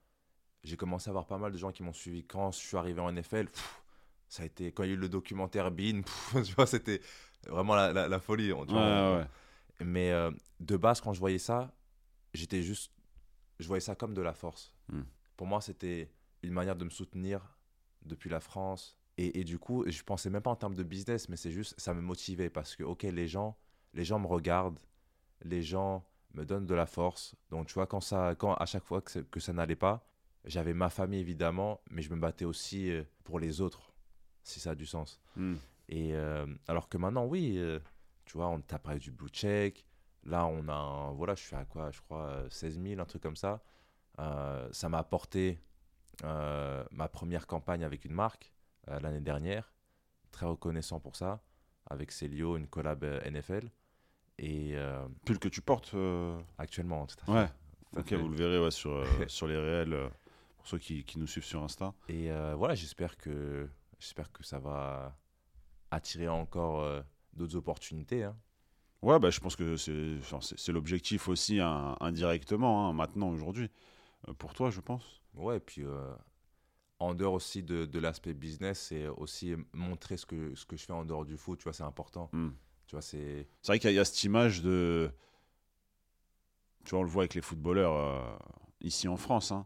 j'ai 0.63 0.75
commencé 0.77 1.09
à 1.09 1.11
avoir 1.11 1.25
pas 1.25 1.37
mal 1.37 1.51
de 1.51 1.57
gens 1.57 1.71
qui 1.71 1.81
m'ont 1.81 1.93
suivi. 1.93 2.23
Quand 2.25 2.51
je 2.51 2.57
suis 2.59 2.77
arrivé 2.77 2.99
en 3.01 3.09
NFL, 3.11 3.45
pff, 3.47 3.81
ça 4.27 4.43
a 4.43 4.45
été, 4.45 4.71
quand 4.71 4.83
il 4.83 4.87
y 4.89 4.91
a 4.91 4.95
eu 4.95 4.97
le 4.97 5.09
documentaire 5.09 5.71
Bean, 5.71 6.01
pff, 6.03 6.35
tu 6.45 6.53
vois, 6.53 6.67
c'était 6.67 7.01
vraiment 7.47 7.75
la, 7.75 7.91
la- 7.93 8.07
la 8.07 8.19
folie. 8.19 8.49
tu 8.49 8.53
vois. 8.53 8.65
ouais, 8.67 9.17
ouais. 9.19 9.25
Mais 9.85 10.11
euh, 10.11 10.29
de 10.59 10.77
base, 10.77 11.01
quand 11.01 11.13
je 11.13 11.19
voyais 11.19 11.39
ça, 11.39 11.73
j'étais 12.33 12.61
juste. 12.61 12.91
Je 13.59 13.67
voyais 13.67 13.81
ça 13.81 13.95
comme 13.95 14.13
de 14.13 14.21
la 14.21 14.33
force. 14.33 14.73
Hmm. 14.91 15.03
Pour 15.37 15.47
moi, 15.47 15.61
c'était 15.61 16.11
une 16.43 16.53
manière 16.53 16.75
de 16.75 16.85
me 16.85 16.89
soutenir 16.89 17.57
depuis 18.03 18.29
la 18.29 18.39
France. 18.39 18.97
Et, 19.17 19.39
et 19.39 19.43
du 19.43 19.59
coup, 19.59 19.83
je 19.87 20.03
pensais 20.03 20.29
même 20.29 20.41
pas 20.41 20.51
en 20.51 20.55
termes 20.55 20.75
de 20.75 20.83
business, 20.83 21.29
mais 21.29 21.37
c'est 21.37 21.51
juste, 21.51 21.79
ça 21.79 21.93
me 21.93 22.01
motivait 22.01 22.49
parce 22.49 22.75
que, 22.75 22.83
ok, 22.83 23.03
les 23.03 23.27
gens, 23.27 23.57
les 23.93 24.05
gens 24.05 24.19
me 24.19 24.27
regardent, 24.27 24.79
les 25.43 25.61
gens 25.61 26.05
me 26.33 26.45
donnent 26.45 26.65
de 26.65 26.75
la 26.75 26.85
force. 26.85 27.35
Donc, 27.49 27.67
tu 27.67 27.73
vois, 27.73 27.87
quand 27.87 28.01
ça, 28.01 28.35
quand 28.37 28.53
à 28.55 28.65
chaque 28.65 28.85
fois 28.85 29.01
que, 29.01 29.19
que 29.19 29.39
ça 29.39 29.53
n'allait 29.53 29.75
pas, 29.75 30.05
j'avais 30.45 30.73
ma 30.73 30.89
famille 30.89 31.19
évidemment, 31.19 31.81
mais 31.89 32.01
je 32.01 32.11
me 32.11 32.19
battais 32.19 32.45
aussi 32.45 32.89
euh, 32.89 33.03
pour 33.23 33.39
les 33.39 33.61
autres, 33.61 33.93
si 34.43 34.59
ça 34.59 34.71
a 34.71 34.75
du 34.75 34.85
sens. 34.85 35.21
Hmm. 35.35 35.55
Et 35.89 36.15
euh, 36.15 36.47
alors 36.67 36.89
que 36.89 36.97
maintenant, 36.97 37.25
oui, 37.25 37.57
euh, 37.57 37.79
tu 38.25 38.37
vois, 38.37 38.47
on 38.47 38.61
t'a 38.61 38.79
parlé 38.79 38.99
du 38.99 39.11
blue 39.11 39.29
check. 39.29 39.85
Là, 40.23 40.45
on 40.45 40.67
a 40.67 40.73
un, 40.73 41.11
voilà, 41.11 41.35
je 41.35 41.41
suis 41.41 41.55
à 41.55 41.65
quoi, 41.65 41.91
je 41.91 41.99
crois, 42.01 42.27
euh, 42.27 42.49
16 42.49 42.81
000, 42.81 43.01
un 43.01 43.05
truc 43.05 43.21
comme 43.21 43.35
ça. 43.35 43.61
Euh, 44.19 44.69
ça 44.71 44.87
m'a 44.89 44.99
apporté 44.99 45.59
euh, 46.23 46.83
ma 46.91 47.07
première 47.07 47.47
campagne 47.47 47.83
avec 47.83 48.05
une 48.05 48.13
marque 48.13 48.53
euh, 48.89 48.99
l'année 48.99 49.21
dernière. 49.21 49.73
Très 50.31 50.45
reconnaissant 50.45 50.99
pour 50.99 51.15
ça. 51.15 51.41
Avec 51.89 52.11
Celio, 52.11 52.57
une 52.57 52.67
collab 52.67 53.03
euh, 53.03 53.21
NFL. 53.29 53.69
Et 54.37 54.75
Pull 55.25 55.37
que 55.37 55.49
tu 55.49 55.61
portes. 55.61 55.93
actuellement, 56.57 57.05
tout 57.05 57.15
à 57.21 57.25
fait. 57.25 57.31
Ouais. 57.31 57.47
Tout 57.91 57.97
à 57.97 57.99
Ok, 58.01 58.07
fait. 58.09 58.15
vous 58.15 58.29
le 58.29 58.35
verrez 58.35 58.59
ouais, 58.59 58.71
sur, 58.71 59.05
sur 59.29 59.45
les 59.47 59.57
réels, 59.57 60.09
pour 60.57 60.65
ceux 60.67 60.79
qui, 60.79 61.03
qui 61.03 61.19
nous 61.19 61.27
suivent 61.27 61.43
sur 61.45 61.61
Insta. 61.61 61.93
Et 62.09 62.31
voilà, 62.55 62.73
j'espère 62.73 63.17
que, 63.17 63.69
j'espère 63.99 64.31
que 64.31 64.43
ça 64.43 64.57
va 64.57 65.15
attirer 65.91 66.27
encore 66.27 67.03
d'autres 67.33 67.55
opportunités. 67.55 68.23
hein. 68.23 68.35
Ouais, 69.03 69.19
bah, 69.19 69.29
je 69.29 69.39
pense 69.39 69.55
que 69.55 69.75
c'est 69.77 70.71
l'objectif 70.71 71.27
aussi 71.27 71.59
hein, 71.59 71.95
indirectement, 71.99 72.87
hein, 72.87 72.93
maintenant, 72.93 73.29
aujourd'hui. 73.29 73.69
Euh, 74.27 74.33
pour 74.33 74.53
toi, 74.53 74.69
je 74.71 74.79
pense. 74.79 75.20
Ouais, 75.35 75.57
et 75.57 75.59
puis 75.59 75.83
euh, 75.85 76.13
en 76.99 77.13
dehors 77.15 77.33
aussi 77.35 77.63
de, 77.63 77.85
de 77.85 77.99
l'aspect 77.99 78.33
business, 78.33 78.79
c'est 78.89 79.07
aussi 79.07 79.55
montrer 79.73 80.17
ce 80.17 80.25
que, 80.25 80.55
ce 80.55 80.65
que 80.65 80.77
je 80.77 80.85
fais 80.85 80.93
en 80.93 81.05
dehors 81.05 81.25
du 81.25 81.37
foot, 81.37 81.59
tu 81.59 81.65
vois, 81.65 81.73
c'est 81.73 81.83
important. 81.83 82.31
Hmm. 82.33 82.51
Tu 82.87 82.95
vois, 82.95 83.01
c'est... 83.03 83.47
C'est 83.61 83.71
vrai 83.71 83.79
qu'il 83.79 83.87
y, 83.87 83.91
a- 83.91 83.93
il 83.93 83.95
y 83.95 83.99
a 83.99 84.05
cette 84.05 84.23
image 84.23 84.61
de. 84.61 85.11
Tu 86.83 86.91
vois, 86.91 86.99
on 86.99 87.03
le 87.03 87.09
voit 87.09 87.23
avec 87.23 87.35
les 87.35 87.41
footballeurs 87.41 87.93
euh, 87.95 88.37
ici 88.81 89.07
en 89.07 89.17
France. 89.17 89.51
hein. 89.51 89.65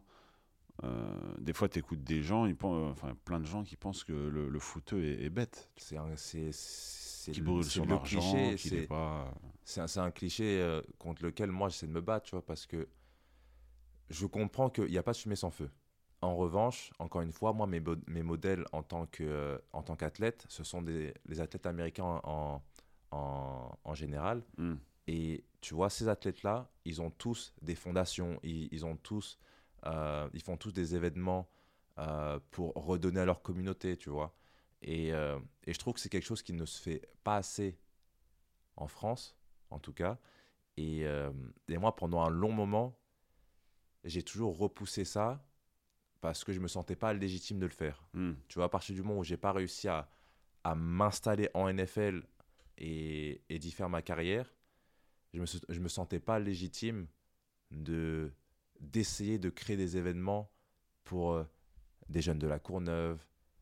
Euh, 0.84 1.34
des 1.38 1.52
fois, 1.54 1.68
tu 1.68 1.78
écoutes 1.80 2.04
des 2.04 2.22
gens, 2.22 2.46
ils 2.46 2.56
pensent, 2.56 2.92
enfin, 2.92 3.16
plein 3.24 3.40
de 3.40 3.46
gens 3.46 3.64
qui 3.64 3.76
pensent 3.76 4.04
que 4.04 4.12
le, 4.12 4.48
le 4.48 4.60
footeux 4.60 5.04
est, 5.04 5.24
est 5.24 5.30
bête, 5.30 5.70
C'est 5.76 5.96
un, 5.96 6.16
c'est, 6.16 6.50
c'est 6.52 7.32
qui 7.32 7.40
le- 7.40 7.44
brûle 7.44 7.66
qu'il 7.68 7.82
c'est, 8.68 8.76
est 8.76 8.86
pas. 8.86 9.32
c'est 9.64 9.80
un, 9.80 9.86
c'est 9.86 10.00
un 10.00 10.10
cliché 10.10 10.80
contre 10.98 11.24
lequel 11.24 11.50
moi 11.50 11.68
j'essaie 11.68 11.86
de 11.86 11.92
me 11.92 12.00
battre, 12.00 12.26
tu 12.26 12.30
vois, 12.32 12.44
parce 12.44 12.66
que 12.66 12.88
je 14.10 14.26
comprends 14.26 14.70
qu'il 14.70 14.86
n'y 14.86 14.98
a 14.98 15.02
pas 15.02 15.12
de 15.12 15.16
fumée 15.16 15.36
sans 15.36 15.50
feu. 15.50 15.70
En 16.22 16.36
revanche, 16.36 16.92
encore 16.98 17.20
une 17.20 17.32
fois, 17.32 17.52
moi, 17.52 17.66
mes, 17.66 18.22
modèles 18.22 18.64
en 18.72 18.82
tant, 18.82 19.06
que, 19.06 19.22
euh, 19.22 19.58
en 19.72 19.82
tant 19.82 19.96
qu'athlète, 19.96 20.46
ce 20.48 20.64
sont 20.64 20.82
des, 20.82 21.12
les 21.26 21.40
athlètes 21.40 21.66
américains 21.66 22.20
en, 22.24 22.62
en, 23.10 23.78
en 23.84 23.94
général. 23.94 24.42
Hmm. 24.56 24.76
Et 25.06 25.44
tu 25.60 25.74
vois, 25.74 25.90
ces 25.90 26.08
athlètes-là, 26.08 26.70
ils 26.84 27.00
ont 27.00 27.10
tous 27.10 27.54
des 27.62 27.74
fondations, 27.74 28.40
ils, 28.42 28.68
ils 28.72 28.84
ont 28.84 28.96
tous, 28.96 29.38
euh, 29.84 30.28
ils 30.32 30.42
font 30.42 30.56
tous 30.56 30.72
des 30.72 30.94
événements 30.94 31.48
euh, 31.98 32.40
pour 32.50 32.74
redonner 32.74 33.20
à 33.20 33.24
leur 33.24 33.42
communauté, 33.42 33.96
tu 33.96 34.10
vois. 34.10 34.34
Et, 34.82 35.12
euh, 35.12 35.38
et 35.64 35.72
je 35.72 35.78
trouve 35.78 35.94
que 35.94 36.00
c'est 36.00 36.08
quelque 36.08 36.26
chose 36.26 36.42
qui 36.42 36.52
ne 36.52 36.64
se 36.64 36.80
fait 36.80 37.02
pas 37.24 37.36
assez 37.36 37.78
en 38.76 38.88
France, 38.88 39.36
en 39.70 39.78
tout 39.78 39.92
cas. 39.92 40.18
Et, 40.76 41.06
et 41.68 41.78
moi, 41.78 41.96
pendant 41.96 42.20
un 42.20 42.28
long 42.28 42.52
moment, 42.52 42.98
j'ai 44.06 44.22
toujours 44.22 44.56
repoussé 44.56 45.04
ça 45.04 45.44
parce 46.20 46.44
que 46.44 46.52
je 46.52 46.60
me 46.60 46.68
sentais 46.68 46.96
pas 46.96 47.12
légitime 47.12 47.58
de 47.58 47.66
le 47.66 47.72
faire. 47.72 48.02
Hmm. 48.14 48.32
Tu 48.48 48.54
vois, 48.54 48.64
à 48.64 48.68
partir 48.68 48.94
du 48.94 49.02
moment 49.02 49.20
où 49.20 49.24
j'ai 49.24 49.36
pas 49.36 49.52
réussi 49.52 49.86
à, 49.88 50.08
à 50.64 50.74
m'installer 50.74 51.48
en 51.54 51.70
NFL 51.72 52.22
et, 52.78 53.42
et 53.48 53.58
d'y 53.58 53.70
faire 53.70 53.88
ma 53.88 54.02
carrière, 54.02 54.52
je 55.34 55.40
me, 55.40 55.46
je 55.68 55.80
me 55.80 55.88
sentais 55.88 56.20
pas 56.20 56.38
légitime 56.38 57.06
de 57.70 58.32
d'essayer 58.80 59.38
de 59.38 59.48
créer 59.50 59.76
des 59.76 59.96
événements 59.96 60.50
pour 61.04 61.32
euh, 61.32 61.44
des 62.08 62.20
jeunes 62.20 62.38
de 62.38 62.46
la 62.46 62.58
Courneuve, 62.58 63.18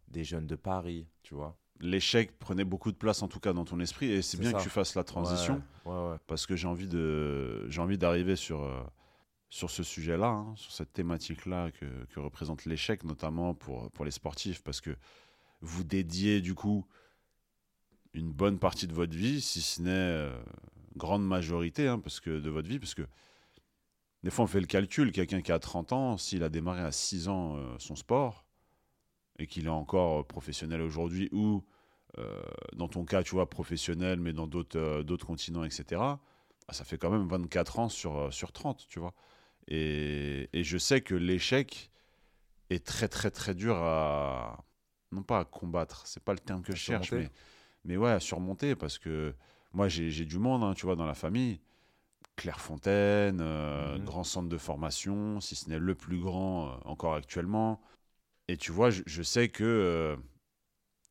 des 0.08 0.24
jeunes 0.24 0.46
de 0.46 0.56
Paris, 0.56 1.06
tu 1.22 1.34
vois. 1.34 1.56
l'échec 1.80 2.36
prenait 2.38 2.64
beaucoup 2.64 2.90
de 2.90 2.96
place 2.96 3.22
en 3.22 3.28
tout 3.28 3.38
cas 3.40 3.52
dans 3.52 3.64
ton 3.64 3.78
esprit 3.80 4.10
et 4.10 4.22
c'est 4.22 4.36
C'est 4.36 4.42
bien 4.42 4.50
ça. 4.50 4.58
que 4.58 4.62
tu 4.64 4.70
fasses 4.70 4.94
la 4.96 5.04
transition 5.04 5.62
Ouais, 5.86 5.92
ouais, 5.92 6.10
ouais. 6.10 6.16
parce 6.26 6.46
que 6.46 6.56
j'ai 6.56 6.66
envie 6.66 6.88
de 6.88 7.66
j'ai 7.70 7.80
envie 7.80 7.96
d'arriver 7.98 8.34
sur 8.36 8.62
euh, 8.64 8.82
sur 9.54 9.70
ce 9.70 9.84
sujet-là, 9.84 10.30
hein, 10.30 10.52
sur 10.56 10.72
cette 10.72 10.92
thématique-là 10.92 11.70
que, 11.70 12.18
représente 12.18 12.64
l'échec 12.64 13.04
notamment 13.04 13.54
pour 13.54 13.88
pour 13.92 14.04
les 14.04 14.10
sportifs 14.10 14.64
parce 14.64 14.80
que 14.80 14.96
vous 15.60 15.84
dédiez 15.84 16.40
du 16.40 16.54
coup 16.56 16.84
une 18.14 18.32
bonne 18.32 18.58
partie 18.58 18.88
de 18.88 18.92
votre 18.92 19.14
vie, 19.14 19.40
si 19.40 19.62
ce 19.62 19.80
n'est 19.80 19.90
euh, 19.90 20.36
grande 20.96 21.24
majorité 21.24 21.86
hein, 21.86 22.00
parce 22.00 22.18
que 22.18 22.40
de 22.40 22.50
votre 22.50 22.68
vie 22.68 22.80
parce 22.80 22.94
que 22.94 23.06
des 24.24 24.30
fois 24.30 24.44
on 24.44 24.48
fait 24.48 24.60
le 24.60 24.66
calcul, 24.66 25.12
quelqu'un 25.12 25.40
qui 25.40 25.52
a 25.52 25.60
30 25.60 25.92
ans, 25.92 26.18
s'il 26.18 26.42
a 26.42 26.48
démarré 26.48 26.82
à 26.82 26.90
6 26.90 27.28
ans 27.28 27.56
euh, 27.56 27.76
son 27.78 27.94
sport 27.94 28.44
et 29.38 29.46
qu'il 29.46 29.66
est 29.66 29.68
encore 29.68 30.26
professionnel 30.26 30.80
aujourd'hui 30.80 31.28
ou 31.30 31.62
euh, 32.18 32.42
dans 32.74 32.88
ton 32.88 33.04
cas, 33.04 33.22
tu 33.22 33.36
vois, 33.36 33.48
professionnel, 33.48 34.18
mais 34.20 34.32
dans 34.32 34.46
d'autres 34.46 34.78
euh, 34.78 35.02
d'autres 35.02 35.26
continents, 35.26 35.64
etc., 35.64 35.84
bah, 36.66 36.72
ça 36.72 36.84
fait 36.84 36.98
quand 36.98 37.10
même 37.10 37.26
24 37.28 37.78
ans 37.78 37.88
sur, 37.88 38.16
euh, 38.16 38.30
sur 38.30 38.52
30, 38.52 38.86
tu 38.88 39.00
vois. 39.00 39.14
Et, 39.68 40.48
et 40.52 40.64
je 40.64 40.78
sais 40.78 41.00
que 41.00 41.14
l'échec 41.14 41.90
est 42.70 42.84
très, 42.84 43.08
très, 43.08 43.30
très 43.30 43.54
dur 43.54 43.76
à. 43.76 44.64
Non 45.12 45.22
pas 45.22 45.40
à 45.40 45.44
combattre, 45.44 46.06
c'est 46.06 46.22
pas 46.24 46.32
le 46.34 46.40
terme 46.40 46.62
que 46.62 46.72
À 46.72 46.76
je 46.76 46.80
cherche, 46.80 47.12
mais, 47.12 47.30
mais 47.84 47.96
ouais, 47.96 48.10
à 48.12 48.20
surmonter, 48.20 48.76
parce 48.76 48.98
que 48.98 49.34
moi, 49.72 49.88
j'ai 49.88 50.24
du 50.26 50.38
monde, 50.38 50.64
hein, 50.64 50.74
tu 50.74 50.86
vois, 50.86 50.96
dans 50.96 51.06
la 51.06 51.14
famille. 51.14 51.60
Clairefontaine, 52.36 53.40
euh, 53.42 53.98
Mhm. 53.98 54.04
grand 54.04 54.24
centre 54.24 54.48
de 54.48 54.58
formation, 54.58 55.40
si 55.40 55.56
ce 55.56 55.68
n'est 55.70 55.78
le 55.78 55.94
plus 55.94 56.18
grand 56.20 56.68
euh, 56.68 56.76
encore 56.86 57.14
actuellement. 57.14 57.80
Et 58.48 58.56
tu 58.56 58.72
vois, 58.72 58.90
je, 58.90 59.02
je 59.06 59.22
sais 59.22 59.48
que 59.50 59.64
euh, 59.64 60.16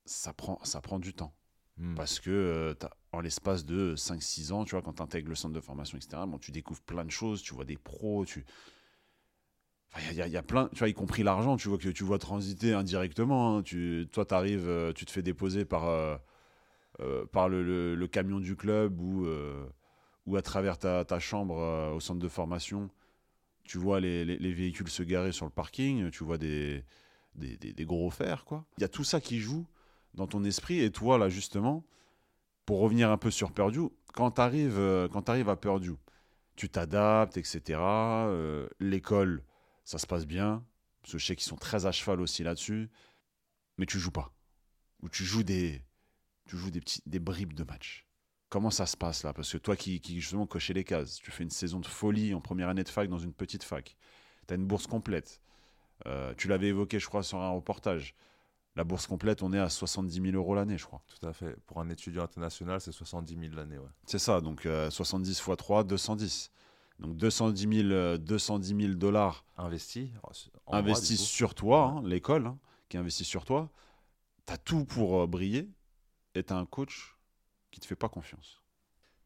ça, 0.06 0.34
prend, 0.34 0.60
ça 0.64 0.82
prend 0.82 1.00
du 1.00 1.14
temps. 1.14 1.34
Hmm. 1.78 1.96
Parce 1.96 2.20
que 2.20 2.32
euh, 2.32 2.74
t'as- 2.76 2.96
en 3.14 3.22
l'espace 3.22 3.64
de 3.66 3.96
5-6 3.96 4.52
ans, 4.52 4.66
tu 4.66 4.72
vois, 4.72 4.82
quand 4.82 4.94
tu 4.94 5.02
intègres 5.04 5.30
le 5.30 5.36
centre 5.36 5.54
de 5.54 5.60
formation, 5.62 5.98
etc., 5.98 6.24
bon, 6.28 6.40
tu 6.40 6.52
découvres 6.52 6.82
plein 6.82 7.06
de 7.06 7.12
choses, 7.12 7.42
tu 7.42 7.54
vois 7.54 7.64
des 7.64 7.78
pros, 7.78 8.26
tu. 8.26 8.44
Il 10.12 10.16
y, 10.16 10.38
a- 10.38 10.42
plein, 10.42 10.70
tu 10.74 10.80
vois, 10.80 10.90
y 10.90 10.94
compris 10.96 11.22
l'argent, 11.22 11.56
tu 11.56 11.70
vois, 11.70 11.78
que 11.78 11.90
tu 11.90 12.04
vois 12.04 12.18
transiter 12.18 12.74
indirectement. 12.74 13.58
hein. 13.58 13.62
Tu, 13.62 14.08
toi, 14.12 14.26
tu 14.26 14.34
arrives, 14.34 14.92
tu 14.96 15.06
te 15.06 15.12
fais 15.12 15.22
déposer 15.22 15.66
par, 15.66 15.86
euh, 15.88 16.18
euh, 17.02 17.26
par 17.28 17.48
le, 17.50 18.08
camion 18.08 18.40
du 18.40 18.56
club 18.56 19.00
ou, 19.00 19.26
euh, 19.28 19.64
ou 20.26 20.36
à 20.36 20.42
travers 20.42 20.80
ta, 20.80 21.20
chambre 21.20 21.60
euh, 21.60 21.92
au 21.94 22.00
centre 22.00 22.20
de 22.20 22.28
formation. 22.28 22.90
Tu 23.64 23.78
vois 23.78 24.00
les, 24.00 24.26
les- 24.26 24.38
les 24.40 24.54
véhicules 24.54 24.90
se 24.90 25.04
garer 25.04 25.32
sur 25.32 25.46
le 25.46 25.52
parking, 25.52 26.10
tu 26.12 26.24
vois 26.24 26.40
des, 26.40 26.84
des, 27.36 27.58
des- 27.58 27.74
des 27.74 27.86
gros 27.86 28.10
fers, 28.10 28.46
quoi. 28.46 28.66
Il 28.78 28.82
y 28.82 28.86
a 28.86 28.90
tout 28.90 29.04
ça 29.04 29.22
qui 29.22 29.40
joue 29.40 29.66
dans 30.16 30.28
ton 30.28 30.44
esprit. 30.44 30.80
Et 30.82 30.92
toi, 30.92 31.20
là, 31.20 31.30
justement, 31.30 31.84
pour 32.66 32.80
revenir 32.80 33.12
un 33.12 33.18
peu 33.18 33.32
sur 33.32 33.52
Purdue, 33.52 33.90
quand 34.14 34.32
tu 34.32 34.42
arrives, 34.42 35.50
à 35.50 35.56
Purdue, 35.56 35.96
tu 36.56 36.70
t'adaptes, 36.70 37.38
etc. 37.38 37.80
euh, 37.80 38.68
L'école, 38.80 39.44
ça 39.84 39.98
se 39.98 40.08
passe 40.08 40.26
bien. 40.26 40.64
Parce 41.02 41.14
que 41.14 41.18
je 41.18 41.26
sais 41.26 41.36
qu'ils 41.36 41.48
sont 41.48 41.58
très 41.58 41.86
à 41.86 41.92
cheval 41.92 42.22
aussi 42.22 42.44
là-dessus. 42.44 42.90
Mais 43.78 43.86
tu 43.86 44.00
joues 44.00 44.12
pas. 44.12 44.34
Ou 45.02 45.10
tu 45.10 45.26
joues 45.26 45.44
des, 45.44 45.84
tu 46.46 46.58
joues 46.58 46.72
des, 46.72 46.80
petits, 46.80 47.02
des 47.06 47.20
bribes 47.20 47.54
de 47.54 47.64
match. 47.64 48.08
Comment 48.50 48.70
ça 48.70 48.86
se 48.86 48.96
passe 48.96 49.24
là? 49.24 49.34
Parce 49.34 49.52
que 49.52 49.58
toi 49.58 49.76
qui, 49.76 50.00
qui 50.00 50.22
justement 50.22 50.46
cochais 50.46 50.74
les 50.74 50.84
cases, 50.84 51.16
tu 51.16 51.32
fais 51.32 51.44
une 51.44 51.50
saison 51.50 51.80
de 51.80 51.88
folie 51.88 52.34
en 52.34 52.40
première 52.40 52.70
année 52.70 52.84
de 52.84 52.90
fac 52.90 53.10
dans 53.10 53.18
une 53.18 53.34
petite 53.34 53.64
fac. 53.64 53.98
Tu 54.48 54.54
as 54.54 54.58
une 54.58 54.66
bourse 54.68 54.88
complète. 54.88 55.42
Euh, 56.06 56.34
tu 56.38 56.48
l'avais 56.48 56.68
évoqué, 56.68 57.00
je 57.00 57.08
crois, 57.08 57.24
sur 57.24 57.40
un 57.40 57.50
reportage. 57.50 58.16
La 58.76 58.84
bourse 58.84 59.06
complète, 59.06 59.44
on 59.44 59.54
est 59.54 59.60
à 59.60 59.70
70 59.70 60.20
000 60.32 60.36
euros 60.36 60.56
l'année, 60.56 60.78
je 60.80 60.86
crois. 60.86 61.04
Tout 61.08 61.26
à 61.28 61.34
fait. 61.34 61.56
Pour 61.68 61.80
un 61.80 61.90
étudiant 61.90 62.24
international, 62.24 62.82
c'est 62.82 62.92
70 62.92 63.38
000 63.40 63.54
l'année. 63.56 63.78
Ouais. 63.78 63.90
C'est 64.08 64.18
ça, 64.20 64.42
donc 64.42 64.66
euh, 64.66 64.90
70 64.90 65.30
x 65.40 65.50
3, 65.58 65.84
210. 65.84 66.52
Donc 67.00 67.16
210 67.18 67.62
000, 67.82 67.90
euh, 67.92 68.18
210 68.18 68.76
000 68.86 68.94
dollars 68.96 69.46
Investi. 69.58 70.12
investis 70.68 71.20
coup. 71.20 71.26
sur 71.26 71.54
toi, 71.56 71.86
hein, 71.98 72.04
l'école 72.04 72.48
hein, 72.48 72.58
qui 72.90 72.98
investit 72.98 73.26
sur 73.26 73.46
toi. 73.46 73.70
Tu 74.48 74.54
as 74.54 74.58
tout 74.58 74.86
pour 74.86 75.22
euh, 75.22 75.28
briller 75.28 75.70
et 76.34 76.44
tu 76.44 76.52
as 76.54 76.58
un 76.58 76.66
coach 76.66 77.16
qui 77.72 77.80
te 77.80 77.86
fait 77.86 77.96
pas 77.96 78.10
confiance. 78.10 78.62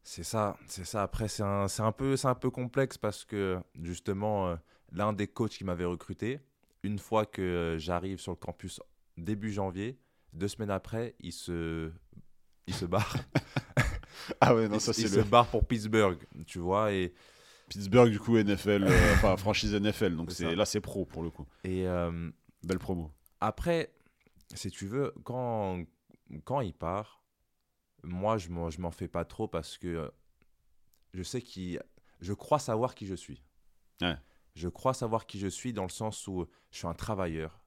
C'est 0.04 0.24
ça, 0.24 0.58
c'est 0.68 0.86
ça. 0.86 1.04
Après, 1.04 1.28
c'est 1.28 1.44
un, 1.44 1.68
un, 1.80 1.92
peu- 1.92 2.16
un 2.24 2.36
peu 2.36 2.50
complexe 2.50 2.98
parce 2.98 3.24
que 3.26 3.60
justement, 3.82 4.48
euh, 4.50 4.56
l'un 4.92 5.12
des 5.14 5.28
coachs 5.28 5.52
qui 5.52 5.64
m'avait 5.66 5.86
recruté, 5.86 6.40
une 6.84 7.00
fois 7.00 7.26
que 7.26 7.42
euh, 7.42 7.78
j'arrive 7.78 8.20
sur 8.20 8.32
le 8.32 8.38
campus 8.38 8.82
début 9.18 9.52
janvier, 9.52 10.00
deux 10.34 10.48
semaines 10.48 10.72
après, 10.72 11.16
il 11.20 11.34
se, 11.34 11.92
il 12.68 12.74
se 12.74 12.86
barre. 12.86 13.16
Ah 14.42 14.56
ouais, 14.56 14.68
non, 14.68 14.76
il 14.76 14.82
ça 14.82 14.92
il 14.98 15.08
c'est 15.08 15.22
se 15.22 15.28
barre 15.28 15.48
pour 15.48 15.66
Pittsburgh, 15.66 16.18
tu 16.48 16.60
vois. 16.60 16.92
Et, 16.92 17.14
Pittsburgh, 17.70 18.10
du 18.10 18.20
coup, 18.20 18.38
NFL, 18.38 18.84
euh, 18.84 18.88
enfin 19.14 19.38
franchise 19.38 19.74
NFL. 19.76 20.16
Donc 20.16 20.32
C'est 20.32 20.50
c'est 20.50 20.56
là, 20.56 20.66
c'est 20.66 20.82
pro 20.82 21.06
pour 21.06 21.24
le 21.24 21.30
coup. 21.30 21.46
et 21.64 21.88
euh, 21.88 22.30
Belle 22.64 22.80
promo. 22.80 23.12
après, 23.40 23.94
si 24.54 24.72
tu 24.72 24.88
veux, 24.88 25.14
quand, 25.24 25.84
quand 26.46 26.62
il 26.62 26.74
part, 26.74 27.22
moi, 28.04 28.38
je 28.38 28.50
m'en, 28.50 28.70
je 28.70 28.82
m'en 28.82 28.92
fais 28.92 29.08
pas 29.08 29.26
trop 29.26 29.48
parce 29.48 29.78
que 29.78 29.88
euh, 29.88 30.10
je 31.14 31.24
sais 31.24 31.42
qu'il. 31.42 31.82
Je 32.20 32.34
crois 32.34 32.60
savoir 32.60 32.96
qui 32.96 33.06
je 33.06 33.16
suis. 33.16 33.44
Ouais. 34.02 34.16
Je 34.56 34.68
crois 34.68 34.94
savoir 34.94 35.28
qui 35.28 35.40
je 35.40 35.48
suis 35.48 35.74
dans 35.74 35.84
le 35.84 35.90
sens 35.90 36.28
où 36.28 36.48
je 36.72 36.80
suis 36.80 36.88
un 36.88 36.96
travailleur. 36.96 37.64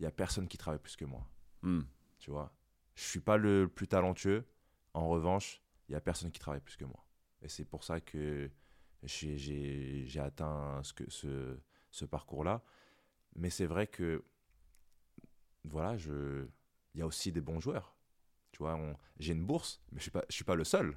Il 0.00 0.04
y 0.04 0.06
a 0.06 0.10
personne 0.10 0.48
qui 0.48 0.56
travaille 0.56 0.80
plus 0.80 0.96
que 0.96 1.04
moi. 1.04 1.28
Hmm. 1.62 1.82
Tu 2.18 2.30
vois. 2.30 2.52
Je 2.94 3.02
suis 3.02 3.20
pas 3.20 3.36
le 3.36 3.68
plus 3.68 3.86
talentueux. 3.86 4.46
En 4.94 5.08
revanche, 5.08 5.62
il 5.88 5.92
y 5.92 5.94
a 5.94 6.00
personne 6.00 6.30
qui 6.32 6.40
travaille 6.40 6.62
plus 6.62 6.76
que 6.76 6.86
moi. 6.86 7.04
Et 7.42 7.48
c'est 7.48 7.66
pour 7.66 7.84
ça 7.84 8.00
que 8.00 8.50
j'ai, 9.02 10.08
atteint 10.18 10.80
ce, 10.82 10.94
que, 10.94 11.08
ce, 11.10 11.58
ce 11.90 12.06
parcours-là. 12.06 12.62
Mais 13.36 13.50
c'est 13.50 13.66
vrai 13.66 13.86
que, 13.86 14.24
voilà, 15.64 15.98
je... 15.98 16.46
il 16.94 17.00
y 17.00 17.02
a 17.02 17.06
aussi 17.06 17.30
des 17.30 17.42
bons 17.42 17.60
joueurs. 17.60 17.94
Tu 18.52 18.58
vois, 18.58 18.74
on- 18.76 18.96
j'ai 19.18 19.34
une 19.34 19.44
bourse, 19.44 19.82
mais 19.92 19.98
je 19.98 20.04
suis 20.04 20.10
pas, 20.10 20.24
je 20.30 20.34
suis 20.34 20.44
pas 20.44 20.54
le 20.54 20.64
seul. 20.64 20.96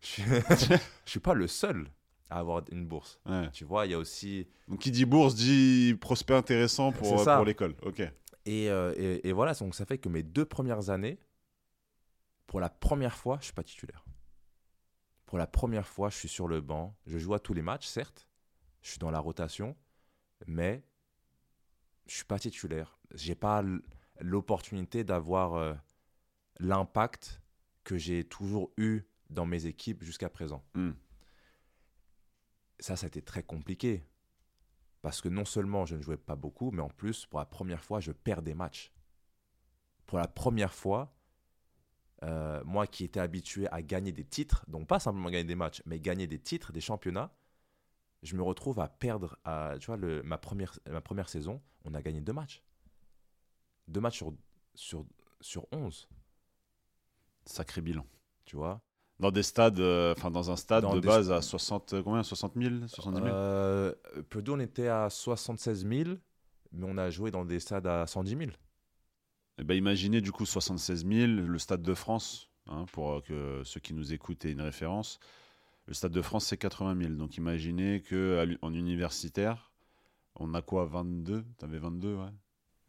Je 0.00 0.06
suis, 0.06 0.22
je 1.04 1.10
suis 1.10 1.20
pas 1.20 1.34
le 1.34 1.48
seul 1.48 1.90
à 2.30 2.38
avoir 2.38 2.62
une 2.70 2.86
bourse. 2.86 3.20
Ouais. 3.26 3.50
Tu 3.52 3.64
vois, 3.64 3.86
il 3.86 3.92
y 3.92 3.94
a 3.94 3.98
aussi 3.98 4.46
Donc 4.68 4.80
qui 4.80 4.90
dit 4.90 5.04
bourse 5.04 5.34
dit 5.34 5.96
prospect 6.00 6.34
intéressant 6.34 6.92
pour, 6.92 7.24
pour 7.24 7.44
l'école. 7.44 7.74
Ok. 7.82 8.00
Et, 8.46 8.70
euh, 8.70 8.94
et, 8.96 9.28
et 9.28 9.32
voilà, 9.32 9.54
donc 9.54 9.74
ça 9.74 9.84
fait 9.84 9.98
que 9.98 10.08
mes 10.08 10.22
deux 10.22 10.44
premières 10.44 10.90
années, 10.90 11.18
pour 12.46 12.60
la 12.60 12.68
première 12.68 13.16
fois, 13.16 13.38
je 13.40 13.46
suis 13.46 13.52
pas 13.54 13.64
titulaire. 13.64 14.04
Pour 15.26 15.38
la 15.38 15.48
première 15.48 15.88
fois, 15.88 16.08
je 16.08 16.16
suis 16.16 16.28
sur 16.28 16.46
le 16.46 16.60
banc. 16.60 16.96
Je 17.06 17.18
joue 17.18 17.34
à 17.34 17.40
tous 17.40 17.54
les 17.54 17.62
matchs, 17.62 17.86
certes. 17.86 18.28
Je 18.82 18.90
suis 18.90 18.98
dans 18.98 19.10
la 19.10 19.18
rotation, 19.18 19.76
mais 20.46 20.84
je 22.06 22.14
suis 22.14 22.24
pas 22.24 22.38
titulaire. 22.38 22.98
J'ai 23.14 23.34
pas 23.34 23.64
l'opportunité 24.20 25.02
d'avoir 25.02 25.54
euh, 25.54 25.74
l'impact 26.60 27.40
que 27.82 27.98
j'ai 27.98 28.22
toujours 28.24 28.70
eu 28.76 29.02
dans 29.30 29.46
mes 29.46 29.66
équipes 29.66 30.04
jusqu'à 30.04 30.28
présent. 30.28 30.64
Hmm. 30.74 30.92
Ça, 32.78 32.96
ça 32.96 33.06
a 33.06 33.08
été 33.08 33.22
très 33.22 33.42
compliqué. 33.42 34.04
Parce 35.02 35.20
que 35.20 35.28
non 35.28 35.44
seulement 35.44 35.86
je 35.86 35.96
ne 35.96 36.02
jouais 36.02 36.16
pas 36.16 36.36
beaucoup, 36.36 36.70
mais 36.70 36.82
en 36.82 36.88
plus, 36.88 37.26
pour 37.26 37.38
la 37.38 37.46
première 37.46 37.84
fois, 37.84 38.00
je 38.00 38.12
perds 38.12 38.42
des 38.42 38.54
matchs. 38.54 38.92
Pour 40.06 40.18
la 40.18 40.28
première 40.28 40.74
fois, 40.74 41.16
euh, 42.22 42.62
moi 42.64 42.86
qui 42.86 43.04
étais 43.04 43.20
habitué 43.20 43.68
à 43.68 43.82
gagner 43.82 44.12
des 44.12 44.24
titres, 44.24 44.64
donc 44.68 44.86
pas 44.88 44.98
simplement 44.98 45.30
gagner 45.30 45.44
des 45.44 45.54
matchs, 45.54 45.82
mais 45.86 46.00
gagner 46.00 46.26
des 46.26 46.38
titres, 46.38 46.72
des 46.72 46.80
championnats, 46.80 47.32
je 48.22 48.36
me 48.36 48.42
retrouve 48.42 48.80
à 48.80 48.88
perdre, 48.88 49.38
à, 49.44 49.76
tu 49.78 49.86
vois, 49.86 49.96
le, 49.96 50.22
ma, 50.22 50.38
première, 50.38 50.78
ma 50.90 51.00
première 51.00 51.28
saison, 51.28 51.62
on 51.84 51.94
a 51.94 52.02
gagné 52.02 52.20
deux 52.20 52.32
matchs. 52.32 52.62
Deux 53.88 54.00
matchs 54.00 54.16
sur, 54.16 54.34
sur, 54.74 55.06
sur 55.40 55.66
11, 55.72 56.08
Sacré 57.44 57.80
bilan. 57.80 58.04
tu 58.44 58.56
vois? 58.56 58.82
Dans 59.18 59.30
des 59.30 59.42
stades, 59.42 59.80
euh, 59.80 60.12
enfin 60.16 60.30
dans 60.30 60.50
un 60.50 60.56
stade 60.56 60.82
Dans 60.82 60.94
de 60.94 61.00
base 61.00 61.32
à 61.32 61.40
60, 61.40 61.94
euh, 61.94 62.02
combien? 62.02 62.22
60 62.22 62.52
000 62.54 62.74
70 62.86 63.22
000 63.22 63.26
Euh, 63.34 63.92
on 64.48 64.60
était 64.60 64.88
à 64.88 65.08
76 65.08 65.86
000, 65.88 66.10
mais 66.72 66.86
on 66.86 66.98
a 66.98 67.08
joué 67.08 67.30
dans 67.30 67.44
des 67.44 67.58
stades 67.60 67.86
à 67.86 68.06
110 68.06 68.36
000. 68.36 68.50
Eh 69.58 69.64
ben, 69.64 69.74
imaginez 69.74 70.20
du 70.20 70.32
coup 70.32 70.44
76 70.44 71.06
000, 71.06 71.26
le 71.48 71.58
Stade 71.58 71.80
de 71.80 71.94
France, 71.94 72.50
hein, 72.66 72.84
pour 72.92 73.12
euh, 73.12 73.20
que 73.22 73.62
ceux 73.64 73.80
qui 73.80 73.94
nous 73.94 74.12
écoutent 74.12 74.44
aient 74.44 74.52
une 74.52 74.60
référence. 74.60 75.18
Le 75.86 75.94
Stade 75.94 76.12
de 76.12 76.20
France, 76.20 76.44
c'est 76.46 76.58
80 76.58 76.96
000. 77.00 77.14
Donc 77.14 77.38
imaginez 77.38 78.02
qu'en 78.02 78.72
universitaire, 78.74 79.72
on 80.34 80.52
a 80.52 80.60
quoi? 80.60 80.84
22 80.84 81.42
T'avais 81.56 81.78
22, 81.78 82.16
ouais? 82.16 82.24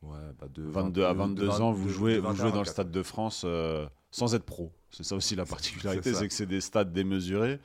Ouais, 0.01 0.17
bah 0.37 0.47
de 0.49 0.61
22 0.63 1.05
à 1.05 1.13
22 1.13 1.49
ans, 1.61 1.71
vous 1.71 1.87
de- 1.87 1.93
jouez, 1.93 2.15
de 2.15 2.19
vous 2.19 2.27
21 2.27 2.35
jouez 2.35 2.51
dans 2.51 2.57
le 2.59 2.65
24. 2.65 2.71
Stade 2.73 2.91
de 2.91 3.03
France 3.03 3.43
euh, 3.45 3.87
sans 4.17 4.33
être 4.33 4.45
pro. 4.45 4.71
C'est 4.89 5.03
ça 5.03 5.15
aussi 5.15 5.35
la 5.35 5.45
particularité, 5.45 6.13
C'est 6.13 6.27
que 6.27 6.33
c'est 6.33 6.45
des 6.47 6.61
stades 6.61 6.91
démesurés, 6.91 7.59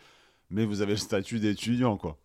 mais 0.51 0.65
vous 0.67 0.83
avez 0.83 0.93
le 0.93 0.99
statut 0.99 1.41
d'étudiant, 1.41 1.97
quoi. 1.97 2.19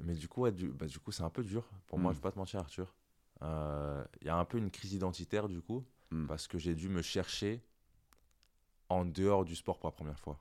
Mais 0.00 0.14
du 0.14 0.26
coup, 0.28 0.42
ouais, 0.42 0.52
du, 0.52 0.68
bah, 0.68 0.86
du 0.86 0.98
coup, 0.98 1.12
c'est 1.12 1.22
un 1.22 1.30
peu 1.30 1.42
dur. 1.44 1.68
Pour 1.86 1.98
moi, 1.98 2.10
Mm. 2.10 2.14
je 2.14 2.18
vais 2.18 2.22
pas 2.22 2.32
te 2.32 2.38
mentir, 2.38 2.60
Arthur. 2.60 2.94
Euh, 3.42 4.02
Il 4.22 4.26
y 4.26 4.30
a 4.30 4.36
un 4.36 4.44
peu 4.44 4.58
une 4.58 4.70
crise 4.70 4.92
identitaire, 4.94 5.48
du 5.48 5.60
coup, 5.60 5.84
Mm. 6.10 6.26
parce 6.26 6.46
que 6.48 6.56
j'ai 6.58 6.74
dû 6.74 6.88
me 6.88 7.02
chercher 7.02 7.62
en 8.88 9.04
dehors 9.04 9.44
du 9.44 9.54
sport 9.54 9.78
pour 9.78 9.88
la 9.88 9.92
première 9.92 10.18
fois. 10.18 10.38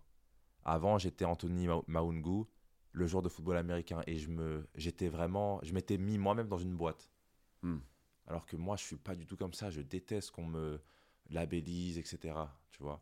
Avant, 0.64 0.98
j'étais 0.98 1.26
Anthony 1.26 1.68
Ma- 1.68 1.82
Maungu, 1.88 2.46
le 2.94 3.08
joueur 3.08 3.22
de 3.24 3.30
football 3.30 3.58
américain, 3.58 4.02
et 4.08 4.18
je 4.18 4.30
me, 4.30 4.66
j'étais 4.76 5.10
vraiment, 5.10 5.60
je 5.64 5.74
m'étais 5.74 5.98
mis 5.98 6.18
moi-même 6.18 6.48
dans 6.48 6.58
une 6.58 6.76
boîte. 6.76 7.10
Hmm. 7.62 7.80
Alors 8.28 8.46
que 8.46 8.56
moi, 8.56 8.76
je 8.78 8.84
suis 8.84 8.96
pas 8.98 9.16
du 9.16 9.26
tout 9.26 9.36
comme 9.38 9.54
ça. 9.54 9.70
Je 9.70 9.82
déteste 9.82 10.32
qu'on 10.32 10.46
me 10.46 10.80
labellise, 11.30 11.98
etc. 11.98 12.34
Tu 12.72 12.82
vois. 12.84 13.02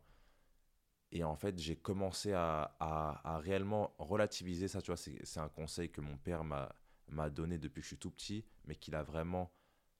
Et 1.16 1.24
en 1.24 1.38
fait, 1.38 1.58
j'ai 1.58 1.78
commencé 1.78 2.34
à, 2.34 2.76
à- 2.82 3.36
à 3.36 3.38
réellement 3.38 3.96
relativiser 4.00 4.68
ça. 4.68 4.82
Tu 4.82 4.92
vois, 4.92 4.98
c'est 4.98 5.40
un 5.40 5.48
conseil 5.48 5.90
que 5.90 6.02
mon 6.02 6.18
père 6.18 6.44
m'a 6.44 6.76
m'a 7.08 7.30
donné 7.30 7.58
depuis 7.58 7.80
que 7.82 7.84
je 7.84 7.90
suis 7.90 7.98
tout 7.98 8.10
petit, 8.10 8.44
mais 8.66 8.76
qu'il 8.76 8.96
a 8.96 9.04
vraiment 9.04 9.50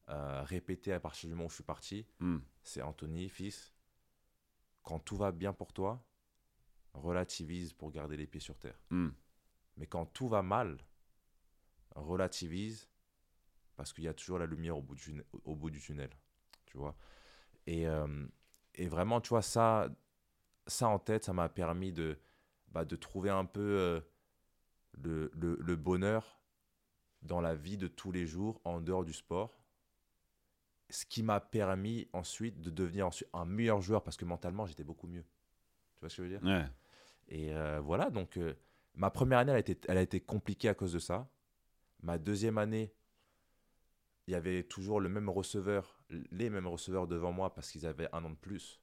euh, 0.10 0.42
répété 0.44 0.92
à 0.92 1.00
partir 1.00 1.30
du 1.30 1.36
moment 1.36 1.46
où 1.46 1.50
je 1.50 1.56
suis 1.56 1.64
parti. 1.64 2.06
Hmm. 2.20 2.40
C'est 2.64 2.82
Anthony, 2.82 3.30
fils. 3.30 3.74
Quand 4.84 5.00
tout 5.00 5.16
va 5.16 5.32
bien 5.32 5.54
pour 5.54 5.72
toi, 5.72 6.04
relativise 6.94 7.72
pour 7.72 7.92
garder 7.92 8.18
les 8.18 8.28
pieds 8.28 8.42
sur 8.42 8.58
terre. 8.58 8.78
Hmm. 8.90 9.10
Mais 9.78 9.88
quand 9.88 10.06
tout 10.08 10.28
va 10.28 10.42
mal, 10.42 10.80
relativise 11.96 12.90
parce 13.78 13.94
qu'il 13.94 14.04
y 14.04 14.08
a 14.10 14.14
toujours 14.14 14.40
la 14.40 14.48
lumière 14.48 14.78
au 14.78 14.82
bout 14.82 14.96
du, 14.96 15.24
au 15.46 15.56
bout 15.56 15.70
du 15.70 15.80
tunnel. 15.80 16.10
Tu 16.66 16.78
vois 16.78 16.96
et, 17.68 17.88
euh, 17.88 18.28
et 18.76 18.88
vraiment, 18.88 19.22
tu 19.22 19.30
vois, 19.30 19.42
ça, 19.42 19.90
ça 20.68 20.88
en 20.88 21.00
tête, 21.00 21.24
ça 21.26 21.34
m'a 21.34 21.50
permis 21.50 21.92
de, 21.94 22.18
bah, 22.70 22.86
de 22.86 22.96
trouver 22.96 23.30
un 23.30 23.46
peu 23.46 23.62
euh, 23.62 24.02
le, 24.94 25.32
le, 25.34 25.58
le 25.60 25.76
bonheur 25.76 26.42
dans 27.22 27.42
la 27.42 27.56
vie 27.56 27.78
de 27.78 27.88
tous 27.88 28.12
les 28.12 28.26
jours 28.26 28.62
en 28.66 28.82
dehors 28.82 29.04
du 29.04 29.14
sport. 29.14 29.64
Ce 30.90 31.06
qui 31.06 31.24
m'a 31.24 31.40
permis 31.40 32.08
ensuite 32.14 32.62
de 32.62 32.70
devenir 32.70 33.08
ensuite 33.08 33.30
un 33.34 33.46
meilleur 33.46 33.82
joueur 33.82 34.04
parce 34.04 34.18
que 34.18 34.26
mentalement, 34.26 34.66
j'étais 34.68 34.84
beaucoup 34.84 35.08
mieux. 35.08 35.26
Tu 35.96 36.00
vois 36.02 36.10
ce 36.10 36.18
que 36.18 36.24
je 36.24 36.28
veux 36.28 36.40
dire? 36.40 36.48
Ouais. 36.48 36.66
et 37.28 37.54
euh, 37.54 37.80
voilà, 37.80 38.10
donc 38.12 38.38
euh, 38.38 38.54
ma 38.94 39.10
première 39.10 39.40
année, 39.40 39.52
elle 39.52 39.58
a, 39.58 39.60
été, 39.60 39.80
elle 39.88 39.98
a 39.98 40.02
été 40.02 40.22
compliquée 40.22 40.70
à 40.70 40.76
cause 40.76 40.94
de 40.94 41.00
ça. 41.00 41.28
Ma 42.04 42.18
deuxième 42.20 42.58
année, 42.60 42.94
il 44.28 44.32
y 44.32 44.36
avait 44.36 44.64
toujours 44.64 45.00
le 45.00 45.10
même 45.10 45.30
receveur, 45.30 46.00
les 46.10 46.50
mêmes 46.50 46.68
receveurs 46.68 47.08
devant 47.08 47.32
moi 47.32 47.54
parce 47.54 47.72
qu'ils 47.72 47.86
avaient 47.88 48.10
un 48.14 48.24
an 48.24 48.30
de 48.30 48.36
plus. 48.36 48.80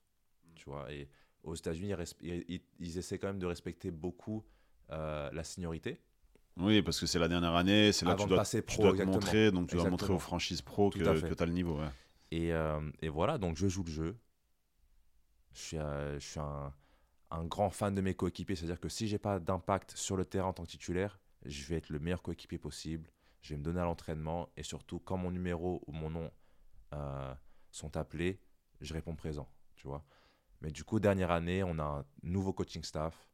Tu 0.54 0.64
vois, 0.64 0.90
et 0.92 1.08
aux 1.42 1.54
États-Unis, 1.54 1.94
ils, 2.22 2.98
essaient 2.98 3.18
quand 3.18 3.28
même 3.28 3.38
de 3.38 3.46
respecter 3.46 3.90
beaucoup 3.90 4.44
euh, 4.90 5.30
la 5.32 5.44
seniorité. 5.44 6.00
Oui, 6.58 6.82
parce 6.82 7.00
que 7.00 7.06
c'est 7.06 7.18
la 7.18 7.28
dernière 7.28 7.54
année, 7.54 7.92
c'est 7.92 8.04
là 8.04 8.14
que 8.14 8.22
tu 8.22 8.28
dois, 8.28 8.44
tu 8.44 8.78
dois 8.78 8.92
te 8.96 9.02
montrer, 9.02 9.50
donc 9.50 9.68
tu 9.68 9.76
dois 9.76 9.88
montrer 9.88 10.12
aux 10.12 10.18
franchises 10.18 10.60
pro 10.60 10.90
que, 10.90 10.98
tu 10.98 11.42
as 11.42 11.46
le 11.46 11.52
niveau. 11.52 11.78
Ouais. 11.78 11.88
Et, 12.30 12.52
euh, 12.52 12.80
et 13.00 13.08
voilà, 13.08 13.38
donc 13.38 13.56
je 13.56 13.68
joue 13.68 13.84
le 13.84 13.90
jeu. 13.90 14.16
Je 15.52 15.60
suis, 15.60 15.78
euh, 15.78 16.18
je 16.18 16.26
suis 16.26 16.40
un, 16.40 16.72
un 17.30 17.44
grand 17.44 17.70
fan 17.70 17.94
de 17.94 18.00
mes 18.00 18.14
coéquipiers, 18.14 18.56
c'est-à-dire 18.56 18.80
que 18.80 18.88
si 18.88 19.08
j'ai 19.08 19.18
pas 19.18 19.38
d'impact 19.38 19.96
sur 19.96 20.16
le 20.16 20.24
terrain 20.24 20.48
en 20.48 20.52
tant 20.52 20.64
que 20.64 20.70
titulaire, 20.70 21.18
je 21.44 21.64
vais 21.64 21.76
être 21.76 21.88
le 21.88 21.98
meilleur 21.98 22.22
coéquipier 22.22 22.58
possible. 22.58 23.10
Je 23.40 23.54
vais 23.54 23.58
me 23.58 23.64
donner 23.64 23.80
à 23.80 23.84
l'entraînement 23.84 24.48
et 24.56 24.62
surtout 24.62 25.00
quand 25.00 25.16
mon 25.16 25.30
numéro 25.30 25.82
ou 25.86 25.92
mon 25.92 26.10
nom 26.10 26.30
sont 27.70 27.96
appelés, 27.96 28.38
je 28.82 28.92
réponds 28.92 29.16
présent, 29.16 29.48
tu 29.74 29.88
vois. 29.88 30.04
Mais 30.62 30.70
du 30.70 30.84
coup, 30.84 31.00
dernière 31.00 31.32
année, 31.32 31.64
on 31.64 31.78
a 31.78 31.82
un 31.82 32.04
nouveau 32.22 32.52
coaching 32.52 32.84
staff. 32.84 33.28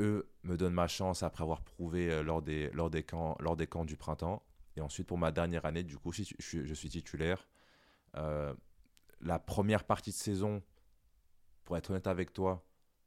Eux 0.00 0.28
me 0.42 0.56
donnent 0.56 0.74
ma 0.74 0.88
chance 0.88 1.22
après 1.22 1.42
avoir 1.42 1.62
prouvé 1.62 2.10
euh, 2.10 2.22
lors 2.22 2.42
des, 2.42 2.70
lors 2.70 2.90
des, 2.90 3.04
camps, 3.04 3.36
lors 3.38 3.56
des 3.56 3.68
camps 3.68 3.84
du 3.84 3.96
printemps. 3.96 4.42
Et 4.76 4.80
ensuite, 4.80 5.06
pour 5.06 5.18
ma 5.18 5.30
dernière 5.30 5.64
année, 5.64 5.84
du 5.84 5.96
coup, 5.98 6.10
je, 6.12 6.22
suis- 6.22 6.66
je 6.66 6.74
suis- 6.74 6.88
titulaire. 6.88 7.46
Euh, 8.16 8.54
la 9.20 9.38
première 9.38 9.84
partie 9.84 10.10
de 10.10 10.16
saison, 10.16 10.62
pour 11.64 11.76
être 11.76 11.90
honnête 11.90 12.08
avec 12.08 12.32
toi, 12.32 12.64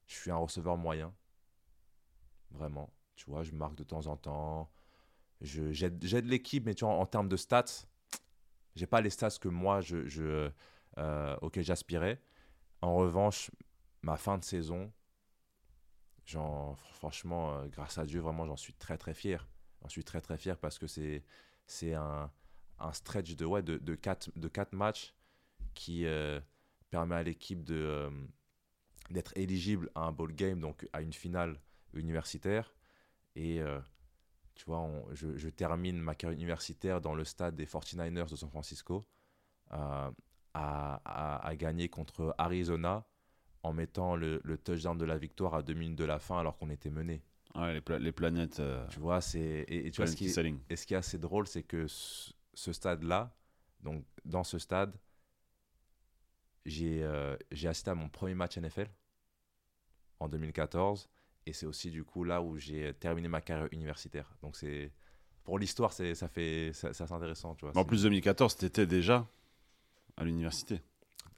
je 0.07 0.15
suis 0.15 0.31
un 0.31 0.37
receveur 0.37 0.77
moyen. 0.77 1.13
Vraiment. 2.51 2.93
Tu 3.15 3.25
vois, 3.29 3.43
je 3.43 3.51
marque 3.51 3.75
de 3.75 3.83
temps 3.83 4.07
en 4.07 4.15
temps. 4.15 4.71
J'aide 5.41 6.25
l'équipe, 6.25 6.65
mais 6.65 6.75
tu 6.75 6.85
vois, 6.85 6.93
en, 6.93 7.05
termes 7.05 7.27
de 7.27 7.37
stats, 7.37 7.85
j'ai 8.75 8.87
pas 8.87 9.01
les 9.01 9.09
stats 9.09 9.31
que 9.41 9.49
moi, 9.49 9.81
je, 9.81 10.49
euh, 10.97 11.37
auxquels 11.41 11.65
j'aspirais. 11.65 12.21
En 12.85 12.93
revanche, 12.97 13.49
ma 14.03 14.15
fin 14.15 14.37
de 14.37 14.43
saison, 14.43 14.93
franchement, 16.93 17.57
euh, 17.57 17.65
grâce 17.65 17.97
à 17.97 18.05
Dieu, 18.05 18.19
vraiment, 18.19 18.45
j'en 18.45 18.57
suis 18.57 18.73
très 18.73 18.95
très 18.95 19.15
fier. 19.15 19.47
J'en 19.81 19.89
suis 19.89 20.03
très 20.03 20.21
très 20.21 20.37
fier 20.37 20.55
parce 20.55 20.77
que 20.77 20.85
c'est 20.85 21.23
un, 21.95 22.29
stretch 22.93 23.35
de, 23.35 23.43
ouais, 23.43 23.63
quatre, 23.99 24.71
matchs 24.73 25.15
qui 25.73 26.05
euh, 26.05 26.39
permet 26.91 27.15
à 27.15 27.23
l'équipe 27.23 27.63
de 27.63 27.73
euh, 27.73 28.11
d'être 29.09 29.35
éligible 29.35 29.89
à 29.95 30.01
un 30.01 30.11
bowl 30.11 30.33
game, 30.33 30.59
donc 30.59 30.87
à 30.93 31.01
une 31.01 31.13
finale 31.13 31.59
universitaire. 31.95 32.75
Et 33.35 33.61
tu 34.53 34.65
vois, 34.65 34.87
je, 35.11 35.49
termine 35.49 35.97
ma 35.97 36.13
carrière 36.13 36.37
universitaire 36.37 37.01
dans 37.01 37.15
le 37.15 37.25
stade 37.25 37.55
des 37.55 37.65
49ers 37.65 38.29
de 38.29 38.35
San 38.35 38.49
Francisco 38.49 39.03
à, 40.55 41.01
à, 41.05 41.47
à 41.47 41.55
gagner 41.55 41.89
contre 41.89 42.33
Arizona 42.37 43.05
en 43.63 43.73
mettant 43.73 44.15
le, 44.15 44.41
le 44.43 44.57
touchdown 44.57 44.97
de 44.97 45.05
la 45.05 45.17
victoire 45.17 45.55
à 45.55 45.61
deux 45.63 45.73
minutes 45.73 45.97
de 45.97 46.05
la 46.05 46.19
fin 46.19 46.39
alors 46.39 46.57
qu'on 46.57 46.69
était 46.69 46.89
mené. 46.91 47.21
Ouais, 47.55 47.73
les, 47.73 47.81
pla- 47.81 47.99
les 47.99 48.11
planètes. 48.11 48.59
euh, 48.59 48.85
Tu 48.89 48.99
vois, 48.99 49.21
c'est 49.21 49.39
et, 49.67 49.87
et 49.87 49.91
tu 49.91 49.97
vois 49.97 50.07
ce 50.07 50.15
qui 50.15 50.25
est, 50.25 50.33
et 50.69 50.75
ce 50.75 50.85
qui 50.85 50.93
est 50.93 50.97
assez 50.97 51.17
drôle, 51.17 51.47
c'est 51.47 51.63
que 51.63 51.87
ce, 51.87 52.31
ce 52.53 52.73
stade-là, 52.73 53.35
donc 53.81 54.03
dans 54.23 54.43
ce 54.43 54.59
stade, 54.59 54.95
j'ai 56.65 57.03
euh, 57.03 57.37
assisté 57.51 57.91
à 57.91 57.95
mon 57.95 58.09
premier 58.09 58.33
match 58.35 58.57
NFL 58.57 58.87
en 60.19 60.27
2014. 60.29 61.09
Et 61.47 61.53
c'est 61.53 61.65
aussi 61.67 61.91
du 61.91 62.03
coup 62.03 62.23
là 62.23 62.41
où 62.41 62.57
j'ai 62.57 62.93
terminé 62.95 63.27
ma 63.27 63.41
carrière 63.41 63.67
universitaire. 63.71 64.31
Donc 64.41 64.55
c'est 64.55 64.91
pour 65.43 65.59
l'histoire, 65.59 65.93
ça 65.93 66.27
fait 66.27 66.71
ça- 66.73 66.91
c'est 66.93 67.11
intéressant, 67.11 67.53
tu 67.55 67.65
vois. 67.65 67.77
En 67.77 67.85
plus, 67.85 68.01
2014, 68.03 68.57
tu 68.57 68.65
étais 68.65 68.87
déjà 68.87 69.27
à 70.17 70.23
l'université. 70.23 70.81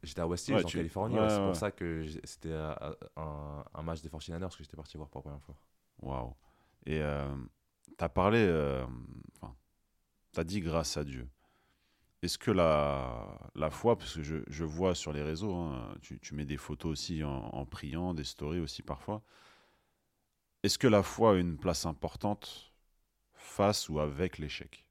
j'étais 0.04 0.22
à 0.22 0.28
West 0.28 0.48
Hills 0.48 0.56
Ouais, 0.56 0.64
en 0.66 0.68
tu- 0.68 0.78
Californie. 0.78 1.16
ouais, 1.16 1.22
ouais, 1.22 1.30
c'est 1.30 1.42
pour 1.44 1.56
ça 1.56 1.72
que 1.72 2.06
c'était 2.24 2.50
euh, 2.52 2.74
un, 3.16 3.64
un 3.74 3.82
match 3.82 4.02
des 4.02 4.10
49ers 4.10 4.56
que 4.56 4.64
j'étais 4.64 4.78
parti 4.78 4.98
voir 4.98 5.10
pour 5.10 5.20
la 5.20 5.24
première 5.24 5.42
fois. 5.42 5.56
Waouh. 6.02 6.36
Et 6.86 7.02
tu 7.98 8.04
as 8.04 8.10
parlé, 8.10 8.40
euh, 8.40 8.86
enfin, 9.42 9.56
tu 10.34 10.40
as 10.40 10.44
dit 10.44 10.62
grâce 10.62 10.98
à 10.98 11.04
Dieu. 11.04 11.28
Est-ce 12.24 12.38
que 12.38 12.52
la, 12.52 13.38
la 13.56 13.70
foi, 13.70 13.98
parce 13.98 14.16
que 14.16 14.24
je, 14.24 14.38
je 14.48 14.64
vois 14.64 14.96
sur 14.96 15.14
les 15.14 15.22
réseaux, 15.22 15.54
hein, 15.54 15.96
tu, 16.02 16.20
tu 16.20 16.34
mets 16.34 16.46
des 16.46 16.58
photos 16.58 16.92
aussi 16.92 17.24
en, 17.24 17.30
en 17.32 17.66
priant, 17.66 18.14
des 18.14 18.24
stories 18.24 18.60
aussi 18.60 18.82
parfois, 18.82 19.22
est-ce 20.64 20.78
que 20.78 20.88
la 20.88 21.04
foi 21.04 21.34
a 21.34 21.36
une 21.36 21.58
place 21.58 21.86
importante 21.86 22.74
face 23.34 23.90
ou 23.90 24.00
avec 24.00 24.40
l'échec? 24.40 24.87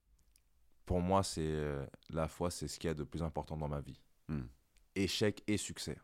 Pour 0.87 1.01
moi, 1.01 1.25
c'est 1.25 1.43
euh, 1.43 1.85
la 2.11 2.29
foi, 2.29 2.51
c'est 2.51 2.69
ce 2.69 2.79
qu'il 2.79 2.89
y 2.89 2.91
a 2.91 2.95
de 2.95 3.03
plus 3.03 3.23
important 3.23 3.57
dans 3.57 3.69
ma 3.69 3.81
vie. 3.81 4.01
Hmm. 4.29 4.47
Échec 4.95 5.43
et 5.49 5.57
succès. 5.57 5.99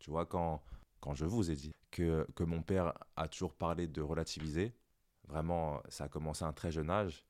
Tu 0.00 0.10
vois, 0.10 0.26
quand, 0.26 0.62
quand 1.00 1.14
je 1.14 1.24
vous 1.24 1.50
ai 1.50 1.54
dit 1.54 1.72
que, 1.92 2.26
que 2.34 2.42
mon 2.42 2.60
père 2.62 2.92
a 3.16 3.28
toujours 3.28 3.54
parlé 3.54 3.86
de 3.86 4.02
relativiser, 4.02 4.74
vraiment, 5.28 5.80
ça 5.88 6.04
a 6.04 6.08
commencé 6.08 6.44
à 6.44 6.48
un 6.48 6.52
très 6.52 6.72
jeune 6.72 6.90
âge. 6.90 7.24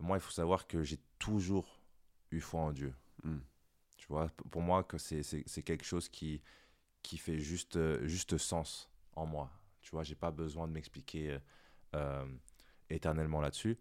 Moi, 0.00 0.16
il 0.16 0.20
faut 0.20 0.30
savoir 0.30 0.66
que 0.68 0.84
j'ai 0.84 1.00
toujours 1.18 1.80
eu 2.30 2.40
foi 2.40 2.60
en 2.60 2.72
Dieu. 2.72 2.94
Hmm. 3.24 3.40
Tu 3.96 4.06
vois, 4.06 4.28
pour 4.50 4.62
moi, 4.62 4.84
que 4.84 4.96
c'est, 4.96 5.22
quelque 5.64 5.84
chose 5.84 6.08
qui, 6.08 6.40
qui 7.02 7.18
fait 7.18 7.38
juste, 7.38 7.76
euh, 7.76 8.06
juste 8.06 8.38
sens 8.38 8.88
en 9.16 9.26
moi. 9.26 9.50
Tu 9.80 9.90
vois, 9.90 10.04
j'ai 10.04 10.14
pas 10.14 10.30
besoin 10.30 10.68
de 10.68 10.72
m'expliquer 10.72 11.38
euh, 11.94 12.26
éternellement 12.90 13.40
là-dessus. 13.40 13.76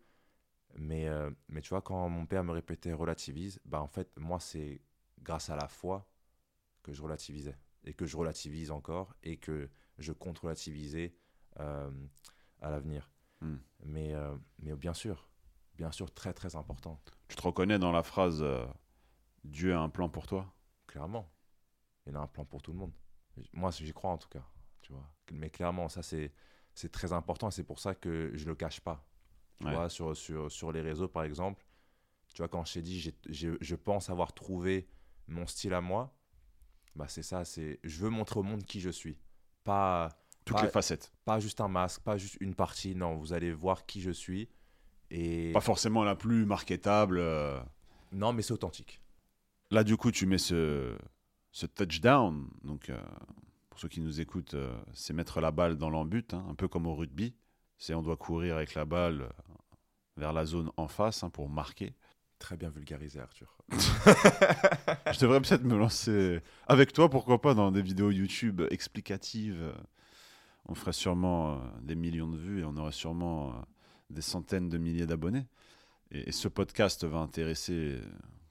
Mais, 0.76 1.08
euh, 1.08 1.30
mais 1.50 1.62
tu 1.62 1.70
vois, 1.70 1.82
quand 1.82 2.10
mon 2.10 2.26
père 2.26 2.44
me 2.44 2.52
répétait 2.52 2.94
relativise, 2.94 3.60
bah 3.66 3.82
en 3.82 3.88
fait, 3.88 4.12
moi, 4.18 4.40
c'est 4.40 4.82
grâce 5.22 5.50
à 5.50 5.56
la 5.56 5.68
foi 5.68 6.10
que 6.82 6.94
je 6.94 7.02
relativisais. 7.02 7.58
Et 7.86 7.94
que 7.94 8.06
je 8.06 8.16
relativise 8.16 8.72
encore 8.72 9.14
et 9.24 9.38
que 9.38 9.70
je 9.98 10.14
compte 10.14 10.40
relativiser 10.40 11.16
euh, 11.60 11.92
à 12.62 12.70
l'avenir. 12.72 13.12
Hmm. 13.42 13.58
Mais, 13.84 14.14
euh, 14.14 14.36
mais 14.60 14.74
bien 14.76 14.94
sûr, 14.94 15.30
bien 15.76 15.92
sûr, 15.92 16.12
très 16.14 16.34
très 16.34 16.56
important, 16.56 17.02
Tu 17.28 17.36
te 17.36 17.42
reconnais 17.42 17.78
dans 17.78 17.92
la 17.92 18.04
phrase 18.04 18.44
Dieu 19.44 19.74
a 19.76 19.80
un 19.80 19.90
plan 19.90 20.08
pour 20.08 20.28
toi 20.28 20.54
clairement. 20.94 21.28
Il 22.06 22.14
y 22.14 22.16
en 22.16 22.20
a 22.20 22.24
un 22.24 22.28
plan 22.28 22.46
pour 22.46 22.62
tout 22.62 22.72
le 22.72 22.78
monde. 22.78 22.94
Moi, 23.52 23.72
j'y 23.72 23.92
crois 23.94 24.12
en 24.12 24.18
tout 24.18 24.30
cas. 24.30 24.46
Tu 24.82 24.92
vois. 24.92 25.10
Mais 25.32 25.50
clairement, 25.50 25.90
ça, 25.90 26.04
c'est, 26.04 26.32
c'est 26.76 26.92
très 26.92 27.14
important 27.14 27.48
et 27.48 27.52
c'est 27.52 27.64
pour 27.64 27.80
ça 27.80 27.96
que 27.96 28.32
je 28.36 28.44
ne 28.44 28.50
le 28.50 28.56
cache 28.56 28.80
pas. 28.82 29.04
Tu 29.60 29.68
Ouais. 29.68 29.74
vois, 29.74 29.90
sur, 29.90 30.16
sur, 30.16 30.52
sur 30.52 30.72
les 30.72 30.82
réseaux, 30.82 31.08
par 31.08 31.24
exemple, 31.24 31.66
tu 32.34 32.42
vois, 32.42 32.50
quand 32.50 32.66
je 32.66 32.74
t'ai 32.74 32.82
dit, 32.82 33.14
je 33.30 33.76
pense 33.76 34.10
avoir 34.10 34.34
trouvé 34.34 34.88
mon 35.28 35.48
style 35.48 35.74
à 35.74 35.82
moi, 35.82 36.14
bah 36.96 37.08
c'est 37.08 37.24
ça, 37.24 37.46
c'est 37.46 37.80
je 37.84 38.00
veux 38.00 38.10
montrer 38.10 38.40
au 38.40 38.44
monde 38.44 38.64
qui 38.66 38.80
je 38.82 38.90
suis. 38.90 39.18
Pas, 39.64 40.10
Toutes 40.46 40.58
Pas- 40.58 40.64
les 40.64 40.70
facettes. 40.70 41.14
pas 41.26 41.40
juste 41.40 41.62
un 41.62 41.68
masque, 41.70 42.02
pas 42.04 42.18
juste 42.18 42.38
une 42.42 42.56
partie, 42.56 42.96
non, 42.96 43.16
vous 43.16 43.32
allez 43.34 43.52
voir 43.54 43.86
qui 43.86 44.02
je 44.02 44.12
suis. 44.12 44.50
Et 45.10 45.52
Pas 45.54 45.62
forcément 45.62 46.04
la 46.04 46.16
plus 46.16 46.46
marketable. 46.46 47.20
euh. 47.20 47.60
non, 48.12 48.34
mais 48.34 48.42
c'est 48.42 48.54
authentique. 48.54 49.00
Là, 49.72 49.84
du 49.84 49.96
coup, 49.98 50.12
tu 50.12 50.26
mets 50.26 50.38
ce, 50.38 50.98
ce 51.52 51.66
touchdown. 51.66 52.48
Donc, 52.64 52.90
euh, 52.90 53.02
pour 53.70 53.80
ceux 53.80 53.88
qui 53.88 54.02
nous 54.02 54.20
écoutent, 54.22 54.54
euh, 54.56 54.76
c'est 54.94 55.14
mettre 55.14 55.40
la 55.42 55.52
balle 55.52 55.78
dans 55.78 55.90
l'embut, 55.90 56.34
hein, 56.34 56.46
un 56.50 56.56
peu 56.56 56.68
comme 56.68 56.86
au 56.88 56.96
rugby. 56.96 57.36
C'est 57.86 57.94
on 57.94 58.02
doit 58.02 58.16
courir 58.16 58.56
avec 58.56 58.76
la 58.76 58.86
balle 58.86 59.28
vers 60.16 60.32
la 60.32 60.46
zone 60.46 60.72
en 60.78 60.88
face 60.88 61.22
hein, 61.22 61.30
pour 61.30 61.50
marquer. 61.50 61.94
Très 62.40 62.56
bien 62.56 62.70
vulgarisé, 62.70 63.20
Arthur. 63.20 63.58
Je 63.72 65.20
devrais 65.20 65.42
peut-être 65.42 65.66
me 65.66 65.76
lancer 65.76 66.40
avec 66.66 66.94
toi, 66.94 67.10
pourquoi 67.10 67.42
pas, 67.42 67.54
dans 67.54 67.74
des 67.74 67.82
vidéos 67.82 68.10
YouTube 68.10 68.62
explicatives. 68.72 69.74
On 70.64 70.76
ferait 70.76 70.94
sûrement 70.94 71.56
euh, 71.56 71.58
des 71.82 71.96
millions 71.96 72.30
de 72.30 72.38
vues 72.38 72.62
et 72.62 72.64
on 72.64 72.78
aurait 72.78 72.94
sûrement 72.94 73.50
euh, 73.50 73.54
des 74.10 74.22
centaines 74.22 74.70
de 74.70 74.78
milliers 74.78 75.06
d'abonnés. 75.06 75.46
Et, 76.10 76.32
ce 76.32 76.48
podcast 76.48 77.04
va 77.04 77.18
intéresser, 77.18 77.98
euh, 77.98 78.02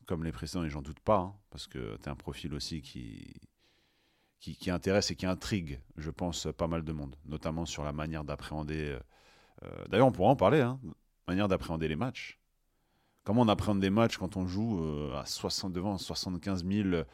comme 0.05 0.25
les 0.25 0.33
précédents, 0.33 0.65
et 0.65 0.69
j'en 0.69 0.83
doute 0.83 1.01
pas, 1.01 1.21
hein, 1.21 1.35
parce 1.49 1.67
que 1.67 1.97
tu 2.03 2.07
as 2.07 2.13
un 2.13 2.17
profil 2.17 2.53
aussi 2.53 2.83
qui, 2.83 3.33
qui, 4.41 4.57
qui 4.57 4.71
intéresse 4.71 5.11
et 5.11 5.17
qui 5.17 5.25
intrigue, 5.25 5.81
je 5.97 6.11
pense, 6.11 6.49
pas 6.55 6.67
mal 6.69 6.85
de 6.85 6.93
monde, 6.93 7.17
notamment 7.25 7.65
sur 7.65 7.83
la 7.83 7.93
manière 7.93 8.25
d'appréhender. 8.25 8.99
Euh, 9.65 9.85
D'ailleurs, 9.89 10.07
on 10.07 10.13
pourra 10.13 10.31
en 10.31 10.37
parler, 10.37 10.61
hein, 10.61 10.79
manière 11.29 11.49
d'appréhender 11.49 11.89
les 11.89 11.97
matchs. 11.97 12.39
Comment 13.25 13.43
on 13.43 13.49
appréhende 13.49 13.81
des 13.81 13.91
matchs 13.91 14.17
quand 14.19 14.37
on 14.37 14.47
joue 14.47 14.83
euh, 14.83 15.15
à 15.17 15.25
60 15.27 15.73
devant 15.73 15.97
75 15.99 16.65
000 16.67 17.05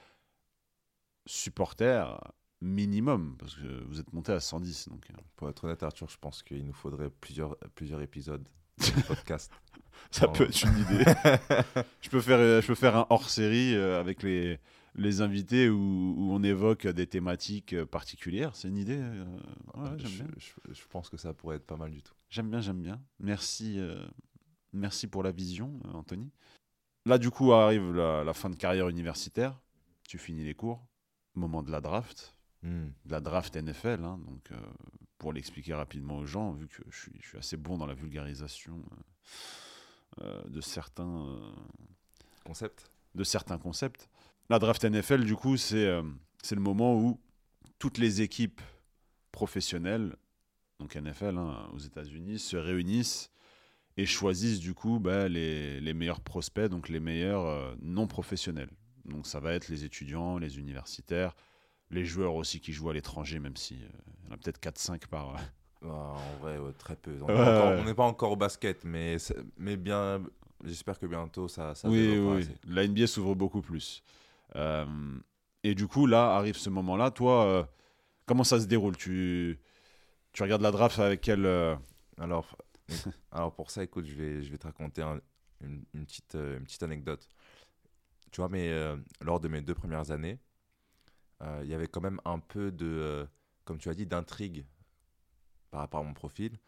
supporters 1.27 2.19
minimum, 2.61 3.37
parce 3.39 3.55
que 3.55 3.85
vous 3.85 4.01
êtes 4.01 4.13
monté 4.13 4.33
à 4.33 4.41
110. 4.41 4.89
Donc, 4.89 5.05
euh, 5.11 5.15
Pour 5.37 5.49
être 5.49 5.65
honnête, 5.65 5.83
Arthur, 5.83 6.09
je 6.09 6.17
pense 6.19 6.43
qu'il 6.43 6.65
nous 6.65 6.73
faudrait 6.73 7.11
plusieurs, 7.11 7.57
plusieurs 7.75 8.01
épisodes 8.03 8.43
de 8.79 9.03
podcast. 9.07 9.53
ça 10.11 10.27
peut 10.29 10.45
être 10.45 10.65
une 10.65 10.79
idée. 10.79 11.05
je, 12.01 12.09
peux 12.11 12.21
faire, 12.21 12.63
je 12.63 12.67
peux 12.67 12.75
faire 12.75 12.97
un 12.97 13.07
hors-série 13.11 13.75
avec 13.77 14.23
les, 14.23 14.59
les 14.97 15.21
invités 15.21 15.69
où, 15.69 16.15
où 16.17 16.33
on 16.33 16.43
évoque 16.43 16.87
des 16.89 17.07
thématiques 17.07 17.85
particulières. 17.85 18.57
C'est 18.57 18.69
une 18.69 18.79
idée. 18.79 18.99
ouais, 19.77 19.91
je, 19.99 20.07
je- 20.09 20.73
je 20.75 20.83
pense 20.91 21.09
que 21.11 21.17
ça 21.17 21.33
pourrait 21.35 21.57
être 21.57 21.67
pas 21.67 21.77
mal 21.77 21.91
du 21.91 22.03
tout. 22.03 22.15
J'aime 22.31 22.51
bien, 22.51 22.61
j'aime 22.61 22.83
bien. 22.83 23.01
Merci, 23.20 23.79
euh, 23.79 24.07
merci 24.72 25.07
pour 25.07 25.22
la 25.22 25.33
vision, 25.33 25.81
euh, 25.87 25.93
Anthony. 25.93 26.31
Là, 27.07 27.18
du 27.18 27.31
coup, 27.31 27.53
arrive 27.53 27.93
la, 27.93 28.22
la 28.24 28.35
fin 28.35 28.51
de 28.51 28.57
carrière 28.57 28.89
universitaire. 28.89 29.59
Tu 30.07 30.18
finis 30.18 30.45
les 30.45 30.55
cours. 30.55 30.87
Moment 31.35 31.62
de 31.62 31.70
la 31.70 31.81
draft. 31.81 32.35
Hmm. 32.62 32.89
De 33.05 33.12
la 33.12 33.20
draft 33.20 33.57
NFL. 33.57 34.05
hein, 34.05 34.18
donc, 34.26 34.51
euh, 34.51 34.57
pour 35.18 35.33
l'expliquer 35.33 35.74
rapidement 35.74 36.18
aux 36.18 36.26
gens, 36.26 36.53
vu 36.53 36.68
que 36.68 36.83
je 36.91 36.97
suis, 36.97 37.12
je 37.20 37.29
suis 37.29 37.39
assez 37.39 37.57
bon 37.57 37.76
dans 37.79 37.87
la 37.87 37.95
vulgarisation 37.95 38.83
euh, 40.20 40.43
de, 40.49 40.61
certains, 40.61 41.26
euh, 41.26 41.53
Concept 42.45 42.91
de 43.14 43.24
certains 43.24 43.59
concepts. 43.59 44.09
La 44.49 44.59
draft 44.59 44.85
NFL, 44.85 45.24
du 45.24 45.35
coup, 45.35 45.57
c'est 45.57 46.01
c'est 46.43 46.55
le 46.55 46.61
moment 46.61 46.95
où 46.97 47.20
toutes 47.79 47.99
les 47.99 48.22
équipes 48.22 48.61
professionnelles, 49.33 50.16
donc 50.79 50.95
NFL 50.97 51.37
hein, 51.39 51.68
aux 51.74 51.79
États-Unis, 51.79 52.39
se 52.39 52.57
réunissent 52.57 53.31
et 53.97 54.07
choisissent 54.07 54.61
du 54.61 54.74
coup 54.74 55.01
bah, 55.01 55.29
les, 55.29 55.81
les 55.81 55.95
meilleurs 55.95 56.20
prospects, 56.20 56.68
donc 56.70 56.89
les 56.89 57.01
meilleurs 57.01 57.47
euh, 57.47 57.74
non 57.83 58.07
professionnels. 58.07 58.70
Donc 59.05 59.26
ça 59.26 59.41
va 59.41 59.55
être 59.55 59.68
les 59.68 59.85
étudiants, 59.85 60.39
les 60.39 60.59
universitaires, 60.59 61.35
les 61.91 62.05
joueurs 62.05 62.35
aussi 62.35 62.61
qui 62.61 62.72
jouent 62.72 62.91
à 62.91 62.95
l'étranger, 62.95 63.41
même 63.41 63.57
si 63.57 63.74
euh, 63.74 63.89
il 64.22 64.29
y 64.29 64.31
en 64.31 64.35
a 64.35 64.37
peut-être 64.37 64.61
4-5 64.61 65.07
par. 65.09 65.35
euh, 65.83 65.89
En 65.89 66.16
vrai, 66.41 66.59
ouais, 66.59 66.72
très 66.79 66.95
peu. 66.95 67.12
On 67.22 67.26
n'est 67.26 67.35
pas, 67.35 67.43
encore- 67.43 67.70
ouais. 67.72 67.79
on 67.81 67.85
n'est 67.85 67.95
pas 67.95 68.05
encore 68.05 68.33
au 68.33 68.37
basket, 68.37 68.85
mais, 68.85 69.16
mais 69.57 69.76
bien. 69.76 70.22
J'espère 70.64 70.99
que 70.99 71.07
bientôt 71.07 71.47
ça, 71.47 71.76
ça 71.76 71.89
oui, 71.89 72.18
oui, 72.18 72.39
assez. 72.43 72.51
la 72.66 72.85
NBA 72.87 73.07
s'ouvre 73.07 73.37
beaucoup 73.37 73.62
plus. 73.62 74.03
Euh, 74.57 74.85
et 75.62 75.76
du 75.76 75.87
coup, 75.87 76.07
là 76.07 76.35
arrive 76.35 76.57
ce 76.57 76.68
moment-là. 76.68 77.12
Toi, 77.12 77.68
comment 78.26 78.43
ça 78.43 78.59
se 78.61 78.66
déroule? 78.66 78.97
Tu, 78.97 79.61
tu 80.33 80.43
regardes 80.43 80.62
la 80.62 80.70
draft 80.70 80.99
avec 80.99 81.20
quel. 81.20 81.47
euh, 81.47 81.76
Alors, 82.18 82.57
alors 83.33 83.55
pour 83.55 83.70
ça, 83.70 83.83
écoute, 83.85 84.07
je 84.07 84.14
vais, 84.14 84.43
je 84.43 84.51
vais 84.51 84.59
te 84.59 84.66
raconter 84.66 85.03
un- 85.03 85.20
une, 85.62 85.85
une 85.95 86.05
petite, 86.07 86.35
euh, 86.35 86.59
une 86.59 86.64
petite 86.64 86.83
anecdote. 86.83 87.29
Tu 88.31 88.41
vois, 88.41 88.49
mais 88.49 88.70
euh, 88.70 88.97
lors 89.20 89.39
de 89.41 89.49
mes 89.49 89.61
deux 89.62 89.74
premières 89.74 90.11
années, 90.11 90.39
euh, 91.43 91.61
il 91.62 91.68
y 91.68 91.74
avait 91.74 91.87
quand 91.87 92.01
même 92.01 92.20
un 92.24 92.39
peu 92.39 92.70
de, 92.72 92.87
euh, 92.87 93.26
comme 93.64 93.79
tu 93.79 93.89
as 93.89 93.95
dit, 93.95 94.07
d'intrigue 94.07 94.64
par 95.70 95.81
rapport 95.81 96.01
à 96.01 96.03
mon 96.03 96.14
profil. 96.14 96.59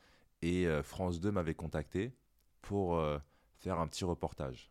Et 0.42 0.66
euh, 0.66 0.82
France 0.82 1.20
2 1.20 1.30
m'avait 1.32 1.54
contacté 1.54 2.14
pour 2.62 2.96
euh, 2.96 3.18
faire 3.58 3.78
un 3.78 3.86
petit 3.88 4.04
reportage. 4.04 4.70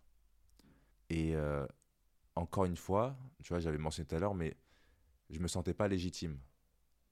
Et 1.09 1.35
euh, 1.35 1.65
encore 2.35 2.65
une 2.65 2.77
fois, 2.77 3.17
tu 3.43 3.49
vois, 3.53 3.59
j'avais 3.59 3.77
mentionné 3.77 4.07
tout 4.07 4.15
à 4.15 4.19
l'heure, 4.19 4.35
mais 4.35 4.57
je 5.29 5.39
me 5.39 5.47
sentais 5.49 5.73
pas 5.75 5.87
légitime. 5.89 6.39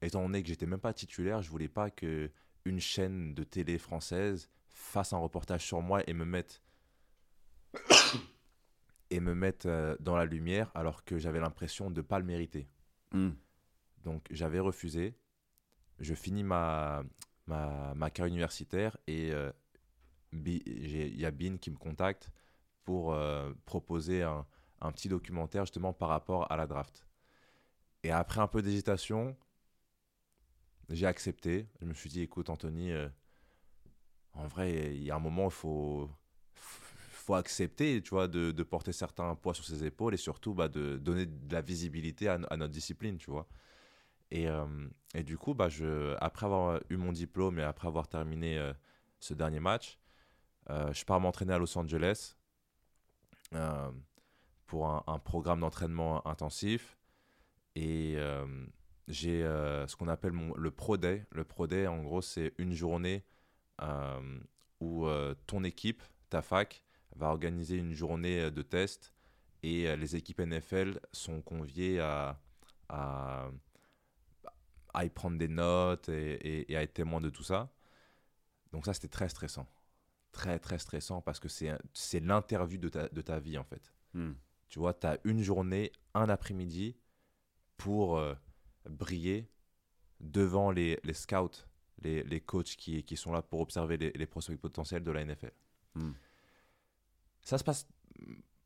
Étant 0.01 0.21
donné 0.21 0.41
que 0.43 0.49
j'étais 0.49 0.65
même 0.65 0.79
pas 0.79 0.93
titulaire, 0.93 1.41
je 1.41 1.49
voulais 1.49 1.69
pas 1.69 1.89
que 1.89 2.31
une 2.65 2.79
chaîne 2.79 3.33
de 3.33 3.43
télé 3.43 3.77
française 3.77 4.49
fasse 4.69 5.13
un 5.13 5.17
reportage 5.17 5.65
sur 5.65 5.81
moi 5.81 6.01
et 6.07 6.13
me 6.13 6.25
mette 6.25 6.61
et 9.09 9.19
me 9.19 9.33
mette 9.33 9.65
euh, 9.65 9.95
dans 9.99 10.15
la 10.15 10.25
lumière 10.25 10.71
alors 10.75 11.03
que 11.03 11.17
j'avais 11.17 11.39
l'impression 11.39 11.89
de 11.89 12.01
pas 12.01 12.19
le 12.19 12.25
mériter. 12.25 12.67
hmm, 13.11 13.31
Donc 14.03 14.27
j'avais 14.31 14.59
refusé. 14.59 15.15
Je 15.99 16.13
finis 16.13 16.43
ma, 16.43 17.03
ma, 17.47 17.93
ma 17.95 18.09
carrière 18.11 18.31
universitaire 18.31 18.97
et 19.07 19.31
euh, 19.31 19.51
il 20.33 21.19
y 21.19 21.25
a 21.25 21.31
Bin 21.31 21.57
qui 21.57 21.71
me 21.71 21.77
contacte 21.77 22.29
pour 22.83 23.13
euh, 23.13 23.51
proposer 23.65 24.23
un, 24.23 24.45
un 24.81 24.91
petit 24.91 25.09
documentaire 25.09 25.65
justement 25.65 25.93
par 25.93 26.09
rapport 26.09 26.51
à 26.51 26.57
la 26.57 26.67
draft. 26.67 27.07
Et 28.03 28.11
après 28.11 28.41
un 28.41 28.47
peu 28.47 28.61
d'hésitation, 28.61 29.35
j'ai 30.89 31.05
accepté. 31.05 31.67
Je 31.81 31.85
me 31.85 31.93
suis 31.93 32.09
dit, 32.09 32.21
écoute 32.21 32.49
Anthony, 32.49 32.91
euh, 32.91 33.09
en 34.33 34.47
vrai, 34.47 34.95
il 34.95 35.03
y 35.03 35.11
a 35.11 35.15
un 35.15 35.19
moment, 35.19 35.45
il 35.45 35.51
faut, 35.51 36.09
faut 36.53 37.35
accepter 37.35 38.01
tu 38.01 38.11
vois, 38.11 38.27
de, 38.27 38.51
porter 38.63 38.93
certains 38.93 39.35
poids 39.35 39.53
sur 39.53 39.65
ses 39.65 39.83
épaules 39.83 40.13
et 40.13 40.17
surtout 40.17 40.53
bah, 40.53 40.69
de 40.69 40.97
donner 40.97 41.25
de 41.25 41.53
la 41.53 41.61
visibilité 41.61 42.29
à, 42.29 42.37
notre 42.37 42.73
discipline, 42.73 43.17
tu 43.17 43.31
vois. 43.31 43.47
Et, 44.29 44.47
euh, 44.47 44.65
et 45.13 45.23
du 45.23 45.37
coup, 45.37 45.53
bah, 45.53 45.69
je, 45.69 46.15
après 46.19 46.45
avoir 46.45 46.79
eu 46.89 46.97
mon 46.97 47.11
diplôme 47.11 47.59
et 47.59 47.63
après 47.63 47.87
avoir 47.87 48.07
terminé 48.07 48.57
euh, 48.57 48.73
ce 49.19 49.33
dernier 49.33 49.59
match, 49.59 49.99
je 50.69 51.05
pars 51.05 51.21
m'entraîner 51.21 51.53
à 51.53 51.59
Los 51.59 51.77
Angeles 51.77 52.35
pour 54.65 54.89
un, 54.89 55.19
programme 55.19 55.61
d'entraînement 55.61 56.27
intensif. 56.27 56.97
Et 57.75 58.17
j'ai 59.07 59.43
euh, 59.43 59.87
ce 59.87 59.95
qu'on 59.95 60.07
appelle 60.07 60.33
mon- 60.33 60.55
le 60.55 60.71
Pro 60.71 60.97
Day. 60.97 61.25
Le 61.31 61.43
Pro 61.43 61.67
Day, 61.67 61.87
en 61.87 62.01
gros, 62.03 62.21
c'est 62.21 62.53
une 62.57 62.73
journée 62.73 63.23
euh, 63.81 64.39
où 64.79 65.05
euh, 65.07 65.33
ton 65.47 65.63
équipe, 65.63 66.03
ta 66.29 66.41
fac, 66.41 66.83
va 67.15 67.27
organiser 67.27 67.77
une 67.77 67.93
journée 67.93 68.51
de 68.51 68.61
test 68.61 69.13
et 69.63 69.95
les 69.97 70.15
équipes 70.15 70.39
NFL 70.41 70.99
sont 71.11 71.41
conviées 71.41 71.99
à, 71.99 72.39
à, 72.89 73.49
à 74.93 75.05
y 75.05 75.09
prendre 75.09 75.37
des 75.37 75.47
notes 75.47 76.09
et, 76.09 76.33
et- 76.33 76.71
et 76.71 76.77
à 76.77 76.83
être 76.83 76.93
témoin 76.93 77.21
de 77.21 77.29
tout 77.29 77.43
ça. 77.43 77.69
Donc 78.71 78.85
ça, 78.85 78.93
c'était 78.93 79.07
très 79.07 79.29
stressant. 79.29 79.67
Très, 80.31 80.59
très 80.59 80.77
stressant 80.77 81.21
parce 81.21 81.39
que 81.39 81.47
c'est 81.49 81.71
c'est 81.93 82.19
l'interview 82.19 82.77
de 82.77 82.89
ta, 82.89 83.09
de 83.09 83.21
ta 83.21 83.39
vie, 83.39 83.57
en 83.57 83.63
fait. 83.63 83.91
hmm. 84.13 84.33
Tu 84.69 84.79
vois, 84.79 84.93
tu 84.93 85.07
as 85.07 85.17
une 85.23 85.41
journée, 85.41 85.91
un 86.13 86.29
après-midi 86.29 86.97
pour 87.77 88.19
briller 88.89 89.47
devant 90.19 90.71
les, 90.71 90.99
les 91.03 91.13
scouts, 91.13 91.63
les, 92.01 92.23
les 92.23 92.41
coachs 92.41 92.75
qui, 92.75 93.03
qui 93.03 93.17
sont 93.17 93.31
là 93.31 93.41
pour 93.41 93.59
observer 93.61 93.97
les, 93.97 94.11
les 94.11 94.25
prospects 94.25 94.59
potentiels 94.59 95.03
de 95.03 95.11
la 95.11 95.23
NFL. 95.23 95.51
Hmm. 95.95 96.11
Ça 97.43 97.57
se 97.57 97.63
passe 97.63 97.87